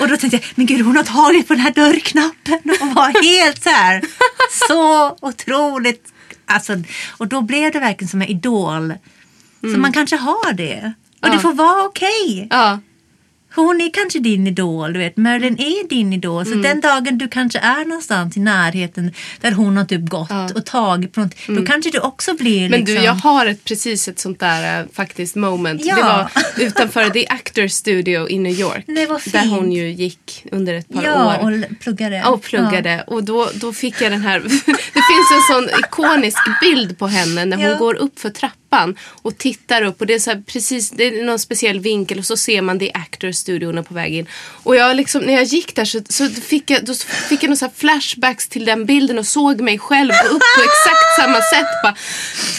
och 0.00 0.08
då 0.08 0.16
tänkte 0.16 0.36
jag, 0.36 0.44
men 0.54 0.66
gud 0.66 0.80
hon 0.86 0.96
har 0.96 1.04
tagit 1.04 1.48
på 1.48 1.54
den 1.54 1.62
här 1.62 1.74
dörrknappen 1.74 2.60
och 2.80 2.94
var 2.94 3.22
helt 3.22 3.62
så 3.62 3.70
här, 3.70 4.02
så 4.68 5.16
otroligt. 5.20 6.12
Alltså, 6.46 6.82
och 7.10 7.28
då 7.28 7.40
blev 7.40 7.72
det 7.72 7.80
verkligen 7.80 8.08
som 8.08 8.22
en 8.22 8.28
idol. 8.28 8.94
Så 9.74 9.78
man 9.80 9.92
kanske 9.92 10.16
har 10.16 10.52
det. 10.52 10.92
Och 11.22 11.28
det 11.28 11.34
Ja. 11.36 11.40
får 11.40 11.52
vara 11.52 11.84
okej. 11.86 12.46
Ja. 12.50 12.78
Hon 13.54 13.80
är 13.80 13.90
kanske 13.90 14.18
din 14.18 14.46
idol, 14.46 14.92
du 14.92 14.98
vet. 14.98 15.16
Marilyn 15.16 15.58
är 15.60 15.88
din 15.88 16.12
idol. 16.12 16.46
Mm. 16.46 16.62
Så 16.62 16.68
den 16.68 16.80
dagen 16.80 17.18
du 17.18 17.28
kanske 17.28 17.58
är 17.58 17.84
någonstans 17.84 18.36
i 18.36 18.40
närheten 18.40 19.12
där 19.40 19.52
hon 19.52 19.76
har 19.76 19.84
typ 19.84 20.08
gått 20.08 20.26
Ja. 20.30 20.40
Mm. 20.40 20.52
och 20.56 20.66
tagit 20.66 21.12
på 21.12 21.20
något, 21.20 21.34
då 21.48 21.62
kanske 21.66 21.90
du 21.90 21.98
också 21.98 22.34
blir 22.34 22.60
Men 22.70 22.80
liksom... 22.80 22.94
du, 22.96 23.02
jag 23.02 23.12
har 23.12 23.46
ett, 23.46 23.64
precis 23.64 24.08
ett 24.08 24.18
sånt 24.18 24.40
där 24.40 24.80
äh, 24.80 24.86
faktiskt 24.92 25.36
moment. 25.36 25.84
Ja. 25.84 25.96
Det 25.96 26.02
var 26.02 26.30
utanför 26.66 27.10
The 27.10 27.26
Actors 27.28 27.72
Studio 27.72 28.28
i 28.28 28.38
New 28.38 28.52
York. 28.60 28.84
Där 28.86 29.46
hon 29.48 29.72
ju 29.72 29.90
gick 29.92 30.46
under 30.52 30.74
ett 30.74 30.88
par 30.88 31.04
Ja, 31.04 31.40
år. 31.42 31.64
och 31.70 31.78
pluggade. 31.80 32.16
Ja, 32.16 32.28
och 32.28 32.42
pluggade. 32.42 33.04
Och 33.06 33.24
då, 33.24 33.48
då 33.54 33.72
fick 33.72 34.00
jag 34.00 34.12
den 34.12 34.20
här... 34.20 34.40
det 34.94 35.02
finns 35.10 35.30
en 35.36 35.42
sån 35.54 35.68
ikonisk 35.80 36.38
bild 36.60 36.98
på 36.98 37.06
henne 37.06 37.44
när 37.44 37.56
hon 37.56 37.66
Ja. 37.66 37.78
går 37.78 37.94
upp 37.94 38.18
för 38.18 38.30
trappan 38.30 38.54
och 39.22 39.38
tittar 39.38 39.82
upp. 39.82 40.00
Och 40.00 40.06
det 40.06 40.14
är, 40.14 40.18
så 40.18 40.30
här, 40.30 40.42
precis, 40.46 40.90
det 40.90 41.04
är 41.04 41.24
någon 41.24 41.38
speciell 41.38 41.80
vinkel 41.80 42.18
och 42.18 42.24
så 42.24 42.36
ser 42.36 42.62
man 42.62 42.78
The 42.78 42.92
Actors 42.94 43.36
Studio 43.36 43.82
på 43.82 43.94
väg 43.94 44.14
in. 44.14 44.26
Och 44.62 44.76
jag 44.76 44.96
liksom, 44.96 45.22
när 45.22 45.32
jag 45.32 45.44
gick 45.44 45.74
där 45.76 45.84
så, 45.84 46.00
så 46.08 46.28
fick 46.28 46.70
jag, 46.70 46.84
då 46.84 46.94
fick 47.28 47.42
jag 47.42 47.48
någon 47.48 47.56
så 47.56 47.70
flashbacks 47.76 48.48
till 48.48 48.64
den 48.64 48.86
bilden 48.86 49.18
och 49.18 49.26
såg 49.26 49.60
mig 49.60 49.78
själv 49.78 50.12
gå 50.22 50.28
upp 50.28 50.42
på 50.56 50.62
exakt 50.62 51.20
samma 51.20 51.40
sätt. 51.40 51.82
Bara, 51.82 51.96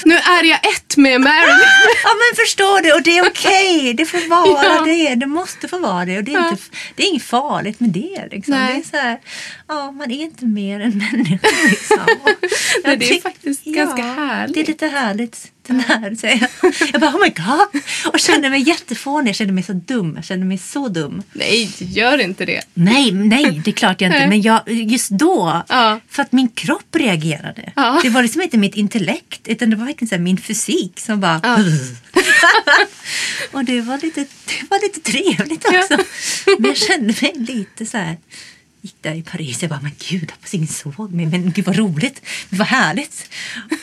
nu 0.06 0.16
är 0.16 0.44
jag 0.44 0.60
ett 0.74 0.98
med 0.98 1.22
Marilyn. 1.22 1.68
Ja 2.04 2.10
men 2.14 2.46
förstår 2.46 2.82
du 2.82 2.94
och 2.94 3.02
det 3.04 3.18
är 3.18 3.28
okej. 3.30 3.94
Det 3.94 4.06
får 4.06 4.30
vara 4.30 4.64
Ja. 4.64 4.82
det. 4.86 5.16
Det 5.16 5.26
måste 5.26 5.68
få 5.68 5.80
vara 5.80 6.06
det. 6.06 6.18
Och 6.18 6.24
det 6.24 6.34
är, 6.34 6.50
inte, 6.50 6.64
det 6.96 7.04
är 7.04 7.08
inget 7.08 7.24
farligt 7.24 7.80
med 7.80 7.90
det. 7.90 8.28
Liksom. 8.32 8.54
Nej. 8.54 8.74
Det 8.74 8.98
är 8.98 9.00
så 9.00 9.04
här, 9.08 9.20
ja, 9.68 9.92
man 9.92 10.12
är 10.12 10.22
inte 10.24 10.46
mer 10.46 10.80
än 10.80 10.98
människa. 10.98 11.48
Liksom. 11.70 11.98
Nej, 12.84 12.98
det 12.98 13.10
är 13.10 13.22
faktiskt 13.22 13.64
ganska 13.64 14.02
härligt. 14.02 14.56
Det 14.56 14.62
är 14.62 14.66
lite 14.68 14.88
härligt. 14.88 15.52
Den 15.68 15.80
här, 15.80 16.16
så 16.16 16.26
jag, 16.28 16.72
jag 16.94 17.02
bara 17.02 17.12
oh 17.12 17.22
my 17.22 17.30
god. 17.30 17.82
Och 18.14 18.20
kände 18.20 18.50
mig 18.50 18.62
jättefånig. 18.62 19.30
Jag 19.30 19.36
kände 19.36 19.54
mig 19.54 19.64
så 19.64 19.74
dum. 19.74 20.14
Jag 20.16 20.26
kände 20.26 20.46
mig 20.46 20.58
så 20.58 20.88
dum. 20.88 21.24
Nej, 21.34 21.72
gör 21.78 22.18
inte 22.18 22.46
det. 22.46 22.62
Nej, 22.74 23.12
nej, 23.12 23.62
det 23.66 23.72
är 23.72 23.74
klart 23.74 24.02
jag 24.02 24.10
inte. 24.10 24.28
Men 24.28 24.42
jag, 24.42 24.62
just 24.68 25.10
då, 25.10 25.64
Ja. 25.70 26.00
för 26.10 26.22
att 26.22 26.32
min 26.32 26.50
kropp 26.50 26.96
reagerade. 26.96 27.74
Ja. 27.76 28.00
Det 28.04 28.10
var 28.10 28.22
liksom 28.24 28.42
inte 28.42 28.58
mitt 28.58 28.76
intellekt, 28.76 29.48
utan 29.48 29.70
det 29.70 29.76
var 29.76 29.86
verkligen 29.86 30.10
så 30.10 30.18
min 30.18 30.38
fysik 30.38 31.00
som 31.00 31.20
bara... 31.20 31.40
Ja. 31.44 31.58
och 33.52 33.66
det 33.66 33.82
var, 33.82 33.98
lite, 33.98 34.22
det 34.22 34.70
var 34.70 34.82
lite 34.82 35.00
trevligt 35.12 35.66
också. 35.66 35.98
Men 36.60 36.66
jag 36.70 36.78
kände 36.78 37.14
mig 37.22 37.34
lite 37.36 37.86
så 37.86 37.98
här... 37.98 38.18
Gick 38.82 38.96
där 39.02 39.16
i 39.16 39.22
Paris 39.22 39.62
jag 39.62 39.70
bara, 39.70 39.80
men 39.82 39.92
gud, 40.10 40.32
hoppas 40.32 40.54
ingen 40.54 40.68
såg 40.68 41.14
mig. 41.14 41.26
Men 41.26 41.52
gud 41.52 41.66
vad 41.66 41.76
roligt, 41.76 42.22
vad 42.50 42.68
härligt. 42.68 43.30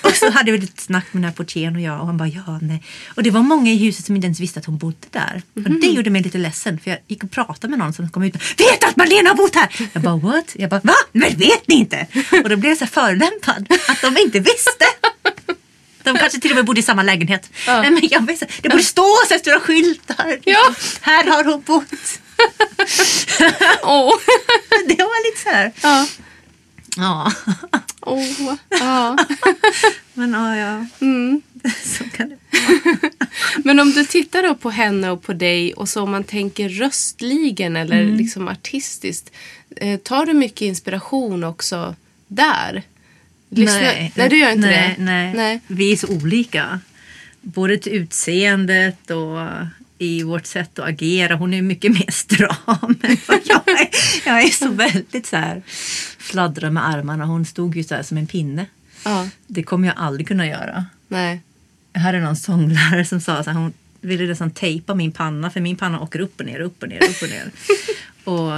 Och 0.03 0.11
så 0.15 0.31
hade 0.31 0.53
vi 0.53 0.59
lite 0.59 0.83
snack 0.83 1.05
med 1.13 1.23
den 1.23 1.29
här 1.31 1.37
portieren 1.37 1.77
och 1.77 1.83
jag 1.83 2.01
och 2.01 2.07
han 2.07 2.17
bara, 2.17 2.29
ja, 2.29 2.59
nej. 2.63 2.83
Och 3.15 3.23
det 3.23 3.31
var 3.31 3.43
många 3.43 3.71
i 3.71 3.77
huset 3.77 4.07
som 4.07 4.17
inte 4.17 4.27
ens 4.27 4.41
visste 4.41 4.61
att 4.61 4.67
hon 4.67 4.79
bodde 4.79 4.97
där. 5.11 5.43
Och 5.55 5.61
Mhm. 5.61 5.81
det 5.81 5.87
gjorde 5.87 6.11
mig 6.11 6.23
lite 6.23 6.39
ledsen 6.39 6.79
för 6.81 6.91
jag 6.91 6.99
gick 7.09 7.25
och 7.25 7.31
pratade 7.31 7.69
med 7.71 7.79
någon 7.79 7.93
som 7.93 8.09
kom 8.11 8.23
ut. 8.23 8.35
Vet 8.37 8.81
du 8.81 8.87
att 8.87 8.97
Marlena 8.97 9.31
har 9.31 9.37
bott 9.37 9.55
här? 9.55 9.69
Jag 9.93 10.03
bara, 10.03 10.17
what? 10.17 10.53
Jag 10.55 10.71
bara, 10.71 10.81
va? 10.85 10.95
Men 11.13 11.37
vet 11.37 11.69
ni 11.69 11.75
inte? 11.75 12.07
Och 12.45 12.49
då 12.49 12.57
blev 12.57 12.65
jag 12.71 12.79
så 12.79 12.87
förolämpad 12.87 13.67
att 13.89 14.01
de 14.03 14.17
inte 14.21 14.41
visste. 14.41 14.85
De 16.03 16.17
kanske 16.19 16.41
till 16.41 16.51
och 16.51 16.57
med 16.57 16.65
bodde 16.65 16.81
i 16.81 16.83
samma 16.83 17.03
lägenhet. 17.03 17.51
Ja. 17.67 17.81
Nej, 17.83 17.91
men 17.91 18.09
jag 18.11 18.27
vet, 18.27 18.43
det 18.63 18.69
borde 18.69 18.83
stå 18.85 19.07
så 19.29 19.35
här 19.35 19.39
stora 19.39 19.61
skyltar. 19.61 20.39
Ja. 20.45 20.75
Här 21.01 21.25
har 21.31 21.45
hon 21.45 21.63
bott. 21.67 22.21
Åh. 23.83 24.13
Det 24.89 25.03
var 25.03 25.31
lite 25.31 25.43
så 25.43 25.49
här. 25.49 25.73
Ja. 25.83 26.07
Ja. 26.97 27.33
Åh. 28.01 28.55
Ja. 28.69 29.17
Men 30.15 30.33
ja, 30.33 30.57
ja. 30.57 30.87
Mm. 31.01 31.43
Så 31.85 32.05
kan 32.05 32.29
det 32.29 32.37
Men 33.65 33.81
om 33.81 33.91
du 33.91 34.05
tittar 34.05 34.43
då 34.43 34.55
på 34.55 34.71
henne 34.71 35.11
och 35.11 35.23
på 35.23 35.33
dig 35.33 35.75
och 35.75 35.89
så 35.89 36.03
om 36.03 36.11
man 36.11 36.25
tänker 36.25 36.69
röstligen 36.69 37.77
eller 37.77 38.03
Mm. 38.03 38.17
liksom 38.17 38.49
artistiskt. 38.49 39.31
Eh, 39.77 39.99
tar 40.01 40.27
du 40.27 40.33
mycket 40.33 40.61
inspiration 40.63 41.45
också 41.45 41.95
där? 42.29 42.83
Lyssna- 43.51 43.81
Nej. 43.81 44.13
nej, 44.17 44.29
du 44.29 44.39
gör 44.39 44.51
inte 44.51 44.67
nej, 44.67 44.95
det? 44.99 45.05
Nej. 45.05 45.35
nej. 45.35 45.61
Vi 45.67 45.93
är 45.93 45.97
så 45.97 46.07
olika. 46.09 46.81
Både 47.41 47.79
till 47.79 47.93
utseendet 47.93 49.11
och 49.11 49.39
i 49.99 50.23
vårt 50.23 50.47
sätt 50.47 50.79
att 50.79 50.89
agera. 50.89 51.35
Hon 51.35 51.55
är 51.55 51.63
mycket 51.63 51.93
mer 51.93 52.11
stram 52.11 52.57
än 53.03 53.17
vad 53.29 53.41
jag 53.45 53.69
är. 53.69 53.89
Jag 54.27 54.43
är 54.43 54.49
så 54.49 54.69
väldigt 54.69 55.27
så 55.27 55.37
här 55.37 55.63
fladdra 56.19 56.71
med 56.71 56.89
armarna. 56.89 57.25
Hon 57.25 57.45
stod 57.45 57.77
ju 57.77 57.85
så 57.85 57.95
här 57.95 58.03
som 58.03 58.19
en 58.19 58.27
pinne. 58.27 58.67
Ja. 59.05 59.29
Det 59.47 59.63
kommer 59.63 59.89
jag 59.89 59.97
aldrig 59.99 60.29
kunna 60.29 60.47
göra. 60.47 60.87
Nej. 61.09 61.41
Jag 61.93 62.01
hade 62.01 62.21
någon 62.21 62.37
sånglärare 62.37 63.05
som 63.05 63.21
sa 63.21 63.37
att 63.37 63.47
hon 63.47 63.73
ville 64.01 64.27
nästan 64.27 64.51
tejpa 64.51 64.95
min 64.95 65.13
panna 65.13 65.51
för 65.51 65.61
min 65.61 65.77
panna 65.77 66.01
åker 66.01 66.21
upp 66.21 66.41
och 66.41 66.47
ner, 66.47 66.61
upp 66.61 66.83
och 66.83 66.89
ner, 66.89 67.05
upp 67.05 67.23
och 67.23 67.29
ner. 67.29 67.51
och 68.25 68.53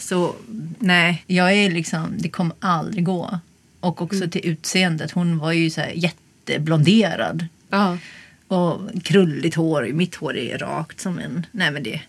så 0.00 0.34
nej, 0.78 1.24
jag 1.26 1.52
är 1.52 1.70
liksom, 1.70 2.14
det 2.18 2.28
kommer 2.28 2.56
aldrig 2.60 3.04
gå. 3.04 3.40
Och 3.80 4.02
också 4.02 4.30
till 4.30 4.46
utseendet, 4.46 5.10
hon 5.10 5.38
var 5.38 5.52
ju 5.52 5.70
så 5.70 5.80
här 5.80 5.92
jätteblonderad. 5.94 7.46
Ja. 7.70 7.98
Och 8.48 8.80
krulligt 9.04 9.54
hår, 9.54 9.88
mitt 9.92 10.14
hår 10.14 10.36
är 10.36 10.58
rakt 10.58 11.00
som 11.00 11.18
en, 11.18 11.46
nej 11.52 11.70
men 11.70 11.82
det. 11.82 12.00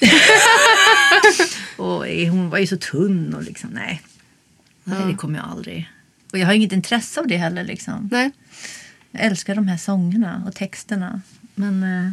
och 1.76 2.06
hon 2.06 2.50
var 2.50 2.58
ju 2.58 2.66
så 2.66 2.76
tunn 2.76 3.34
och 3.34 3.42
liksom, 3.42 3.70
nej. 3.70 4.02
Nej, 4.84 5.06
det 5.06 5.14
kommer 5.14 5.38
jag 5.38 5.48
aldrig. 5.48 5.90
Och 6.32 6.38
jag 6.38 6.46
har 6.46 6.52
inget 6.54 6.72
intresse 6.72 7.20
av 7.20 7.26
det 7.26 7.36
heller. 7.36 7.64
Liksom. 7.64 8.08
Nej. 8.12 8.30
Jag 9.10 9.22
älskar 9.22 9.54
de 9.54 9.68
här 9.68 9.76
sångerna 9.76 10.42
och 10.46 10.54
texterna. 10.54 11.20
Men 11.54 11.82
eh, 11.82 12.12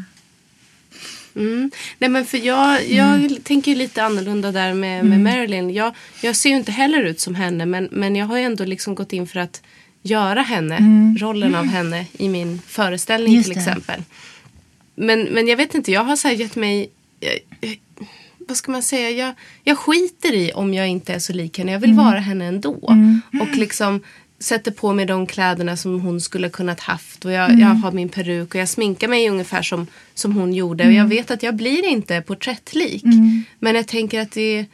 Mm. 1.36 1.72
Nej, 1.98 2.10
men 2.10 2.26
för 2.26 2.38
jag, 2.38 2.90
jag 2.90 3.16
Mm. 3.16 3.36
tänker 3.44 3.76
lite 3.76 4.04
annorlunda 4.04 4.52
där 4.52 4.74
med, 4.74 5.06
med 5.06 5.20
Marilyn. 5.22 5.70
Jag, 5.74 5.96
jag 6.22 6.36
ser 6.36 6.50
ju 6.50 6.56
inte 6.56 6.72
heller 6.72 7.04
ut 7.04 7.20
som 7.20 7.36
henne 7.36 7.66
men, 7.66 7.90
men 7.92 8.16
jag 8.16 8.26
har 8.26 8.38
ändå 8.38 8.66
liksom 8.66 8.96
gått 8.96 9.14
in 9.14 9.28
för 9.28 9.40
att 9.40 9.62
göra 10.04 10.42
henne, 10.42 10.80
rollen 11.20 11.56
av 11.56 11.66
henne 11.66 12.06
i 12.18 12.30
min 12.30 12.62
föreställning 12.68 13.28
Mm. 13.34 13.38
Just 13.38 13.48
till 13.50 13.56
det. 13.56 13.60
exempel. 13.62 14.04
Men, 14.96 15.22
men 15.24 15.48
jag 15.48 15.58
vet 15.58 15.76
inte, 15.76 15.92
jag 15.92 16.04
har 16.04 16.16
så 16.16 16.28
här 16.28 16.36
gett 16.36 16.56
mig... 16.56 16.90
Jag, 17.20 17.34
jag, 17.62 17.78
vad 18.48 18.58
ska 18.58 18.72
man 18.72 18.84
säga? 18.84 19.10
Jag, 19.10 19.34
jag 19.64 19.78
skiter 19.78 20.34
i 20.34 20.52
om 20.54 20.74
jag 20.74 20.88
inte 20.88 21.14
är 21.14 21.20
så 21.20 21.34
lik 21.34 21.58
henne. 21.58 21.72
Jag 21.72 21.80
vill 21.80 21.92
Mm. 21.92 22.06
vara 22.06 22.20
henne 22.20 22.46
ändå. 22.46 22.94
Och 23.42 23.56
liksom 23.58 24.00
sätter 24.40 24.72
på 24.72 24.94
mig 24.94 25.06
de 25.06 25.28
kläderna 25.28 25.78
som 25.78 26.00
hon 26.02 26.22
skulle 26.22 26.50
kunnat 26.50 26.80
haft. 26.80 27.26
Och 27.26 27.32
jag, 27.32 27.50
Mm. 27.50 27.60
jag 27.62 27.68
har 27.68 27.92
min 27.92 28.10
peruk 28.10 28.50
och 28.56 28.62
jag 28.62 28.70
sminkar 28.70 29.08
mig 29.08 29.30
ungefär 29.30 29.62
som, 29.62 29.88
som 30.14 30.34
hon 30.36 30.54
gjorde. 30.54 30.84
Mm. 30.84 30.96
Och 30.96 31.00
jag 31.02 31.08
vet 31.18 31.32
att 31.32 31.44
jag 31.44 31.56
blir 31.56 31.86
inte 31.86 32.22
porträttlik. 32.22 33.04
Men 33.60 33.76
jag 33.76 33.88
tänker 33.88 34.20
att 34.22 34.32
det, 34.32 34.66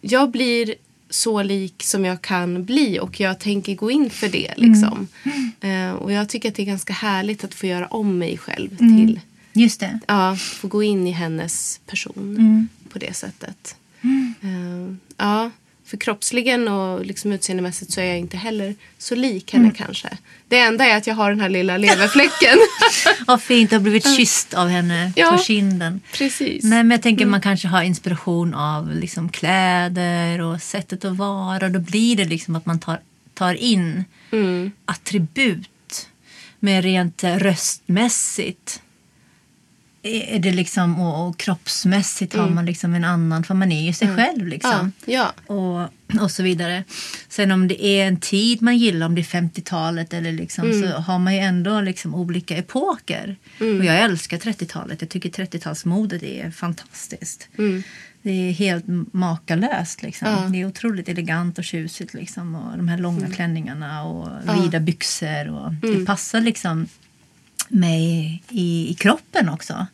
jag 0.00 0.30
blir 0.30 0.74
så 1.10 1.42
lik 1.42 1.82
som 1.82 2.04
jag 2.04 2.22
kan 2.22 2.64
bli 2.64 2.98
och 3.00 3.20
jag 3.20 3.38
tänker 3.40 3.74
gå 3.74 3.90
in 3.90 4.10
för 4.10 4.28
det. 4.28 4.54
Liksom. 4.56 5.08
Mm. 5.60 5.90
Eh, 5.90 5.94
och 5.94 6.12
jag 6.12 6.28
tycker 6.28 6.48
att 6.48 6.54
det 6.54 6.62
är 6.62 6.66
ganska 6.66 6.92
härligt 6.92 7.44
att 7.44 7.54
få 7.54 7.66
göra 7.66 7.86
om 7.86 8.18
mig 8.18 8.38
själv 8.38 8.76
Mm. 8.80 8.96
till 9.06 9.20
just 9.52 9.80
det. 9.80 9.98
Ja, 10.06 10.36
få 10.36 10.68
gå 10.68 10.82
in 10.82 11.06
i 11.06 11.10
hennes 11.10 11.80
person 11.86 12.36
Mm. 12.38 12.68
på 12.92 12.98
det 12.98 13.16
sättet. 13.16 13.76
Eh, 14.40 14.94
ja, 15.16 15.50
för 15.86 15.96
kroppsligen 15.96 16.68
och 16.68 17.06
liksom 17.06 17.32
utseendemässigt 17.32 17.92
så 17.92 18.00
är 18.00 18.04
jag 18.04 18.18
inte 18.18 18.36
heller 18.36 18.74
så 18.98 19.14
lik 19.14 19.52
henne 19.52 19.64
Mm. 19.64 19.74
kanske. 19.74 20.08
Det 20.48 20.58
enda 20.58 20.84
är 20.84 20.96
att 20.96 21.06
jag 21.06 21.14
har 21.14 21.30
den 21.30 21.40
här 21.40 21.48
lilla 21.48 21.76
leverfläcken. 21.76 22.58
Vad 23.26 23.42
fint 23.42 23.72
att 23.72 23.76
ha 23.76 23.80
blivit 23.82 24.16
kysst 24.16 24.54
av 24.54 24.68
henne 24.68 25.12
Ja. 25.16 25.30
på 25.36 25.42
kinden. 25.42 26.00
Precis. 26.12 26.64
Nej, 26.64 26.82
men 26.82 26.90
jag 26.90 27.02
tänker 27.02 27.26
man 27.26 27.40
kanske 27.40 27.68
har 27.68 27.82
inspiration 27.82 28.54
av 28.54 28.90
liksom 28.90 29.28
kläder 29.28 30.40
och 30.40 30.62
sättet 30.62 31.04
att 31.04 31.16
vara. 31.16 31.68
Då 31.68 31.78
blir 31.78 32.16
det 32.16 32.24
liksom 32.24 32.56
att 32.56 32.66
man 32.66 32.78
tar, 32.80 33.00
tar 33.34 33.54
in 33.54 34.04
Mm. 34.32 34.70
attribut. 34.84 35.68
med 36.60 36.84
rent 36.84 37.24
röstmässigt. 37.24 38.82
Är 40.06 40.38
det 40.38 40.52
liksom, 40.52 41.00
och, 41.00 41.28
och 41.28 41.38
kroppsmässigt 41.38 42.34
har 42.34 42.48
man 42.48 42.66
liksom 42.66 42.94
en 42.94 43.04
annan, 43.04 43.44
för 43.44 43.54
man 43.54 43.72
är 43.72 43.86
ju 43.86 43.92
sig 43.92 44.16
själv 44.16 44.46
liksom. 44.46 44.92
Ja, 45.04 45.32
ja. 45.48 45.54
Och, 45.54 45.90
och 46.22 46.30
så 46.30 46.42
vidare. 46.42 46.84
Sen 47.28 47.50
om 47.50 47.68
det 47.68 47.84
är 47.84 48.08
en 48.08 48.20
tid 48.20 48.62
man 48.62 48.78
gillar, 48.78 49.06
om 49.06 49.14
det 49.14 49.20
är 49.20 49.40
50-talet 49.40 50.14
eller 50.14 50.32
liksom, 50.32 50.72
så 50.72 50.86
har 50.86 51.18
man 51.18 51.34
ju 51.34 51.40
ändå 51.40 51.80
liksom 51.80 52.14
olika 52.14 52.56
epoker. 52.56 53.36
Och 53.58 53.84
jag 53.84 54.00
älskar 54.00 54.38
30-talet. 54.38 55.00
Jag 55.00 55.10
tycker 55.10 55.30
30-talsmodet 55.30 56.24
är 56.24 56.50
fantastiskt. 56.50 57.48
Det 58.22 58.48
är 58.48 58.52
helt 58.52 58.84
makalöst. 59.12 60.02
Liksom. 60.02 60.52
Det 60.52 60.60
är 60.60 60.66
otroligt 60.66 61.08
elegant 61.08 61.58
och 61.58 61.64
tjusigt. 61.64 62.14
Liksom. 62.14 62.54
Och 62.54 62.76
de 62.76 62.88
här 62.88 62.98
långa 62.98 63.30
klänningarna 63.30 64.02
och 64.04 64.28
vida 64.64 64.80
byxor. 64.80 65.48
Och 65.48 65.72
Det 65.72 66.06
passar 66.06 66.40
liksom 66.40 66.88
mig 67.68 68.42
i, 68.48 68.90
i 68.90 68.94
kroppen 68.94 69.48
också. 69.48 69.86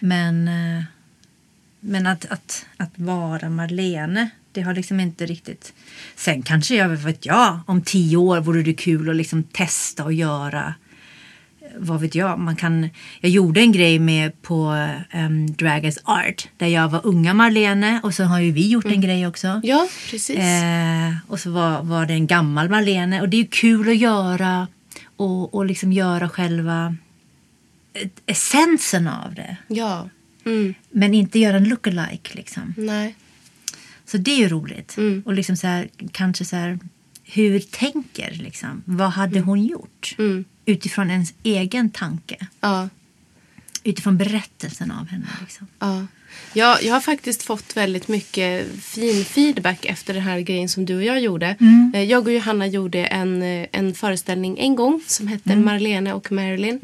Men, 0.00 0.48
eh, 0.48 0.84
men 1.80 2.06
att, 2.06 2.24
att, 2.24 2.66
att 2.76 2.92
vara 2.94 3.48
Marlene, 3.48 4.30
det 4.52 4.60
har 4.60 4.74
liksom 4.74 5.00
inte 5.00 5.26
riktigt... 5.26 5.72
Sen 6.16 6.42
kanske 6.42 6.74
jag 6.74 6.88
vet 6.88 7.26
jag, 7.26 7.60
om 7.66 7.82
tio 7.82 8.16
år 8.16 8.40
vore 8.40 8.62
det 8.62 8.74
kul 8.74 9.10
att 9.10 9.16
liksom 9.16 9.42
testa 9.42 10.04
och 10.04 10.12
göra 10.12 10.74
vad 11.76 12.00
vet 12.00 12.14
jag, 12.14 12.38
man 12.38 12.56
kan... 12.56 12.88
Jag 13.20 13.30
gjorde 13.30 13.60
en 13.60 13.72
grej 13.72 13.98
med 13.98 14.42
på 14.42 14.88
um, 15.14 15.52
Drag 15.52 15.86
as 15.86 15.98
Art 16.04 16.48
där 16.56 16.66
jag 16.66 16.88
var 16.88 17.00
unga 17.06 17.34
Marlene 17.34 18.00
och 18.02 18.14
så 18.14 18.24
har 18.24 18.40
ju 18.40 18.52
vi 18.52 18.68
gjort 18.68 18.84
en 18.84 19.00
grej 19.00 19.26
också. 19.26 19.60
ja 19.64 19.88
precis. 20.10 20.38
Eh, 20.38 21.12
och 21.28 21.40
så 21.40 21.50
var, 21.50 21.82
var 21.82 22.06
det 22.06 22.14
en 22.14 22.26
gammal 22.26 22.68
Marlene. 22.68 23.20
Och 23.20 23.28
det 23.28 23.36
är 23.36 23.38
ju 23.42 23.48
kul 23.48 23.88
att 23.88 23.96
göra 23.96 24.66
och, 25.18 25.54
och 25.54 25.66
liksom 25.66 25.92
göra 25.92 26.28
själva 26.28 26.96
essensen 28.26 29.08
av 29.08 29.34
det. 29.34 29.56
Ja. 29.68 30.08
Mm. 30.44 30.74
Men 30.90 31.14
inte 31.14 31.38
göra 31.38 31.56
en 31.56 31.68
lookalike 31.68 32.36
liksom. 32.36 32.74
Nej. 32.76 33.14
Så 34.04 34.18
det 34.18 34.30
är 34.30 34.38
ju 34.38 34.48
roligt. 34.48 34.96
Mm. 34.96 35.22
Och 35.26 35.32
liksom 35.32 35.56
så 35.56 35.66
här, 35.66 35.88
kanske 36.12 36.44
så 36.44 36.56
här, 36.56 36.78
hur 37.24 37.60
tänker 37.60 38.30
liksom? 38.30 38.82
Vad 38.84 39.10
hade 39.10 39.40
hon 39.40 39.64
gjort? 39.64 40.14
Mm. 40.18 40.44
Utifrån 40.64 41.10
ens 41.10 41.34
egen 41.42 41.90
tanke. 41.90 42.46
Ja. 42.60 42.88
Utifrån 43.84 44.18
berättelsen 44.18 44.90
av 44.90 45.06
henne. 45.08 45.26
Liksom. 45.40 45.66
Ja. 45.78 46.06
Jag, 46.52 46.82
jag 46.82 46.92
har 46.94 47.00
faktiskt 47.00 47.42
fått 47.42 47.76
väldigt 47.76 48.08
mycket 48.08 48.66
fin 48.82 49.24
feedback 49.24 49.84
efter 49.84 50.14
den 50.14 50.22
här 50.22 50.40
grejen 50.40 50.68
som 50.68 50.84
du 50.84 50.96
och 50.96 51.04
jag 51.04 51.20
gjorde. 51.20 51.56
Mm. 51.60 51.92
Eh, 51.94 52.02
Jag 52.02 52.26
och 52.26 52.32
Johanna 52.32 52.66
gjorde 52.66 53.04
en, 53.04 53.42
eh, 53.42 53.66
en 53.72 53.94
föreställning 53.94 54.58
en 54.58 54.76
gång 54.76 55.00
som 55.06 55.26
hette 55.28 55.52
Mm. 55.52 55.64
Marlene 55.64 56.12
och 56.12 56.32
Marilyn. 56.32 56.80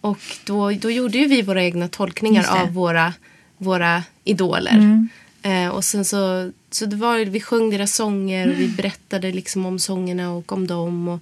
Och 0.00 0.18
då, 0.44 0.70
då 0.70 0.90
gjorde 0.90 1.18
ju 1.18 1.26
vi 1.26 1.42
våra 1.42 1.62
egna 1.64 1.88
tolkningar 1.88 2.46
av 2.62 2.72
våra, 2.72 3.12
våra 3.58 4.02
idoler. 4.24 5.06
Eh, 5.42 5.68
och 5.68 5.84
sen 5.84 6.04
så, 6.04 6.50
så 6.70 6.86
det 6.86 6.96
var, 6.96 7.18
vi 7.18 7.40
sjöng 7.40 7.70
deras 7.70 7.94
sånger 7.94 8.48
och 8.48 8.60
vi 8.60 8.68
berättade 8.68 9.32
liksom 9.32 9.66
om 9.66 9.78
sångerna 9.78 10.30
och 10.32 10.52
om 10.52 10.66
dem. 10.66 11.08
Och, 11.08 11.20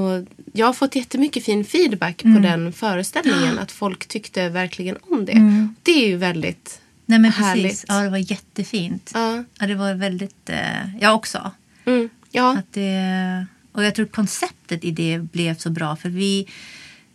och 0.00 0.26
jag 0.52 0.66
har 0.66 0.72
fått 0.72 0.96
jättemycket 0.96 1.44
fin 1.44 1.64
feedback 1.64 2.22
på 2.22 2.28
den 2.28 2.72
föreställningen. 2.72 3.58
Att 3.58 3.72
folk 3.72 4.06
tyckte 4.06 4.48
verkligen 4.48 4.96
om 5.02 5.24
det. 5.24 5.68
Det 5.82 6.04
är 6.04 6.08
ju 6.08 6.16
väldigt 6.16 6.80
Nej 7.08 7.18
men 7.18 7.32
Härligt. 7.32 7.64
precis. 7.64 7.84
Ja, 7.88 8.00
det 8.00 8.10
var 8.10 8.30
jättefint. 8.30 9.10
Ja. 9.14 9.44
Ja, 9.58 9.66
det 9.66 9.74
var 9.74 9.94
väldigt... 9.94 10.50
Eh, 10.50 10.96
jag 11.00 11.14
också. 11.14 11.50
Mm, 11.84 12.08
ja. 12.30 12.58
Att 12.58 12.72
det, 12.72 13.46
och 13.72 13.84
jag 13.84 13.94
tror 13.94 14.06
konceptet 14.06 14.84
i 14.84 14.90
det 14.90 15.18
blev 15.18 15.58
så 15.58 15.70
bra 15.70 15.96
för 15.96 16.08
vi 16.08 16.46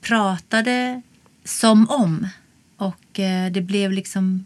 pratade 0.02 1.02
som 1.46 1.90
om. 1.90 2.28
Och 2.78 3.20
eh, 3.20 3.52
det 3.52 3.62
blev 3.62 3.92
liksom 3.92 4.46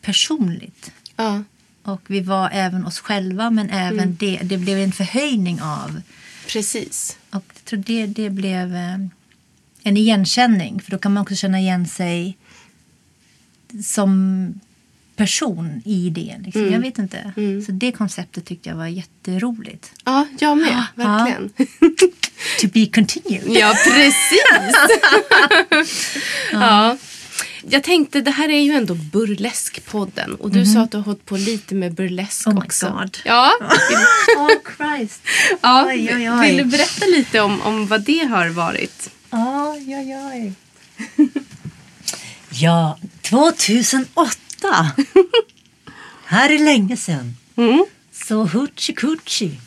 personligt. 0.00 0.92
ja. 1.16 1.42
Och 1.82 2.02
vi 2.06 2.20
var 2.20 2.50
även 2.52 2.86
oss 2.86 2.98
själva 3.00 3.50
men 3.50 3.70
även 3.70 4.16
det. 4.16 4.40
Det 4.42 4.56
blev 4.58 4.78
en 4.78 4.92
förhöjning 4.92 5.60
av. 5.62 6.02
Precis. 6.48 7.18
Och 7.30 7.44
jag 7.54 7.64
tror 7.64 7.80
det, 7.86 8.06
det 8.06 8.30
blev 8.30 8.74
eh, 8.74 8.96
en 9.82 9.96
igenkänning. 9.96 10.80
För 10.80 10.90
då 10.90 10.98
kan 10.98 11.12
man 11.12 11.22
också 11.22 11.34
känna 11.34 11.60
igen 11.60 11.88
sig 11.88 12.36
som 13.84 14.54
person 15.16 15.82
i 15.84 16.10
det. 16.10 16.36
Liksom. 16.44 16.72
Jag 16.72 16.80
vet 16.80 16.98
inte. 16.98 17.32
Så 17.66 17.72
det 17.72 17.92
konceptet 17.92 18.44
tyckte 18.44 18.68
jag 18.68 18.76
var 18.76 18.86
jätteroligt. 18.86 19.92
Ja, 20.04 20.26
jag 20.38 20.58
med. 20.58 20.68
Ja. 20.68 21.04
Verkligen. 21.04 21.50
To 22.60 22.66
be 22.72 22.86
continued. 22.86 23.56
Ja, 23.56 23.74
precis. 23.84 24.32
ja. 26.52 26.96
Jag 27.68 27.82
tänkte, 27.82 28.20
det 28.20 28.30
här 28.30 28.48
är 28.48 28.60
ju 28.60 28.72
ändå 28.72 28.94
Burleskpodden. 28.94 30.34
Och 30.34 30.50
du 30.50 30.66
sa 30.66 30.80
att 30.80 30.90
du 30.90 30.96
har 30.96 31.04
hållit 31.04 31.26
på 31.26 31.36
lite 31.36 31.74
med 31.74 31.94
burlesk 31.94 32.46
Oh 32.46 32.54
my 32.54 32.60
också. 32.60 32.88
God. 32.90 33.18
Ja. 33.24 33.52
Oh 34.36 34.50
Christ. 34.76 35.20
ja. 35.62 35.86
Oj, 35.88 36.10
oj, 36.14 36.30
oj. 36.30 36.46
Vill 36.46 36.56
du 36.56 36.64
berätta 36.64 37.06
lite 37.06 37.40
om, 37.40 37.60
om 37.62 37.86
vad 37.86 38.02
det 38.02 38.24
har 38.24 38.48
varit? 38.48 39.10
Oj, 39.30 39.96
oj, 39.96 40.16
oj. 40.32 40.52
Ja, 42.60 42.98
2008. 43.22 44.36
Här 46.24 46.50
är 46.50 46.58
länge 46.58 46.96
sedan. 46.96 47.36
Så 48.12 48.44
hoochie 48.44 48.94
coochie. 48.94 49.60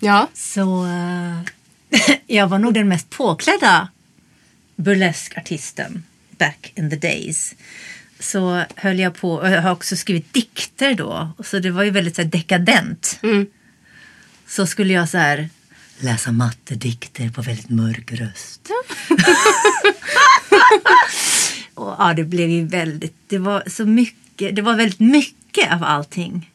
Ja. 0.00 0.28
Så 0.34 0.86
eh, 0.86 1.40
jag 2.26 2.48
var 2.48 2.58
nog 2.58 2.74
den 2.74 2.88
mest 2.88 3.10
påklädda 3.10 3.88
burleskartisten 4.76 6.04
back 6.38 6.72
in 6.74 6.90
the 6.90 6.96
days. 6.96 7.54
Så 8.20 8.64
höll 8.76 8.98
jag 8.98 9.14
på, 9.14 9.34
och 9.34 9.50
jag 9.50 9.62
har 9.62 9.70
också 9.70 9.96
skrivit 9.96 10.32
dikter 10.32 10.94
då. 10.94 11.32
Så 11.44 11.58
det 11.58 11.70
var 11.70 11.82
ju 11.82 11.90
väldigt 11.90 12.16
så 12.16 12.22
här, 12.22 12.28
dekadent. 12.28 13.20
Så 14.46 14.66
skulle 14.66 14.92
jag 14.92 15.08
så 15.08 15.18
här 15.18 15.48
läsa 15.98 16.32
mattedikter 16.32 17.28
på 17.28 17.42
väldigt 17.42 17.70
mörk 17.70 18.12
röst. 18.12 18.70
och, 21.82 21.94
ja, 21.98 22.14
det 22.14 22.24
blev 22.24 22.50
ju 22.50 22.66
väldigt, 22.66 23.14
det 23.26 23.38
var 23.38 23.62
så 23.66 23.86
mycket, 23.86 24.56
det 24.56 24.62
var 24.62 24.74
väldigt 24.74 25.00
mycket 25.00 25.72
av 25.72 25.84
allting. 25.84 26.50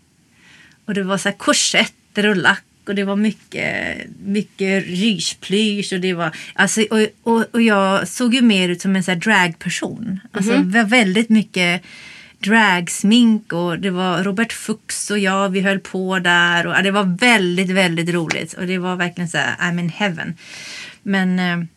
Och 0.86 0.94
det 0.94 1.04
var 1.04 1.18
så 1.18 1.30
här 1.30 1.38
korsetter 1.38 2.28
och 2.30 2.38
lack 2.38 2.64
och 2.88 2.96
det 2.96 3.04
var 3.04 3.16
mycket, 3.16 3.98
mycket 4.26 4.86
rysplysch 4.86 5.94
och 5.94 6.00
det 6.00 6.14
var, 6.14 6.36
alltså, 6.54 6.82
och, 6.82 7.08
och, 7.24 7.46
och 7.52 7.62
jag 7.62 8.08
såg 8.08 8.34
ju 8.34 8.42
mer 8.42 8.70
ut 8.70 8.82
som 8.82 8.96
en 8.96 9.04
så 9.04 9.12
här 9.12 9.20
dragperson. 9.20 10.20
Alltså 10.32 10.52
det 10.58 10.84
var 10.84 10.90
väldigt 10.90 11.30
mycket 11.30 11.82
dragsmink 12.40 13.54
och 13.54 13.80
det 13.80 13.90
var 13.90 14.24
Robert 14.24 14.54
Fuchs 14.54 15.12
och 15.12 15.20
jag, 15.20 15.50
vi 15.50 15.62
höll 15.62 15.80
på 15.80 16.20
där 16.20 16.68
och 16.68 16.74
ja, 16.74 16.82
det 16.82 16.92
var 16.92 17.18
väldigt, 17.20 17.70
väldigt 17.70 18.10
roligt 18.10 18.54
och 18.54 18.68
det 18.68 18.78
var 18.78 18.96
verkligen 18.96 19.30
så 19.30 19.38
här, 19.38 19.56
I'm 19.56 19.80
in 19.80 19.90
heaven. 19.90 20.38
Men 21.04 21.40
eh, 21.40 21.68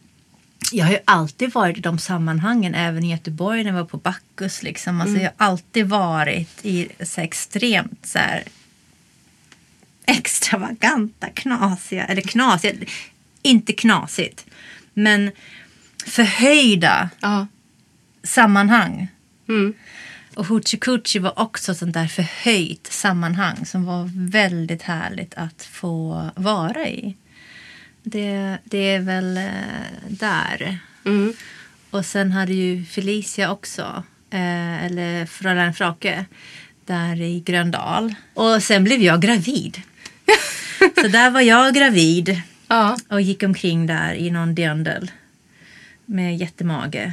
jag 0.73 0.85
har 0.85 0.93
ju 0.93 0.99
alltid 1.05 1.53
varit 1.53 1.79
i 1.79 1.81
de 1.81 1.99
sammanhangen, 1.99 2.75
även 2.75 3.05
i 3.05 3.11
Göteborg 3.11 3.65
när 3.65 3.71
jag 3.71 3.79
var 3.79 3.85
på 3.85 3.97
Bacchus. 3.97 4.63
Liksom. 4.63 5.01
Alltså, 5.01 5.17
Jag 5.17 5.33
har 5.37 5.47
alltid 5.47 5.87
varit 5.89 6.59
i 6.63 6.89
så 7.01 7.21
extremt 7.21 8.07
så 8.07 8.19
här, 8.19 8.43
extravaganta, 10.07 11.29
knasiga, 11.29 12.05
eller 12.05 12.23
knasiga, 12.23 12.75
inte 13.43 13.73
knasigt, 13.73 14.47
men 14.95 15.31
förhöjda 16.07 17.11
Ja. 17.21 17.47
sammanhang. 18.23 19.09
Mm. 19.49 19.75
Och 20.35 20.47
Hoochie 20.47 20.81
Coochie 20.81 21.21
var 21.23 21.39
också 21.39 21.73
ett 21.73 21.79
sånt 21.79 21.95
där 21.95 22.07
förhöjt 22.07 22.87
sammanhang 22.93 23.67
som 23.67 23.85
var 23.85 24.11
väldigt 24.31 24.83
härligt 24.83 25.35
att 25.35 25.63
få 25.63 26.31
vara 26.37 26.89
i. 26.89 27.15
Det, 28.03 28.59
det 28.65 28.79
är 28.95 29.01
väl 29.01 29.37
eh, 29.37 30.09
där. 30.09 30.79
Mm. 31.05 31.33
Och 31.91 32.07
sen 32.07 32.33
hade 32.33 32.53
ju 32.53 32.85
Felicia 32.85 33.53
också, 33.53 34.03
eh, 34.31 34.85
eller 34.85 35.27
Fräulein 35.27 35.75
Frake, 35.75 36.25
där 36.85 37.21
i 37.21 37.41
Gröndal. 37.41 38.15
Och 38.35 38.63
sen 38.63 38.85
blev 38.85 39.03
jag 39.03 39.21
gravid. 39.23 39.83
Så 41.01 41.09
där 41.09 41.31
var 41.31 41.41
jag 41.41 41.75
gravid 41.75 42.43
Ja. 42.69 42.97
och 43.09 43.21
gick 43.21 43.43
omkring 43.43 43.87
där 43.87 44.15
i 44.15 44.31
någon 44.31 44.55
dirndl 44.55 45.07
med 46.07 46.37
jättemage. 46.37 47.13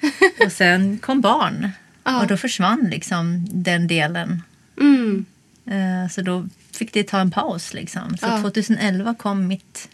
Och 0.46 0.52
sen 0.52 0.98
kom 0.98 1.20
barn 1.20 1.70
Ja. 2.04 2.20
och 2.20 2.26
då 2.26 2.36
försvann 2.36 2.88
liksom 2.90 3.46
den 3.50 3.86
delen. 3.88 4.42
Mm. 4.80 5.24
Eh, 5.66 6.10
Så 6.10 6.22
då 6.22 6.48
fick 6.72 6.92
det 6.92 7.02
ta 7.02 7.20
en 7.20 7.30
paus. 7.30 7.74
Liksom. 7.74 8.16
Så 8.16 8.26
Ja. 8.26 8.40
2011 8.42 9.14
kom 9.14 9.46
mitt, 9.46 9.88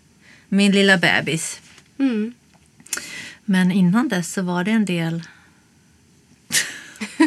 min 0.49 0.72
lilla 0.72 0.99
bebis. 0.99 1.61
Mm. 1.99 2.34
Men 3.44 3.72
innan 3.72 4.09
dess 4.09 4.32
så 4.32 4.42
var 4.42 4.64
det 4.64 4.70
en 4.70 4.84
del... 4.84 5.22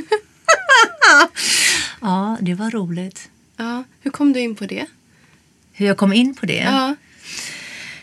ja, 2.02 2.38
det 2.42 2.54
var 2.54 2.72
roligt. 2.72 3.30
ja. 3.58 3.84
Hur 4.02 4.12
kom 4.12 4.34
du 4.34 4.40
in 4.40 4.56
på 4.56 4.66
det? 4.66 4.86
Hur 5.74 5.86
jag 5.86 5.98
kom 5.98 6.14
in 6.14 6.36
på 6.36 6.46
det? 6.46 6.64
Ja. 6.64 6.96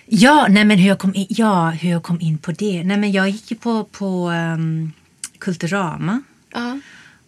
Ja, 0.06 0.46
nej 0.50 0.64
men 0.64 0.78
hur 0.78 0.88
jag 0.88 0.98
kom 0.98 1.14
in, 1.14 1.26
ja, 1.28 1.70
hur 1.70 1.90
jag 1.90 2.02
kom 2.02 2.20
in 2.20 2.38
på 2.38 2.52
det? 2.52 2.84
Nej 2.84 2.96
men 2.96 3.12
jag 3.12 3.28
gick 3.28 3.50
ju 3.50 3.56
på, 3.56 3.84
på 3.84 4.30
um, 4.30 4.92
Kulturama. 5.38 6.22
Ja. 6.52 6.78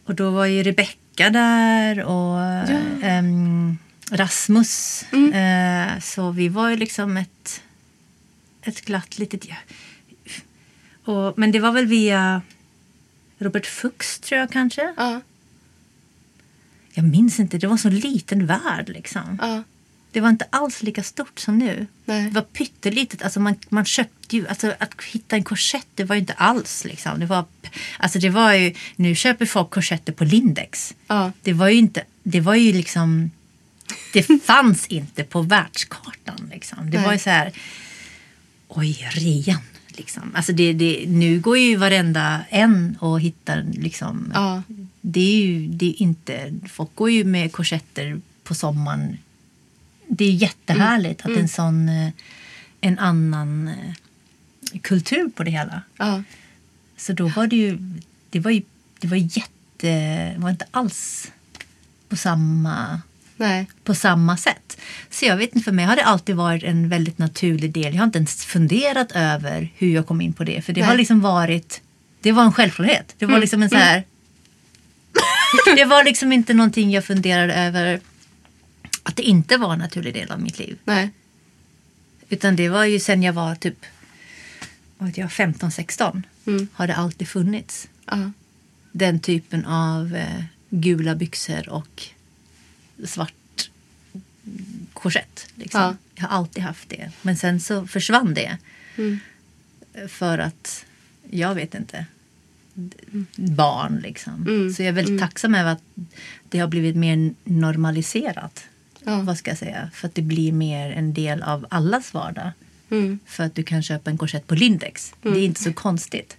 Och 0.05 0.14
då 0.14 0.30
var 0.30 0.47
ju 0.47 0.62
Rebecka 0.62 1.30
där 1.30 2.05
och 2.05 2.41
ehm, 3.03 3.78
Rasmus. 4.11 5.05
Eh, 5.12 6.01
så 6.01 6.30
vi 6.30 6.49
var 6.49 6.68
ju 6.68 6.76
liksom 6.76 7.16
ett, 7.16 7.61
ett 8.62 8.84
glatt 8.84 9.18
litet... 9.18 9.44
Ja. 9.44 9.56
Och, 11.12 11.38
men 11.38 11.52
det 11.52 11.61
var 11.61 11.72
väl 11.72 11.86
via 11.86 12.42
Robert 13.38 13.66
Fuchs 13.66 14.20
tror 14.20 14.40
jag 14.40 14.50
kanske. 14.50 14.94
Ja. 14.96 15.20
Jag 16.92 17.04
minns 17.04 17.40
inte, 17.40 17.59
det 17.59 17.66
var 17.66 17.72
en 17.72 17.78
så 17.78 17.90
liten 17.90 18.46
värld 18.46 18.88
liksom. 18.88 19.38
Ja. 19.42 19.62
Det 20.12 20.20
var 20.20 20.28
inte 20.28 20.46
alls 20.50 20.82
lika 20.82 21.02
stort 21.02 21.38
som 21.38 21.59
nu. 21.59 21.86
Nej. 22.04 22.24
Det 22.24 22.30
var 22.30 22.42
pyttelitet. 22.42 23.22
Alltså 23.22 23.40
man, 23.40 23.56
man 23.68 23.84
köpte 23.84 24.36
ju, 24.36 24.48
alltså 24.48 24.74
att 24.78 25.02
hitta 25.04 25.36
en 25.36 25.44
korsett 25.44 25.86
det 25.94 26.04
var 26.04 26.14
ju 26.14 26.20
inte 26.20 26.32
alls 26.32 26.84
liksom. 26.84 27.20
Det 27.20 27.26
var, 27.26 27.44
alltså 27.98 28.18
det 28.18 28.30
var 28.30 28.52
ju, 28.52 28.74
nu 28.96 29.14
köper 29.14 29.46
folk 29.46 29.70
korsetter 29.70 30.12
på 30.12 30.24
Lindex. 30.24 30.94
Ja. 31.06 31.32
Det 31.42 31.52
var 31.52 31.68
ju 31.68 31.76
inte, 31.76 32.04
det 32.22 32.40
var 32.40 32.54
ju 32.54 32.72
liksom, 32.72 33.30
det 34.12 34.22
fanns 34.44 34.86
inte 34.86 35.24
på 35.24 35.42
världskartan 35.42 36.50
liksom. 36.52 36.90
Det 36.90 36.96
Nej. 36.96 37.06
var 37.06 37.12
ju 37.12 37.18
så 37.18 37.30
här, 37.30 37.52
oj, 38.68 39.08
rean. 39.12 39.60
Liksom. 39.88 40.32
Alltså 40.34 40.52
det, 40.52 40.72
det, 40.72 41.04
nu 41.08 41.40
går 41.40 41.58
ju 41.58 41.76
varenda 41.76 42.44
en 42.48 42.96
och 43.00 43.20
hittar 43.20 43.66
liksom. 43.72 44.32
Ja. 44.34 44.62
Det 45.00 45.20
är 45.20 45.46
ju 45.46 45.66
det 45.66 45.86
är 45.86 46.02
inte, 46.02 46.54
folk 46.68 46.94
går 46.94 47.10
ju 47.10 47.24
med 47.24 47.52
korsetter 47.52 48.20
på 48.44 48.54
sommaren. 48.54 49.18
Det 50.08 50.24
är 50.24 50.32
jättehärligt 50.32 51.20
att 51.20 51.36
en 51.36 51.48
sån, 51.48 51.88
eh, 51.88 52.10
en 52.80 52.98
annan 52.98 53.68
eh, 53.68 54.80
kultur 54.80 55.28
på 55.28 55.44
det 55.44 55.50
hela. 55.50 55.82
Ja. 55.96 56.22
Så 56.96 57.12
då 57.12 57.28
var 57.28 57.46
det 57.46 57.56
ju, 57.56 57.78
det 58.30 58.40
var 58.40 58.50
ju, 58.50 58.62
det 58.98 59.08
var 59.08 59.16
jätte, 59.16 59.52
det 59.76 60.36
var 60.38 60.50
inte 60.50 60.66
alls 60.70 61.30
på 62.08 62.16
samma, 62.16 63.00
Nej. 63.39 63.66
på 63.84 63.95
samma 63.95 64.36
sätt. 64.36 64.80
Så 65.11 65.24
jag 65.24 65.36
vet 65.36 65.55
inte, 65.55 65.64
för 65.64 65.72
mig 65.72 65.84
har 65.84 65.97
det 65.97 66.05
alltid 66.05 66.36
varit 66.36 66.62
en 66.64 66.89
väldigt 66.89 67.18
naturlig 67.18 67.72
del. 67.72 67.95
Jag 67.95 68.01
har 68.01 68.05
inte 68.07 68.18
ens 68.18 68.45
funderat 68.45 69.12
över 69.12 69.68
hur 69.76 69.95
jag 69.95 70.07
kom 70.07 70.20
in 70.20 70.32
på 70.32 70.45
det. 70.45 70.62
För 70.62 70.72
det 70.72 70.80
Nej. 70.80 70.89
har 70.91 70.97
liksom 70.97 71.20
varit, 71.20 71.80
det 72.20 72.32
var 72.32 72.43
en 72.43 72.53
självklarhet. 72.53 73.14
Det 73.18 73.26
var 73.26 73.39
liksom 73.39 73.62
en 73.62 73.70
så 73.70 73.76
här, 73.76 74.05
det 75.76 75.84
var 75.84 76.05
liksom 76.05 76.32
inte 76.32 76.55
någonting 76.55 76.91
jag 76.91 77.05
funderade 77.05 77.55
över 77.55 78.01
att 79.03 79.16
det 79.16 79.22
inte 79.22 79.57
var 79.57 79.72
en 79.72 79.78
naturlig 79.78 80.14
del 80.14 80.30
av 80.30 80.41
mitt 80.41 80.59
liv. 80.59 80.78
Nej. 80.84 81.11
Utan 82.28 82.57
det 82.57 82.68
var 82.68 82.84
ju 82.84 83.01
sen 83.01 83.22
jag 83.22 83.32
var 83.32 83.55
typ 83.55 83.86
vad 84.99 85.09
vet 85.09 85.18
jag, 85.18 85.28
15-16 85.28 86.22
Mm. 86.47 86.68
har 86.72 86.86
det 86.86 86.95
alltid 86.97 87.28
funnits. 87.28 87.89
Ja. 88.07 88.30
Den 88.93 89.20
typen 89.20 89.64
av 89.64 90.16
eh, 90.16 90.43
gula 90.70 91.14
byxor 91.14 91.68
och 91.68 92.03
svart 93.05 93.70
korsett. 94.92 95.46
Liksom. 95.55 95.80
Ja. 95.80 95.96
Jag 96.14 96.22
har 96.22 96.36
alltid 96.36 96.62
haft 96.62 96.88
det. 96.88 97.11
Men 97.22 97.36
sen 97.36 97.61
så 97.61 97.86
försvann 97.86 98.34
det. 98.34 98.59
Mm. 98.96 99.18
För 100.09 100.38
att, 100.38 100.84
jag 101.30 101.55
vet 101.55 101.74
inte, 101.74 102.07
barn 103.36 104.01
liksom. 104.03 104.46
Mm. 104.49 104.72
Så 104.72 104.82
jag 104.82 104.88
är 104.88 104.92
väldigt 104.92 105.20
tacksam 105.20 105.55
över 105.55 105.72
att 105.72 105.82
det 106.49 106.59
har 106.59 106.68
blivit 106.68 106.96
mer 106.96 107.34
normaliserat. 107.44 108.64
Ja. 109.05 109.20
Vad 109.20 109.38
ska 109.38 109.51
jag 109.51 109.59
säga? 109.59 109.90
För 109.94 110.09
att 110.09 110.14
det 110.14 110.22
blir 110.22 110.53
mer 110.53 110.90
en 110.90 111.14
del 111.14 111.42
av 111.42 111.66
allas 111.70 112.14
vardag. 112.14 112.51
Mm. 112.90 113.18
För 113.26 113.44
att 113.44 113.55
du 113.55 113.62
kan 113.62 113.82
köpa 113.82 114.11
en 114.11 114.18
korsett 114.18 114.46
på 114.46 114.55
Lindex. 114.55 115.14
Det 115.22 115.28
är 115.28 115.44
inte 115.44 115.62
så 115.62 115.72
konstigt. 115.72 116.36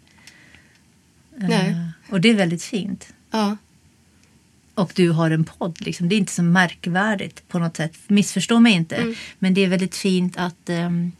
Nej. 1.35 1.69
Eh, 1.69 2.13
och 2.13 2.21
det 2.21 2.29
är 2.29 2.35
väldigt 2.35 2.63
fint. 2.63 3.13
Ja. 3.31 3.57
Och 4.79 4.91
du 4.95 5.09
har 5.09 5.31
en 5.31 5.43
podd. 5.43 5.81
Liksom. 5.81 6.09
Det 6.09 6.15
är 6.15 6.17
inte 6.17 6.31
så 6.31 6.43
märkvärdigt 6.43 7.47
på 7.47 7.59
något 7.59 7.77
sätt. 7.77 7.93
Missförstå 8.07 8.59
mig 8.59 8.73
inte. 8.73 9.15
Men 9.39 9.53
det 9.53 9.61
är 9.61 9.67
väldigt 9.67 9.95
fint 9.95 10.37
att, 10.37 10.69
ehm, 10.69 11.11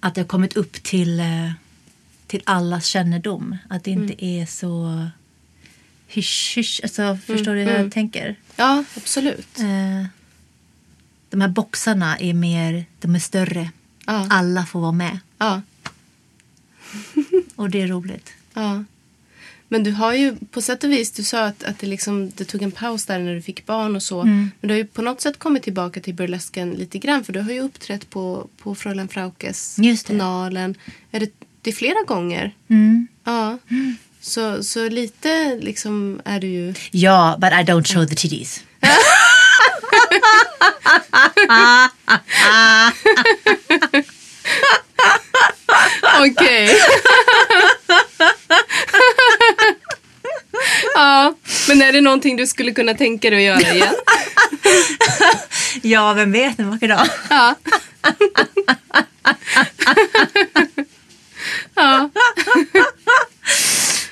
att 0.00 0.14
det 0.14 0.20
har 0.20 0.28
kommit 0.28 0.56
upp 0.56 0.72
till, 0.72 1.20
eh, 1.20 1.50
till 2.26 2.42
allas 2.44 2.86
kännedom. 2.86 3.56
Att 3.68 3.84
det 3.84 3.90
inte 3.90 4.24
är 4.24 4.46
så 4.46 5.06
hysch, 6.08 6.52
hysch. 6.56 6.80
Alltså, 6.82 7.18
förstår 7.26 7.54
du 7.54 7.60
hur 7.60 7.70
jag 7.70 7.92
tänker? 7.92 8.36
Ja, 8.56 8.84
absolut. 8.96 9.58
Eh, 9.58 10.06
de 11.30 11.40
här 11.40 11.48
boxarna 11.48 12.18
är 12.18 12.34
mer, 12.34 12.84
de 13.00 13.14
är 13.14 13.18
större. 13.18 13.70
Ja. 14.06 14.26
Alla 14.30 14.66
får 14.66 14.80
vara 14.80 14.92
med. 14.92 15.18
Ja. 15.38 15.62
Och 17.56 17.70
det 17.70 17.82
är 17.82 17.86
roligt. 17.86 18.32
Ja. 18.54 18.84
Men 19.68 19.82
du 19.82 19.90
har 19.90 20.14
ju 20.14 20.36
på 20.50 20.62
sätt 20.62 20.84
och 20.84 20.90
vis, 20.90 21.12
du 21.12 21.22
sa 21.22 21.44
att, 21.44 21.64
att 21.64 21.78
det, 21.78 21.86
liksom, 21.86 22.30
det 22.30 22.44
tog 22.44 22.62
en 22.62 22.72
paus 22.72 23.06
där 23.06 23.18
när 23.18 23.34
du 23.34 23.42
fick 23.42 23.66
barn 23.66 23.96
och 23.96 24.02
så. 24.02 24.20
Mm. 24.20 24.50
Men 24.60 24.68
du 24.68 24.74
har 24.74 24.78
ju 24.78 24.86
på 24.86 25.02
något 25.02 25.20
sätt 25.20 25.38
kommit 25.38 25.62
tillbaka 25.62 26.00
till 26.00 26.14
burlesken 26.14 26.70
lite 26.70 26.98
grann. 26.98 27.24
För 27.24 27.32
du 27.32 27.40
har 27.40 27.52
ju 27.52 27.60
uppträtt 27.60 28.10
på, 28.10 28.48
på 28.62 28.74
Fräulein 28.74 29.08
Fraukes 29.08 29.76
Just 29.78 30.06
det. 30.06 30.14
Nalen. 30.14 30.74
Är 31.10 31.20
det, 31.20 31.30
det 31.62 31.70
är 31.70 31.74
flera 31.74 32.02
gånger. 32.06 32.54
Mm. 32.68 33.08
Ja. 33.24 33.58
Så, 34.20 34.64
så 34.64 34.88
lite 34.88 35.58
liksom 35.60 36.20
är 36.24 36.40
du 36.40 36.46
ju... 36.46 36.74
Ja, 36.90 37.36
but 37.40 37.52
I 37.52 37.72
don't 37.72 37.94
show 37.94 38.06
the 38.06 38.14
titties. 38.14 38.64
Okej. 46.20 46.76
ja, 50.94 51.34
men 51.68 51.82
är 51.82 51.85
det 51.96 52.02
någonting 52.02 52.36
du 52.36 52.46
skulle 52.46 52.72
kunna 52.72 52.94
tänka 52.94 53.30
dig 53.30 53.48
att 53.50 53.62
göra 53.62 53.74
igen? 53.74 53.94
Ja, 55.82 56.12
vem 56.12 56.32
vet 56.32 56.58
en 56.58 56.70
vacker 56.70 56.88
dag. 56.88 57.06
Ja. 57.30 57.54
ja. 61.74 62.10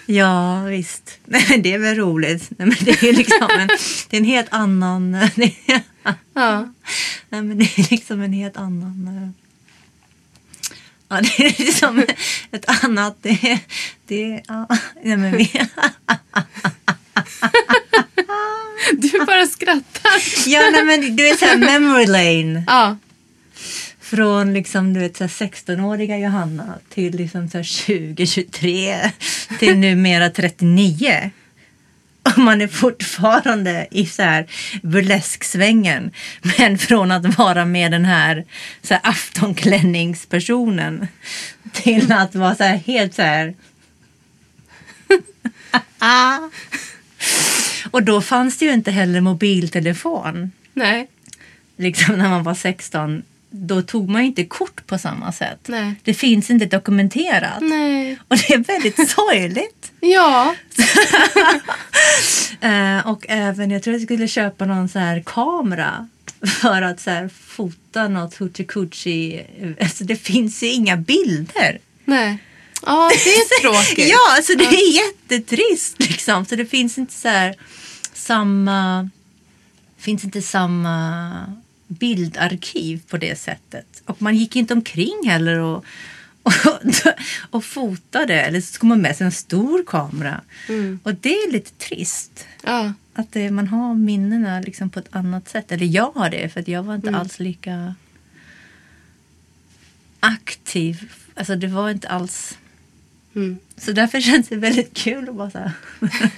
Ja, 0.07 0.61
visst. 0.63 1.19
Nej, 1.25 1.59
det 1.65 1.73
är 1.73 1.79
väl 1.79 1.95
roligt. 1.97 2.51
Nej, 2.59 2.69
men 2.69 2.77
det 2.81 3.03
är 3.03 3.13
liksom 3.13 3.51
en, 3.51 3.69
det 4.11 4.17
är 4.17 4.21
en 4.21 4.25
helt 4.25 4.53
annan... 4.53 5.13
det 5.35 5.55
är- 5.67 5.83
ja. 6.35 6.73
Nej, 7.29 7.43
men 7.43 7.59
det 7.59 7.65
är 7.79 7.91
liksom 7.91 8.23
en 8.23 8.33
helt 8.33 8.57
annan... 8.57 9.09
eh, 9.23 9.29
Ja, 11.09 11.21
det 11.21 11.45
är 11.47 11.65
liksom 11.65 12.05
ett 12.51 12.85
annat... 12.85 13.17
Det, 13.23 13.59
det, 14.07 14.43
ja, 14.49 14.67
nej, 15.03 15.17
men 15.17 15.37
vi, 15.37 15.51
Du 18.93 19.25
bara 19.27 19.47
skrattar. 19.47 20.13
Ja, 20.47 20.71
nej, 20.73 20.85
men 20.85 21.17
du 21.17 21.29
är 21.29 21.37
så 21.37 21.45
här 21.45 21.57
memory 21.57 22.07
lane. 22.07 22.65
Ja. 22.67 22.97
Från 24.01 24.55
liksom, 24.55 24.95
du 24.95 25.01
vet, 25.01 25.17
så 25.17 25.25
här 25.25 25.29
16-åriga 25.29 26.19
Johanna 26.19 26.79
till 26.89 27.17
liksom 27.17 27.49
så 27.49 27.59
här 27.59 27.65
20, 27.65 28.27
23 28.27 29.11
till 29.59 29.79
numera 29.79 30.31
39. 30.31 31.31
Och 32.23 32.39
man 32.39 32.61
är 32.61 32.69
fortfarande 32.69 33.87
i 33.91 34.07
så 34.07 34.23
här 34.23 34.47
burlesksvängen. 34.83 36.11
Men 36.59 36.79
från 36.79 37.13
att 37.13 37.39
vara 37.39 37.65
med 37.65 37.93
den 37.93 38.05
här, 38.05 38.45
så 38.83 38.95
här 38.95 39.01
aftonklänningspersonen 39.05 41.07
till 41.73 42.13
att 42.13 42.35
vara 42.35 42.55
så 42.55 42.65
här 42.65 42.77
helt 42.77 43.15
så 43.15 43.23
här. 43.23 43.55
Och 47.91 48.03
då 48.03 48.21
fanns 48.21 48.59
det 48.59 48.65
ju 48.65 48.73
inte 48.73 48.91
heller 48.91 49.21
mobiltelefon 49.21 50.51
Nej. 50.73 51.09
liksom 51.77 52.19
när 52.19 52.29
man 52.29 52.43
var 52.43 52.55
16, 52.55 53.23
då 53.51 53.83
tog 53.83 54.09
man 54.09 54.23
ju 54.23 54.29
inte 54.29 54.45
kort 54.45 54.87
på 54.87 54.99
samma 54.99 55.33
sätt. 55.33 55.61
Nej. 55.67 55.95
Det 56.03 56.15
finns 56.15 56.51
inte 56.51 56.67
dokumenterat. 56.67 57.61
Nej. 57.61 58.19
Och 58.29 58.37
det 58.37 58.55
är 58.55 58.59
väldigt 58.59 59.11
sorgligt. 59.11 59.93
Ja. 60.01 60.55
Eh, 62.61 63.07
och 63.07 63.27
även, 63.29 63.71
jag 63.71 63.83
tror 63.83 63.95
jag 63.95 64.03
skulle 64.03 64.29
köpa 64.29 64.65
någon 64.67 64.89
så 64.89 64.99
här 64.99 65.23
kamera 65.27 66.09
för 66.61 66.83
att 66.83 67.01
så 67.01 67.11
här 67.11 67.29
fota 67.29 68.09
något 68.09 68.39
coochie. 68.69 69.47
Alltså 69.81 70.05
det 70.05 70.17
finns 70.17 70.63
ju 70.63 70.73
inga 70.73 70.97
bilder. 70.97 71.79
Nej. 72.05 72.39
Ja, 72.87 73.11
det 73.25 73.31
är 73.31 73.61
tråkigt. 73.63 74.09
Ja, 74.09 74.37
alltså 74.37 74.55
det 74.55 74.65
är 74.65 74.95
jättetrist 74.95 76.01
liksom. 76.01 76.45
Så 76.45 76.57
det 76.57 76.67
finns 76.67 76.99
inte 76.99 77.13
så 77.13 77.29
här 77.29 77.55
samma, 78.13 79.11
finns 79.99 80.25
inte 80.25 80.43
samma 80.43 81.33
bildarkiv 81.89 83.03
på 83.09 83.17
det 83.17 83.39
sättet. 83.39 84.03
Och 84.07 84.23
man 84.23 84.37
gick 84.37 84.57
inte 84.57 84.75
omkring 84.75 85.23
heller 85.27 85.59
och, 85.59 85.85
och, 86.43 86.81
och 87.51 87.65
fotade. 87.65 88.35
Eller 88.41 88.61
så 88.61 88.73
ska 88.73 88.87
man 88.87 89.03
med 89.03 89.17
sig 89.17 89.25
en 89.25 89.33
stor 89.33 89.85
kamera. 89.87 90.41
Och 91.03 91.15
det 91.15 91.35
är 91.35 91.53
lite 91.53 91.71
trist. 91.71 92.47
Ja. 92.63 92.93
Att 93.15 93.33
det, 93.33 93.51
man 93.51 93.69
har 93.69 93.95
minnena 93.95 94.61
liksom 94.61 94.91
på 94.91 94.99
ett 94.99 95.09
annat 95.11 95.49
sätt. 95.49 95.73
Eller 95.73 95.87
jag 95.87 96.13
har 96.15 96.31
det, 96.31 96.49
för 96.49 96.71
jag 96.71 96.83
var 96.83 96.95
inte 96.95 97.17
alls 97.17 97.41
lika 97.41 97.95
aktiv. 100.21 101.13
Alltså 101.35 101.57
det 101.57 101.67
var 101.67 101.91
inte 101.91 102.09
alls... 102.09 102.59
Mm. 103.35 103.59
Så 103.77 103.93
därför 103.93 104.21
känns 104.31 104.49
det 104.49 104.57
väldigt 104.57 104.95
kul 104.95 105.29
att 105.29 105.35
bara 105.35 105.51
så 105.51 105.59
här. 105.59 105.73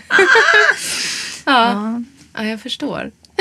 Ja. 1.48 2.02
ja, 2.32 2.44
jag 2.44 2.60
förstår. 2.60 3.10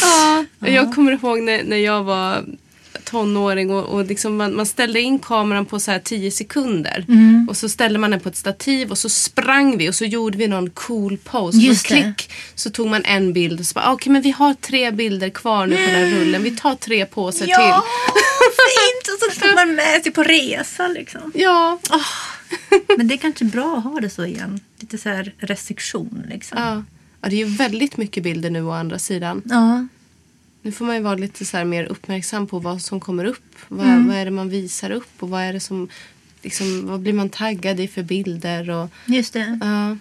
ja, 0.00 0.44
jag 0.58 0.94
kommer 0.94 1.12
ihåg 1.12 1.42
när, 1.42 1.62
när 1.64 1.76
jag 1.76 2.04
var 2.04 2.44
tonåring 3.10 3.70
och, 3.70 3.84
och 3.84 4.04
liksom 4.04 4.36
man, 4.36 4.56
man 4.56 4.66
ställde 4.66 5.00
in 5.00 5.18
kameran 5.18 5.66
på 5.66 5.80
så 5.80 5.90
här 5.90 5.98
10 5.98 6.30
sekunder. 6.30 7.06
Och 7.48 7.56
så 7.56 7.68
ställde 7.68 7.98
man 7.98 8.10
den 8.10 8.20
på 8.20 8.28
ett 8.28 8.36
stativ 8.36 8.90
och 8.90 8.98
så 8.98 9.08
sprang 9.08 9.78
vi 9.78 9.90
och 9.90 9.94
så 9.94 10.04
gjorde 10.04 10.38
vi 10.38 10.48
någon 10.48 10.70
cool 10.70 11.18
pose. 11.24 11.58
Just 11.58 11.90
och 11.90 11.96
det. 11.96 12.02
klick 12.02 12.30
så 12.54 12.70
tog 12.70 12.88
man 12.88 13.04
en 13.04 13.32
bild 13.32 13.60
och 13.60 13.66
så 13.66 13.74
bara 13.74 13.92
okej 13.92 14.12
men 14.12 14.22
vi 14.22 14.30
har 14.30 14.54
tre 14.54 14.90
bilder 14.90 15.30
kvar 15.30 15.66
nu 15.66 15.76
på 15.76 15.82
den 15.82 15.90
här 15.90 16.18
rullen. 16.20 16.42
Vi 16.42 16.50
tar 16.56 16.74
tre 16.74 17.06
påsar 17.06 17.44
till. 17.44 17.54
Ja, 17.58 17.84
fint! 18.76 19.14
Och 19.14 19.32
så 19.34 19.40
får 19.46 19.54
man 19.54 19.74
med 19.74 20.02
sig 20.02 20.12
på 20.12 20.22
resa 20.22 20.88
liksom. 20.88 21.32
Ja. 21.34 21.78
Men 22.96 23.08
det 23.08 23.14
är 23.14 23.18
kanske 23.18 23.44
bra 23.44 23.76
att 23.76 23.84
ha 23.84 24.00
det 24.00 24.10
så 24.10 24.24
igen. 24.24 24.60
Lite 24.80 24.98
så 24.98 25.08
här 25.08 25.32
restriktion 25.38 26.26
liksom. 26.28 26.58
ja. 26.58 26.82
Ja, 27.20 27.28
det 27.28 27.36
är 27.36 27.46
ju 27.46 27.56
väldigt 27.56 27.96
mycket 27.96 28.22
bilder 28.22 28.50
nu 28.50 28.62
å 28.62 28.70
andra 28.70 28.98
sidan. 28.98 29.42
Ja. 29.44 29.86
Nu 30.68 30.72
får 30.72 30.84
man 30.84 30.96
ju 30.96 31.02
vara 31.02 31.14
lite 31.14 31.44
så 31.44 31.64
mer 31.64 31.84
uppmärksam 31.84 32.46
på 32.46 32.58
vad 32.58 32.82
som 32.82 33.00
kommer 33.00 33.24
upp. 33.24 33.54
Vad, 33.68 33.86
Mm. 33.86 34.08
vad 34.08 34.16
är 34.16 34.24
det 34.24 34.30
man 34.30 34.48
visar 34.48 34.90
upp 34.90 35.10
och 35.22 35.28
vad 35.28 35.42
är 35.42 35.52
det 35.52 35.60
som 35.60 35.88
liksom, 36.42 36.86
vad 36.86 37.00
blir 37.00 37.12
man 37.12 37.28
taggad 37.28 37.80
i 37.80 37.88
för 37.88 38.02
bilder 38.02 38.70
och 38.70 38.88
Just 39.06 39.32
det. 39.32 39.58
ja. 39.62 39.96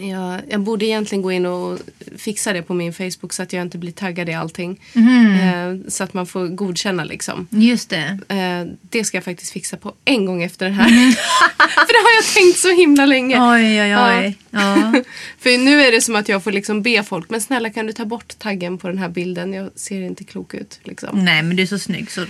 Ja, 0.00 0.38
jag 0.48 0.60
borde 0.60 0.86
egentligen 0.86 1.22
gå 1.22 1.32
in 1.32 1.46
och 1.46 1.78
fixa 2.16 2.52
det 2.52 2.62
på 2.62 2.74
min 2.74 2.92
Facebook 2.92 3.32
så 3.32 3.42
att 3.42 3.52
jag 3.52 3.62
inte 3.62 3.78
blir 3.78 3.92
taggad 3.92 4.28
i 4.28 4.32
allting. 4.34 4.80
Mm. 4.94 5.34
Eh, 5.34 5.90
så 5.90 6.04
att 6.04 6.14
man 6.14 6.26
får 6.26 6.48
godkänna 6.48 7.04
liksom. 7.04 7.46
Just 7.50 7.90
det. 7.90 8.18
Eh, 8.28 8.72
det 8.82 9.04
ska 9.04 9.16
jag 9.16 9.24
faktiskt 9.24 9.52
fixa 9.52 9.76
på 9.76 9.94
en 10.04 10.26
gång 10.26 10.42
efter 10.42 10.66
det 10.66 10.72
här. 10.72 10.88
För 11.86 11.92
det 11.92 12.04
har 12.04 12.16
jag 12.16 12.24
tänkt 12.34 12.58
så 12.58 12.70
himla 12.70 13.06
länge. 13.06 13.52
Oj, 13.52 13.82
oj, 13.82 13.96
oj. 13.96 14.38
Ja. 14.50 14.92
För 15.38 15.58
nu 15.58 15.82
är 15.82 15.92
det 15.92 16.00
som 16.00 16.16
att 16.16 16.28
jag 16.28 16.44
får 16.44 16.52
liksom 16.52 16.82
be 16.82 17.02
folk, 17.02 17.30
men 17.30 17.40
snälla 17.40 17.70
kan 17.70 17.86
du 17.86 17.92
ta 17.92 18.04
bort 18.04 18.38
taggen 18.38 18.78
på 18.78 18.88
den 18.88 18.98
här 18.98 19.08
bilden? 19.08 19.52
Jag 19.52 19.70
ser 19.74 20.00
inte 20.02 20.24
klok 20.24 20.54
ut. 20.54 20.80
Liksom. 20.82 21.24
Nej, 21.24 21.42
men 21.42 21.56
du 21.56 21.62
är 21.62 21.66
så 21.66 21.78
snygg 21.78 22.10
så... 22.10 22.20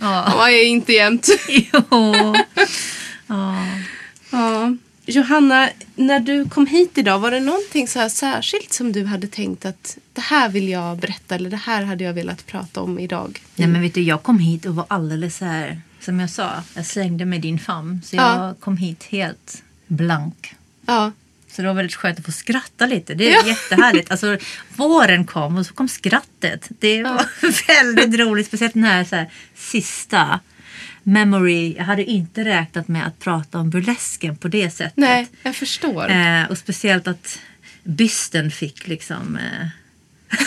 Ja. 0.00 0.32
Ja, 0.36 0.50
jag 0.50 0.60
är 0.60 0.66
inte 0.66 0.92
jämt. 0.92 1.28
Jo. 1.48 2.34
Ja. 3.26 3.66
Ja. 4.30 4.76
Johanna, 5.10 5.70
när 5.96 6.20
du 6.20 6.44
kom 6.48 6.66
hit 6.66 6.98
idag, 6.98 7.18
var 7.18 7.30
det 7.30 7.40
någonting 7.40 7.88
så 7.88 7.98
här 7.98 8.08
särskilt 8.08 8.72
som 8.72 8.92
du 8.92 9.04
hade 9.04 9.26
tänkt 9.26 9.64
att 9.66 9.98
det 10.12 10.20
här 10.20 10.48
vill 10.48 10.68
jag 10.68 10.98
berätta 10.98 11.34
eller 11.34 11.50
det 11.50 11.56
här 11.56 11.82
hade 11.82 12.04
jag 12.04 12.12
velat 12.14 12.46
prata 12.46 12.80
om 12.80 12.98
idag? 12.98 13.42
Nej, 13.54 13.68
men 13.68 13.80
vet 13.82 13.94
du, 13.94 14.02
jag 14.02 14.22
kom 14.22 14.38
hit 14.38 14.66
och 14.66 14.74
var 14.74 14.84
alldeles 14.88 15.36
så 15.36 15.44
här... 15.44 15.80
Som 16.00 16.20
jag 16.20 16.30
sa, 16.30 16.50
jag 16.74 16.86
slängde 16.86 17.24
med 17.24 17.40
din 17.40 17.58
famn. 17.58 18.00
Så 18.04 18.16
jag 18.16 18.24
Ja. 18.24 18.54
kom 18.60 18.76
hit 18.76 19.04
helt 19.04 19.62
blank. 19.86 20.54
Ja, 20.86 21.12
Så 21.52 21.62
det 21.62 21.68
var 21.68 21.74
väldigt 21.74 21.94
skönt 21.96 22.18
att 22.18 22.24
få 22.24 22.32
skratta 22.32 22.86
lite. 22.86 23.14
Det 23.14 23.32
är 23.34 23.46
jättehärligt. 23.46 24.10
Alltså, 24.10 24.38
våren 24.76 25.24
kom 25.26 25.56
och 25.58 25.66
så 25.66 25.74
kom 25.74 25.88
skrattet. 25.88 26.68
Det 26.68 27.02
var 27.02 27.26
väldigt 27.68 28.20
roligt. 28.20 28.46
Speciellt 28.46 28.74
den 28.74 28.84
här, 28.84 29.04
så 29.04 29.16
här 29.16 29.30
sista 29.56 30.40
memory. 31.08 31.74
Jag 31.76 31.84
hade 31.84 32.04
inte 32.04 32.44
räknat 32.44 32.88
med 32.88 33.06
att 33.06 33.18
prata 33.18 33.58
om 33.58 33.70
burlesken 33.70 34.36
på 34.36 34.48
det 34.48 34.70
sättet. 34.70 34.96
nej, 34.96 35.26
jag 35.42 35.56
förstår. 35.56 36.10
Eh, 36.10 36.44
och 36.50 36.58
speciellt 36.58 37.08
att 37.08 37.38
bysten 37.84 38.50
fick 38.50 38.86
liksom... 38.86 39.36
Eh, 39.36 39.66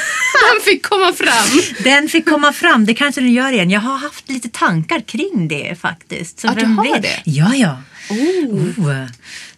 Den 0.53 0.61
fick 0.65 0.85
komma 0.85 1.13
fram. 1.13 1.61
den 1.83 2.09
fick 2.09 2.29
komma 2.29 2.53
fram. 2.53 2.85
Det 2.85 2.93
kanske 2.93 3.21
den 3.21 3.33
gör 3.33 3.51
igen. 3.51 3.69
Jag 3.69 3.79
har 3.81 3.97
haft 3.97 4.29
lite 4.29 4.49
tankar 4.49 4.99
kring 4.99 5.47
det 5.47 5.79
faktiskt. 5.79 6.39
Så 6.39 6.47
Att 6.47 6.59
du 6.59 6.65
har 6.65 6.83
vet? 6.93 7.01
det? 7.01 7.21
Ja, 7.25 7.55
ja. 7.55 7.81
Oh. 8.09 9.05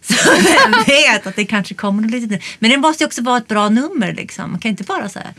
Så 0.00 0.30
vem 0.42 0.84
vet 0.86 1.26
att 1.26 1.36
det 1.36 1.44
kanske 1.44 1.74
kommer 1.74 2.02
något 2.02 2.10
litet. 2.10 2.42
Men 2.58 2.70
det 2.70 2.76
måste 2.76 3.04
ju 3.04 3.06
också 3.06 3.22
vara 3.22 3.38
ett 3.38 3.48
bra 3.48 3.68
nummer 3.68 4.12
liksom. 4.14 4.50
Man 4.50 4.60
kan 4.60 4.70
inte 4.70 4.84
bara 4.84 5.08
så 5.08 5.18
här 5.18 5.34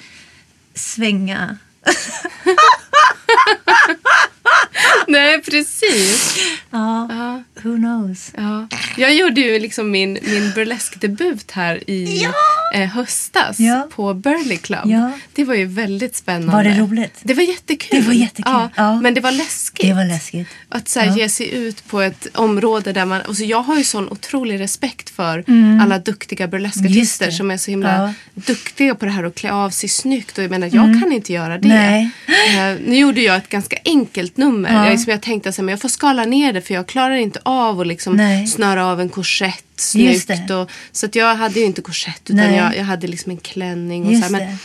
svänga. 0.76 1.58
nej, 5.08 5.42
precis. 5.42 6.38
Ja, 6.72 7.08
Ja. 7.10 7.44
who 7.64 7.76
knows. 7.78 8.32
Ja. 8.38 8.68
Jag 8.98 9.14
gjorde 9.16 9.42
ju 9.42 9.60
liksom 9.60 9.92
min, 9.92 10.14
min 10.24 10.52
burleskdebut 10.56 11.52
här 11.52 11.90
i 11.90 12.28
eh, 12.74 12.82
höstas 12.90 13.60
Ja. 13.60 13.88
på 13.96 14.14
Burley 14.14 14.58
Club. 14.58 14.80
Ja. 14.86 15.12
Det 15.34 15.44
var 15.44 15.56
ju 15.56 15.66
väldigt 15.66 16.16
spännande. 16.16 16.52
Var 16.54 16.64
det 16.64 16.80
roligt? 16.80 17.20
Det 17.24 17.34
var 17.34 17.44
jättekul. 17.44 18.02
Det 18.02 18.08
var 18.08 18.14
jättekul, 18.14 18.52
Ja, 18.54 18.70
ja. 18.76 19.02
Men 19.02 19.14
det 19.14 19.22
var 19.22 19.32
läskigt. 19.32 19.86
Det 19.88 19.94
var 19.94 20.06
läskigt. 20.06 20.48
Att 20.70 20.90
så 20.90 21.00
här, 21.00 21.08
Ja. 21.08 21.16
ge 21.18 21.30
sig 21.30 21.54
ut 21.56 21.88
på 21.88 22.02
ett 22.02 22.28
område 22.34 22.94
där 22.94 23.06
man... 23.06 23.22
Alltså 23.22 23.44
jag 23.44 23.62
har 23.62 23.78
ju 23.78 23.84
sån 23.84 24.10
otrolig 24.10 24.60
respekt 24.60 25.10
för 25.10 25.44
alla 25.82 26.00
duktiga 26.00 26.48
burleskartister 26.48 27.32
som 27.32 27.52
är 27.52 27.58
så 27.58 27.72
himla 27.72 27.96
Ja. 27.98 28.14
duktiga 28.34 28.96
på 28.96 29.06
det 29.06 29.12
här 29.12 29.24
att 29.24 29.36
klä 29.36 29.52
av 29.52 29.70
sig 29.70 29.90
snyggt. 29.90 30.38
Och 30.38 30.44
jag 30.44 30.52
menar, 30.52 30.68
jag 30.74 31.02
kan 31.02 31.12
inte 31.12 31.34
göra 31.34 31.58
det. 31.58 31.68
Nej. 31.68 32.10
Eh, 32.28 32.78
nu 32.86 32.96
gjorde 32.98 33.22
jag 33.22 33.36
ett 33.38 33.50
ganska 33.50 33.78
enkelt 33.86 34.35
nummer. 34.38 34.74
Ja. 34.74 34.84
Jag, 34.84 34.92
liksom, 34.92 35.12
jag 35.12 35.22
tänkte 35.22 35.50
att 35.50 35.58
jag 35.58 35.82
får 35.82 35.90
skala 35.90 36.26
ner 36.26 36.54
det 36.54 36.62
för 36.62 36.74
jag 36.74 36.88
klarar 36.88 37.16
inte 37.16 37.40
av 37.44 37.82
att 37.82 37.88
liksom 37.88 38.16
Nej. 38.16 38.48
snöra 38.48 38.86
av 38.86 39.02
en 39.02 39.10
korsett 39.10 39.66
snyggt. 39.76 40.52
Och, 40.52 40.72
så 40.92 41.06
att 41.06 41.16
jag 41.16 41.36
hade 41.36 41.60
ju 41.60 41.66
inte 41.66 41.82
korsett 41.82 42.22
utan 42.30 42.54
jag, 42.54 42.78
jag 42.78 42.84
hade 42.84 43.08
liksom 43.08 43.32
en 43.32 43.38
klänning. 43.38 44.06
Och 44.06 44.12
Just 44.12 44.28
så 44.28 44.34
här. 44.34 44.40
Men, 44.46 44.52
det. 44.52 44.58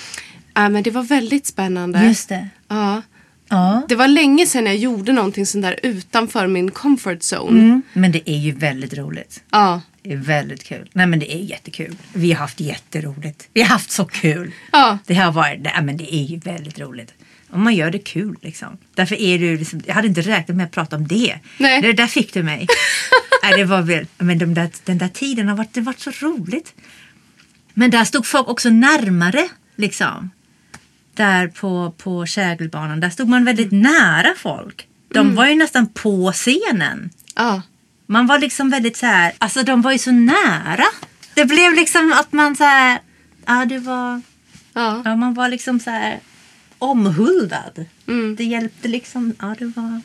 ja, 0.54 0.68
men 0.68 0.82
det 0.82 0.90
var 0.90 1.02
väldigt 1.02 1.46
spännande. 1.46 2.04
Just 2.04 2.28
det. 2.28 2.48
Ja. 2.68 3.02
Ja. 3.48 3.82
Det 3.88 3.94
var 3.94 4.08
länge 4.08 4.46
sedan 4.46 4.66
jag 4.66 4.76
gjorde 4.76 5.12
någonting 5.12 5.46
sånt 5.46 5.62
där 5.62 5.80
utanför 5.82 6.46
min 6.46 6.70
comfort 6.70 7.18
zone. 7.32 7.60
Mm. 7.60 7.82
Men 7.92 8.12
det 8.12 8.30
är 8.30 8.36
ju 8.38 8.52
väldigt 8.52 8.94
roligt. 8.94 9.42
Ja. 9.50 9.80
Det 10.02 10.12
är 10.12 10.16
väldigt 10.16 10.64
kul. 10.64 10.90
Nej 10.92 11.06
men 11.06 11.18
det 11.18 11.34
är 11.34 11.38
jättekul. 11.38 11.96
Vi 12.12 12.32
har 12.32 12.38
haft 12.38 12.60
jätteroligt. 12.60 13.48
Vi 13.52 13.62
har 13.62 13.68
haft 13.68 13.90
så 13.90 14.04
kul. 14.04 14.52
Ja. 14.72 14.98
Det 15.06 15.14
har 15.14 15.32
varit, 15.32 15.60
nej, 15.60 15.82
men 15.82 15.96
det 15.96 16.14
är 16.14 16.22
ju 16.22 16.38
väldigt 16.38 16.78
roligt. 16.78 17.14
Om 17.52 17.62
man 17.64 17.74
gör 17.74 17.90
det 17.90 17.98
kul 17.98 18.36
liksom. 18.42 18.78
Därför 18.94 19.14
är 19.20 19.38
ju 19.38 19.58
liksom, 19.58 19.80
jag 19.86 19.94
hade 19.94 20.08
inte 20.08 20.20
räknat 20.20 20.56
med 20.56 20.66
att 20.66 20.72
prata 20.72 20.96
om 20.96 21.08
det. 21.08 21.38
Nej. 21.58 21.82
Det 21.82 21.92
där 21.92 22.06
fick 22.06 22.34
du 22.34 22.42
mig. 22.42 22.66
nej, 23.42 23.52
det 23.56 23.64
var 23.64 23.82
väl, 23.82 24.06
men 24.18 24.38
de 24.38 24.54
där, 24.54 24.70
den 24.84 24.98
där 24.98 25.08
tiden 25.08 25.48
har 25.48 25.56
varit, 25.56 25.74
det 25.74 25.80
varit 25.80 26.00
så 26.00 26.10
roligt. 26.10 26.74
Men 27.74 27.90
där 27.90 28.04
stod 28.04 28.26
folk 28.26 28.48
också 28.48 28.70
närmare 28.70 29.48
liksom. 29.76 30.30
Där 31.14 31.48
på, 31.48 31.94
på 31.98 32.26
Kägelbanan, 32.26 33.00
där 33.00 33.10
stod 33.10 33.28
man 33.28 33.44
väldigt 33.44 33.72
nära 33.72 34.34
folk. 34.36 34.86
De 35.14 35.34
var 35.34 35.46
ju 35.46 35.54
nästan 35.54 35.86
på 35.86 36.32
scenen. 36.32 37.10
Ja. 37.34 37.62
Man 38.06 38.26
var 38.26 38.38
liksom 38.38 38.70
väldigt 38.70 38.96
så 38.96 39.06
här, 39.06 39.32
alltså 39.38 39.62
de 39.62 39.82
var 39.82 39.92
ju 39.92 39.98
så 39.98 40.12
nära. 40.12 40.84
Det 41.34 41.44
blev 41.44 41.74
liksom 41.74 42.12
att 42.12 42.32
man 42.32 42.56
så 42.56 42.64
här, 42.64 43.00
ja 43.46 43.64
det 43.64 43.78
var, 43.78 44.22
Ja. 44.72 45.02
ja 45.04 45.16
man 45.16 45.34
var 45.34 45.48
liksom 45.48 45.80
så 45.80 45.90
här 45.90 46.20
omhuldad. 46.80 47.84
Mm. 48.06 48.36
Det 48.36 48.44
hjälpte 48.44 48.88
liksom, 48.88 49.34
ja 49.40 49.54
det 49.58 49.66
var. 49.66 50.00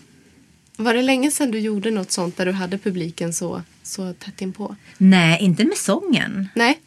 Var 0.78 0.94
det 0.94 1.02
länge 1.02 1.32
sedan 1.32 1.52
du 1.52 1.60
gjorde 1.60 1.92
något 1.92 2.12
sånt 2.12 2.38
där 2.38 2.46
du 2.46 2.52
hade 2.52 2.78
publiken 2.78 3.34
så, 3.34 3.62
så 3.84 4.14
tätt 4.14 4.42
inpå? 4.42 4.76
Nej, 4.98 5.40
inte 5.42 5.64
med 5.66 5.78
sången. 5.78 6.50
Nej, 6.56 6.80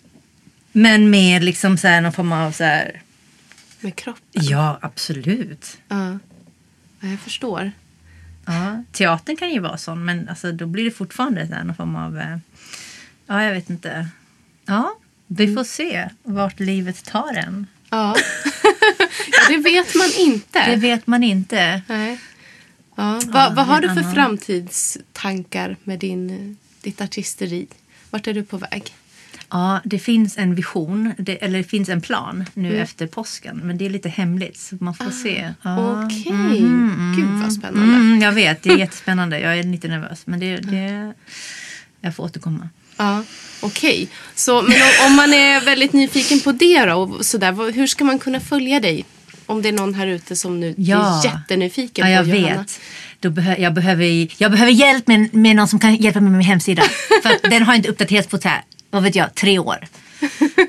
Men 0.72 1.10
med 1.10 1.44
liksom 1.44 1.78
så 1.78 1.88
här 1.88 2.00
någon 2.00 2.12
form 2.12 2.32
av 2.32 2.52
så 2.52 2.64
här, 2.64 3.02
med 3.80 3.96
kroppen. 3.96 4.22
ja 4.44 4.78
absolut. 4.82 5.78
Ja. 5.88 6.18
ja, 7.00 7.08
jag 7.08 7.20
förstår. 7.20 7.72
Ja, 8.46 8.84
teatern 8.92 9.36
kan 9.36 9.50
ju 9.50 9.60
vara 9.60 9.78
sån, 9.78 10.04
men 10.04 10.28
alltså, 10.28 10.52
då 10.52 10.66
blir 10.66 10.84
det 10.84 10.90
fortfarande 10.90 11.46
så 11.48 11.54
här 11.54 11.64
någon 11.64 11.76
form 11.76 11.96
av... 11.96 12.18
eh, 12.18 12.38
Ja, 13.26 13.44
jag 13.44 13.52
vet 13.54 13.70
inte. 13.70 14.08
Ja, 14.66 14.94
vi 15.26 15.54
får 15.54 15.64
se 15.64 16.08
vart 16.22 16.60
livet 16.60 17.04
tar 17.04 17.34
en. 17.34 17.66
Ja. 17.90 18.16
ja, 19.32 19.48
det 19.48 19.56
vet 19.56 19.94
man 19.94 20.08
inte. 20.18 20.70
Det 20.70 20.76
vet 20.76 21.06
man 21.06 21.22
inte. 21.22 21.82
Nej. 21.86 22.18
Ja. 22.96 23.20
Vad, 23.26 23.54
vad 23.54 23.66
har 23.66 23.80
du 23.80 23.88
för 23.88 23.96
annan. 23.96 24.14
framtidstankar 24.14 25.76
med 25.84 25.98
din, 25.98 26.56
ditt 26.82 27.00
artisteri? 27.00 27.66
Vart 28.10 28.26
är 28.26 28.34
du 28.34 28.44
på 28.44 28.56
väg? 28.56 28.94
Ja, 29.50 29.80
det 29.84 29.98
finns 29.98 30.38
en 30.38 30.54
vision, 30.54 31.14
det, 31.18 31.44
eller 31.44 31.58
det 31.58 31.64
finns 31.64 31.88
en 31.88 32.00
plan 32.00 32.44
nu 32.54 32.78
efter 32.78 33.06
påsken. 33.06 33.60
Men 33.64 33.78
det 33.78 33.86
är 33.86 33.90
lite 33.90 34.08
hemligt, 34.08 34.58
så 34.58 34.76
man 34.80 34.94
får 34.94 35.10
se. 35.10 35.54
Ja. 35.62 36.04
Okej. 36.04 36.60
Gud 37.16 37.42
vad 37.42 37.52
spännande. 37.52 37.94
Mm, 37.94 38.20
jag 38.20 38.32
vet, 38.32 38.62
det 38.62 38.70
är 38.70 38.78
jättespännande. 38.78 39.40
Jag 39.40 39.58
är 39.58 39.62
lite 39.62 39.88
nervös, 39.88 40.26
men 40.26 40.40
det, 40.40 40.56
det, 40.56 41.12
jag 42.00 42.16
får 42.16 42.24
återkomma. 42.24 42.68
Ja, 42.98 43.22
Okej, 43.60 44.08
Så, 44.34 44.62
men 44.62 44.72
om, 44.82 45.06
om 45.06 45.16
man 45.16 45.34
är 45.34 45.60
väldigt 45.60 45.92
nyfiken 45.92 46.40
på 46.40 46.52
det 46.52 46.84
då, 46.84 46.94
och 46.94 47.26
sådär, 47.26 47.72
hur 47.72 47.86
ska 47.86 48.04
man 48.04 48.18
kunna 48.18 48.40
följa 48.40 48.80
dig? 48.80 49.04
Om 49.46 49.62
det 49.62 49.68
är 49.68 49.72
någon 49.72 49.94
här 49.94 50.06
ute 50.06 50.36
som 50.36 50.60
nu 50.60 50.74
Ja. 50.78 51.20
är 51.20 51.24
jättenyfiken 51.24 52.06
Ja, 52.10 52.12
jag 52.16 52.24
på 52.30 52.36
Johanna. 52.36 52.58
vet. 52.60 52.80
Då 53.20 53.30
behö, 53.30 53.56
jag, 53.58 53.74
behöver, 53.74 54.28
jag 54.42 54.50
behöver 54.50 54.72
hjälp 54.72 55.06
med, 55.06 55.34
med 55.34 55.56
någon 55.56 55.68
som 55.68 55.78
kan 55.78 55.96
hjälpa 55.96 56.20
mig 56.20 56.30
med 56.30 56.38
min 56.38 56.46
hemsida. 56.46 56.82
För 57.22 57.50
den 57.50 57.62
har 57.62 57.74
inte 57.74 57.88
uppdaterats 57.88 58.28
på 58.28 58.38
så 58.38 58.48
här, 58.48 58.62
vad 58.90 59.02
vet 59.02 59.14
jag, 59.14 59.34
tre 59.34 59.58
år. 59.58 59.86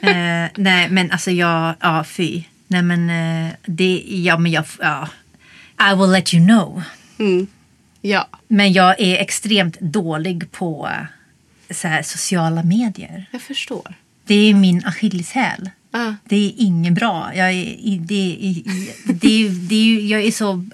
eh, 0.01 0.45
nej, 0.55 0.89
men 0.89 1.11
alltså 1.11 1.31
jag, 1.31 1.73
ja 1.79 2.03
fy. 2.03 2.43
Nej 2.67 2.81
men 2.81 3.09
eh, 3.09 3.51
det, 3.65 4.03
ja 4.07 4.37
men 4.37 4.51
jag, 4.51 4.63
ja. 4.79 5.07
I 5.91 5.95
will 5.95 6.11
let 6.11 6.33
you 6.33 6.47
know. 6.47 6.83
Ja, 8.01 8.27
Men 8.47 8.73
jag 8.73 8.99
är 9.01 9.15
extremt 9.17 9.79
dålig 9.79 10.51
på 10.51 10.87
eh, 10.91 11.05
så 11.71 11.87
här, 11.87 12.03
sociala 12.03 12.63
medier. 12.63 13.25
jag 13.31 13.41
förstår. 13.41 13.93
Det 14.25 14.35
är 14.35 14.53
min 14.53 14.85
akilleshäl. 14.85 15.69
Ah. 15.91 16.13
Det 16.23 16.35
är 16.35 16.53
inget 16.57 16.93
bra. 16.93 17.31
Jag 17.35 17.51
är, 17.51 17.99
det, 17.99 18.37
det, 19.05 19.49
det, 19.49 19.75
ju- 19.75 20.07
jag 20.07 20.21
är 20.23 20.31
så... 20.31 20.65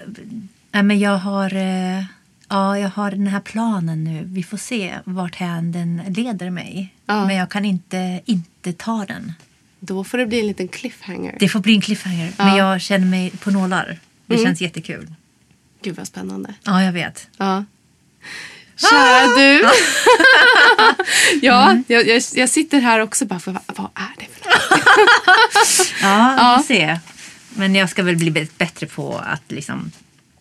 Nej, 0.71 0.83
men 0.83 0.99
jag 0.99 1.17
har... 1.17 1.55
eh, 1.55 2.03
Ja, 2.49 2.79
jag 2.79 2.89
har 2.89 3.11
den 3.11 3.27
här 3.27 3.39
planen 3.39 4.03
nu. 4.03 4.23
Vi 4.25 4.43
får 4.43 4.57
se 4.57 4.93
vart 5.05 5.35
hän 5.35 5.71
den 5.71 6.01
leder 6.07 6.49
mig. 6.49 6.93
Ja. 7.05 7.25
Men 7.27 7.35
jag 7.35 7.49
kan 7.49 7.65
inte, 7.65 8.21
inte 8.25 8.73
ta 8.73 9.05
den. 9.07 9.33
Då 9.79 10.03
får 10.03 10.17
det 10.17 10.25
bli 10.25 10.39
en 10.39 10.47
liten 10.47 10.67
cliffhanger. 10.67 11.35
Det 11.39 11.49
får 11.49 11.59
bli 11.59 11.75
en 11.75 11.81
cliffhanger. 11.81 12.33
Men 12.37 12.55
jag 12.55 12.81
känner 12.81 13.07
mig 13.07 13.29
på 13.29 13.51
nålar. 13.51 13.99
Det 14.25 14.37
känns 14.37 14.61
jättekul. 14.61 15.13
Gud 15.81 15.95
vad 15.95 16.07
spännande. 16.07 16.53
Ja, 16.63 16.83
jag 16.83 16.91
vet. 16.91 17.27
Ja. 17.37 17.63
Kära 18.75 19.27
du. 19.37 19.69
ja, 21.41 21.77
jag, 21.87 22.07
jag, 22.07 22.21
jag 22.33 22.49
sitter 22.49 22.79
här 22.79 22.99
också 22.99 23.25
bara 23.25 23.39
för 23.39 23.51
vad, 23.51 23.89
är 23.95 24.13
det 24.17 24.25
för 24.31 24.49
något? 24.49 25.91
Ja, 26.01 26.55
vi 26.57 26.63
får 26.63 26.67
se. 26.67 26.99
Men 27.55 27.75
jag 27.75 27.89
ska 27.89 28.03
väl 28.03 28.17
bli 28.17 28.31
bättre 28.57 28.87
på 28.87 29.17
att 29.17 29.51
liksom 29.51 29.91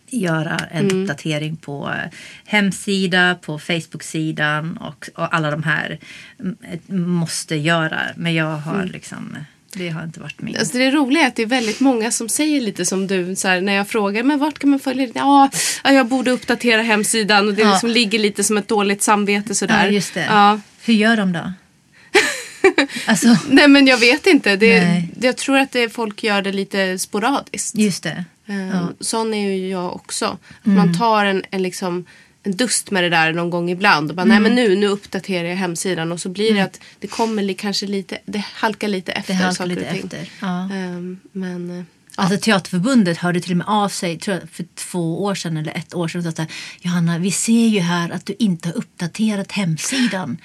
göra 0.07 0.57
en 0.71 0.91
uppdatering 0.91 1.57
på 1.57 1.89
eh, 1.89 2.11
hemsida, 2.45 3.35
på 3.41 3.59
Facebook-sidan 3.59 4.77
och, 4.77 5.09
och 5.15 5.35
alla 5.35 5.51
de 5.51 5.63
här 5.63 5.99
mm, 6.39 7.09
måste 7.09 7.55
göra. 7.55 8.01
Men 8.15 8.33
jag 8.33 8.57
har 8.57 8.83
liksom, 8.83 9.37
det 9.77 9.89
har 9.89 10.03
inte 10.03 10.19
varit 10.19 10.41
min. 10.41 10.57
Alltså 10.57 10.77
det 10.77 10.91
roliga 10.91 11.23
är 11.23 11.27
att 11.27 11.35
det 11.35 11.41
är 11.41 11.45
väldigt 11.47 11.79
många 11.79 12.11
som 12.11 12.29
säger 12.29 12.61
lite 12.61 12.85
som 12.85 13.07
du 13.07 13.35
så 13.35 13.47
här, 13.47 13.61
när 13.61 13.73
jag 13.73 13.87
frågar 13.87 14.23
men 14.23 14.39
vart 14.39 14.59
kan 14.59 14.69
man 14.69 14.79
följa 14.79 15.05
det? 15.07 15.11
Ja, 15.15 15.49
ja, 15.83 15.91
jag 15.91 16.07
borde 16.07 16.31
uppdatera 16.31 16.81
hemsidan 16.81 17.47
och 17.47 17.53
det 17.53 17.61
Ja. 17.61 17.71
liksom 17.71 17.89
ligger 17.89 18.19
lite 18.19 18.43
som 18.43 18.57
ett 18.57 18.67
dåligt 18.67 19.01
samvete 19.03 19.55
sådär. 19.55 19.85
Ja, 19.85 19.91
just 19.91 20.13
det. 20.13 20.25
Ja. 20.29 20.59
Hur 20.83 20.93
gör 20.93 21.17
de 21.17 21.33
då? 21.33 21.51
alltså, 23.05 23.37
Nej 23.49 23.67
men 23.67 23.87
jag 23.87 23.97
vet 23.97 24.27
inte. 24.27 24.55
Det, 24.55 25.03
jag 25.21 25.37
tror 25.37 25.57
att 25.57 25.71
det, 25.71 25.89
folk 25.89 26.23
gör 26.23 26.41
det 26.41 26.51
lite 26.51 26.99
sporadiskt. 26.99 27.75
just 27.75 28.03
det. 28.03 28.25
Eh, 28.47 28.85
Sån 28.99 29.33
är 29.33 29.49
ju 29.55 29.69
jag 29.69 29.95
också. 29.95 30.25
Att 30.25 30.65
Man 30.65 30.97
tar 30.97 31.25
en, 31.25 31.43
en, 31.51 31.63
liksom, 31.63 32.05
dust 32.45 32.91
med 32.91 33.03
det 33.03 33.09
där 33.09 33.33
någon 33.33 33.49
gång 33.49 33.69
ibland. 33.69 34.09
Och 34.09 34.15
bara, 34.15 34.25
nej 34.25 34.39
men 34.39 34.55
nu, 34.55 34.75
nu 34.75 34.87
uppdaterar 34.87 35.47
jag 35.49 35.55
hemsidan. 35.55 36.11
Och 36.11 36.21
så 36.21 36.29
blir 36.29 36.53
det 36.53 36.61
att 36.61 36.79
det 36.99 37.07
kommer 37.07 37.43
li, 37.43 37.53
kanske 37.53 37.85
lite, 37.85 38.17
det 38.25 38.43
halkar 38.53 38.87
lite 38.87 39.11
efter. 39.11 39.33
Det 39.33 39.39
halkar 39.39 39.55
saker 39.55 39.69
lite 39.69 39.81
och 39.81 39.91
ting. 39.91 40.03
efter. 40.03 40.29
Ja. 40.39 40.69
Ehm, 40.73 41.19
men 41.31 41.79
eh, 41.79 41.83
Alltså 42.17 42.37
Teaterförbundet 42.37 43.17
hörde 43.17 43.39
till 43.39 43.51
och 43.51 43.57
med 43.57 43.67
av 43.67 43.89
sig 43.89 44.19
tror 44.19 44.37
jag, 44.37 44.49
för 44.49 44.65
två 44.75 45.23
år 45.23 45.35
sedan 45.35 45.57
eller 45.57 45.77
ett 45.77 45.93
år 45.93 46.07
sedan. 46.07 46.27
Och 46.27 46.33
sa 46.33 46.45
Johanna, 46.81 47.17
vi 47.17 47.31
ser 47.31 47.67
ju 47.67 47.79
här 47.79 48.09
att 48.09 48.25
du 48.25 48.35
inte 48.39 48.67
har 48.69 48.75
uppdaterat 48.77 49.51
hemsidan. 49.51 50.37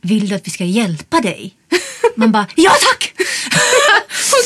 Vill 0.00 0.28
du 0.28 0.34
att 0.34 0.46
vi 0.46 0.50
ska 0.50 0.64
hjälpa 0.64 1.20
dig? 1.20 1.54
Man 2.16 2.32
bara, 2.32 2.46
ja 2.56 2.70
tack! 2.70 3.14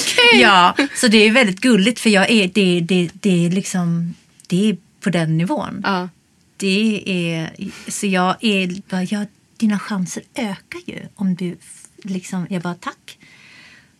Okej. 0.02 0.40
Ja, 0.40 0.76
så 0.96 1.08
det 1.08 1.18
är 1.18 1.30
väldigt 1.30 1.60
gulligt 1.60 2.00
för 2.00 2.10
jag 2.10 2.30
är, 2.30 2.50
det, 2.54 2.80
det, 2.80 3.10
det 3.12 3.46
är 3.46 3.50
liksom, 3.50 4.14
det 4.46 4.68
är 4.70 4.76
på 5.00 5.10
den 5.10 5.38
nivån. 5.38 5.80
ja. 5.84 6.08
Det 6.56 7.02
är, 7.06 7.50
så 7.90 8.06
jag 8.06 8.36
är, 8.40 8.82
bara, 8.90 9.02
ja, 9.02 9.26
dina 9.56 9.78
chanser 9.78 10.22
ökar 10.34 10.80
ju 10.86 11.00
om 11.14 11.34
du 11.34 11.56
liksom, 12.02 12.46
jag 12.50 12.62
bara 12.62 12.74
tack. 12.74 13.18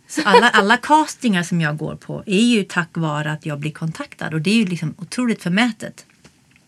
Så 0.09 0.23
alla, 0.25 0.51
alla 0.51 0.77
castingar 0.77 1.43
som 1.43 1.61
jag 1.61 1.77
går 1.77 1.97
på 1.97 2.23
är 2.27 2.41
ju 2.41 2.65
tack 2.65 2.89
vare 2.93 3.33
att 3.33 3.47
jag 3.47 3.61
blir 3.61 3.71
kontaktad 3.71 4.35
och 4.35 4.41
det 4.41 4.51
är 4.51 4.55
ju 4.57 4.67
liksom 4.67 4.95
otroligt 4.99 5.43
förmätet. 5.43 6.07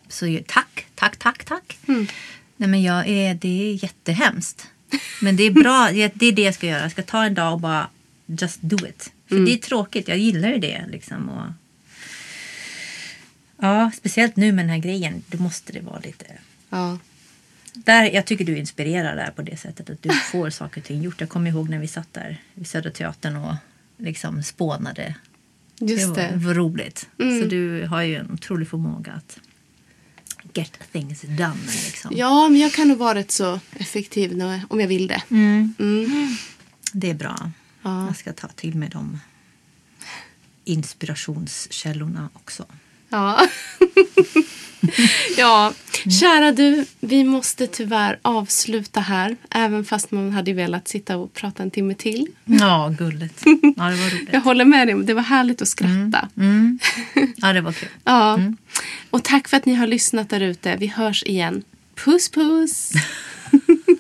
Så 0.09 0.39
tack, 0.47 0.87
tack, 0.95 1.17
tack, 1.17 1.45
tack. 1.45 1.79
Nej 2.57 2.69
men 2.69 2.83
jag 2.83 3.09
är, 3.09 3.35
det 3.35 3.71
är 3.71 3.85
jättehemskt. 3.85 4.69
Men 5.23 5.37
det 5.37 5.43
är 5.43 5.51
bra, 5.51 5.89
det 5.93 6.27
är 6.27 6.33
det 6.33 6.43
jag 6.43 6.55
ska 6.55 6.67
göra. 6.67 6.83
Jag 6.83 6.91
ska 6.91 7.03
ta 7.03 7.25
en 7.25 7.35
dag 7.35 7.53
och 7.53 7.61
bara 7.61 7.89
just 8.27 8.59
do 8.63 8.87
it. 8.87 9.13
För 9.29 9.35
det 9.47 9.53
är 9.53 9.57
tråkigt, 9.57 10.09
jag 10.09 10.19
gillar 10.19 10.49
ju 10.49 10.59
det 10.59 10.85
liksom. 10.89 11.29
Och, 11.29 11.53
ja, 13.59 13.91
speciellt 13.97 14.37
nu 14.37 14.53
med 14.53 14.65
den 14.65 14.71
här 14.71 14.79
grejen, 14.79 15.23
då 15.29 15.39
måste 15.39 15.73
det 15.73 15.81
vara 15.81 15.99
lite 15.99 16.25
ja. 16.69 16.99
där, 17.73 18.11
jag 18.15 18.27
tycker 18.27 18.45
du 18.45 18.59
inspirerar 18.59 19.17
där 19.17 19.31
på 19.31 19.43
det 19.43 19.57
sättet 19.57 19.91
att 19.91 20.03
du 20.03 20.11
får 20.33 20.51
saker 20.51 20.81
och 20.81 20.87
ting 20.87 21.03
gjort. 21.03 21.21
Jag 21.21 21.29
kommer 21.29 21.51
ihåg 21.51 21.69
när 21.69 21.79
vi 21.79 21.89
satt 21.89 22.13
där 22.13 22.43
vid 22.55 22.67
Södra 22.67 22.91
Teatern 22.91 23.37
och 23.37 23.55
liksom 23.97 24.43
spånade. 24.43 25.15
Just 25.81 26.09
var, 26.09 26.15
det. 26.15 26.27
Mm. 26.27 26.47
var 26.47 26.55
roligt. 26.55 27.09
Så 27.17 27.49
du 27.49 27.87
har 27.87 28.03
ju 28.03 28.17
en 28.17 28.31
otrolig 28.31 28.69
förmåga 28.69 29.13
att 29.13 29.39
get 30.55 30.79
things 30.93 31.21
done. 31.21 31.67
Liksom. 31.87 32.13
Ja, 32.17 32.49
men 32.49 32.61
jag 32.61 32.73
kan 32.73 32.89
nog 32.89 32.99
vara 32.99 33.15
rätt 33.15 33.31
så 33.31 33.61
effektiv 33.77 34.37
när, 34.37 34.63
om 34.69 34.81
jag 34.81 34.89
vill 34.89 35.07
det. 35.07 35.23
Mm. 35.31 35.75
Det 36.93 37.11
är 37.11 37.15
bra. 37.15 37.53
Ja. 37.83 38.07
Jag 38.07 38.17
ska 38.17 38.33
ta 38.33 38.49
till 38.49 38.75
mig 38.75 38.89
de 38.89 39.19
inspirationskällorna 40.65 42.29
också. 42.33 42.67
Ja. 43.09 43.47
ja, 45.37 45.73
kära 46.21 46.53
du, 46.53 46.85
vi 47.01 47.25
måste 47.25 47.67
tyvärr 47.67 48.19
avsluta 48.23 49.01
här. 49.01 49.37
Även 49.51 49.85
fast 49.85 50.11
man 50.11 50.33
hade 50.33 50.53
velat 50.53 50.89
sitta 50.89 51.17
och 51.17 51.35
prata 51.35 51.63
en 51.63 51.71
timme 51.71 51.95
till. 51.95 52.27
Ja, 52.45 52.95
gulligt. 52.99 53.43
Ja, 53.77 53.85
det 53.85 53.97
var 53.97 54.11
roligt. 54.11 54.29
Jag 54.33 54.41
håller 54.41 54.65
med 54.65 54.89
dig, 54.89 55.05
det 55.05 55.15
var 55.15 55.23
härligt 55.23 55.63
att 55.63 55.69
skratta. 55.69 56.29
Ja, 57.37 57.53
det 57.53 57.61
var 57.61 57.73
kul. 57.73 57.89
Ja. 58.05 58.39
Och 59.11 59.25
tack 59.25 59.49
för 59.49 59.57
att 59.57 59.67
ni 59.67 59.75
har 59.75 59.87
lyssnat 59.87 60.31
där 60.31 60.41
ute. 60.41 60.77
Vi 60.77 60.87
hörs 60.87 61.23
igen. 61.23 61.63
Puss 61.95 62.29
puss! 62.31 62.93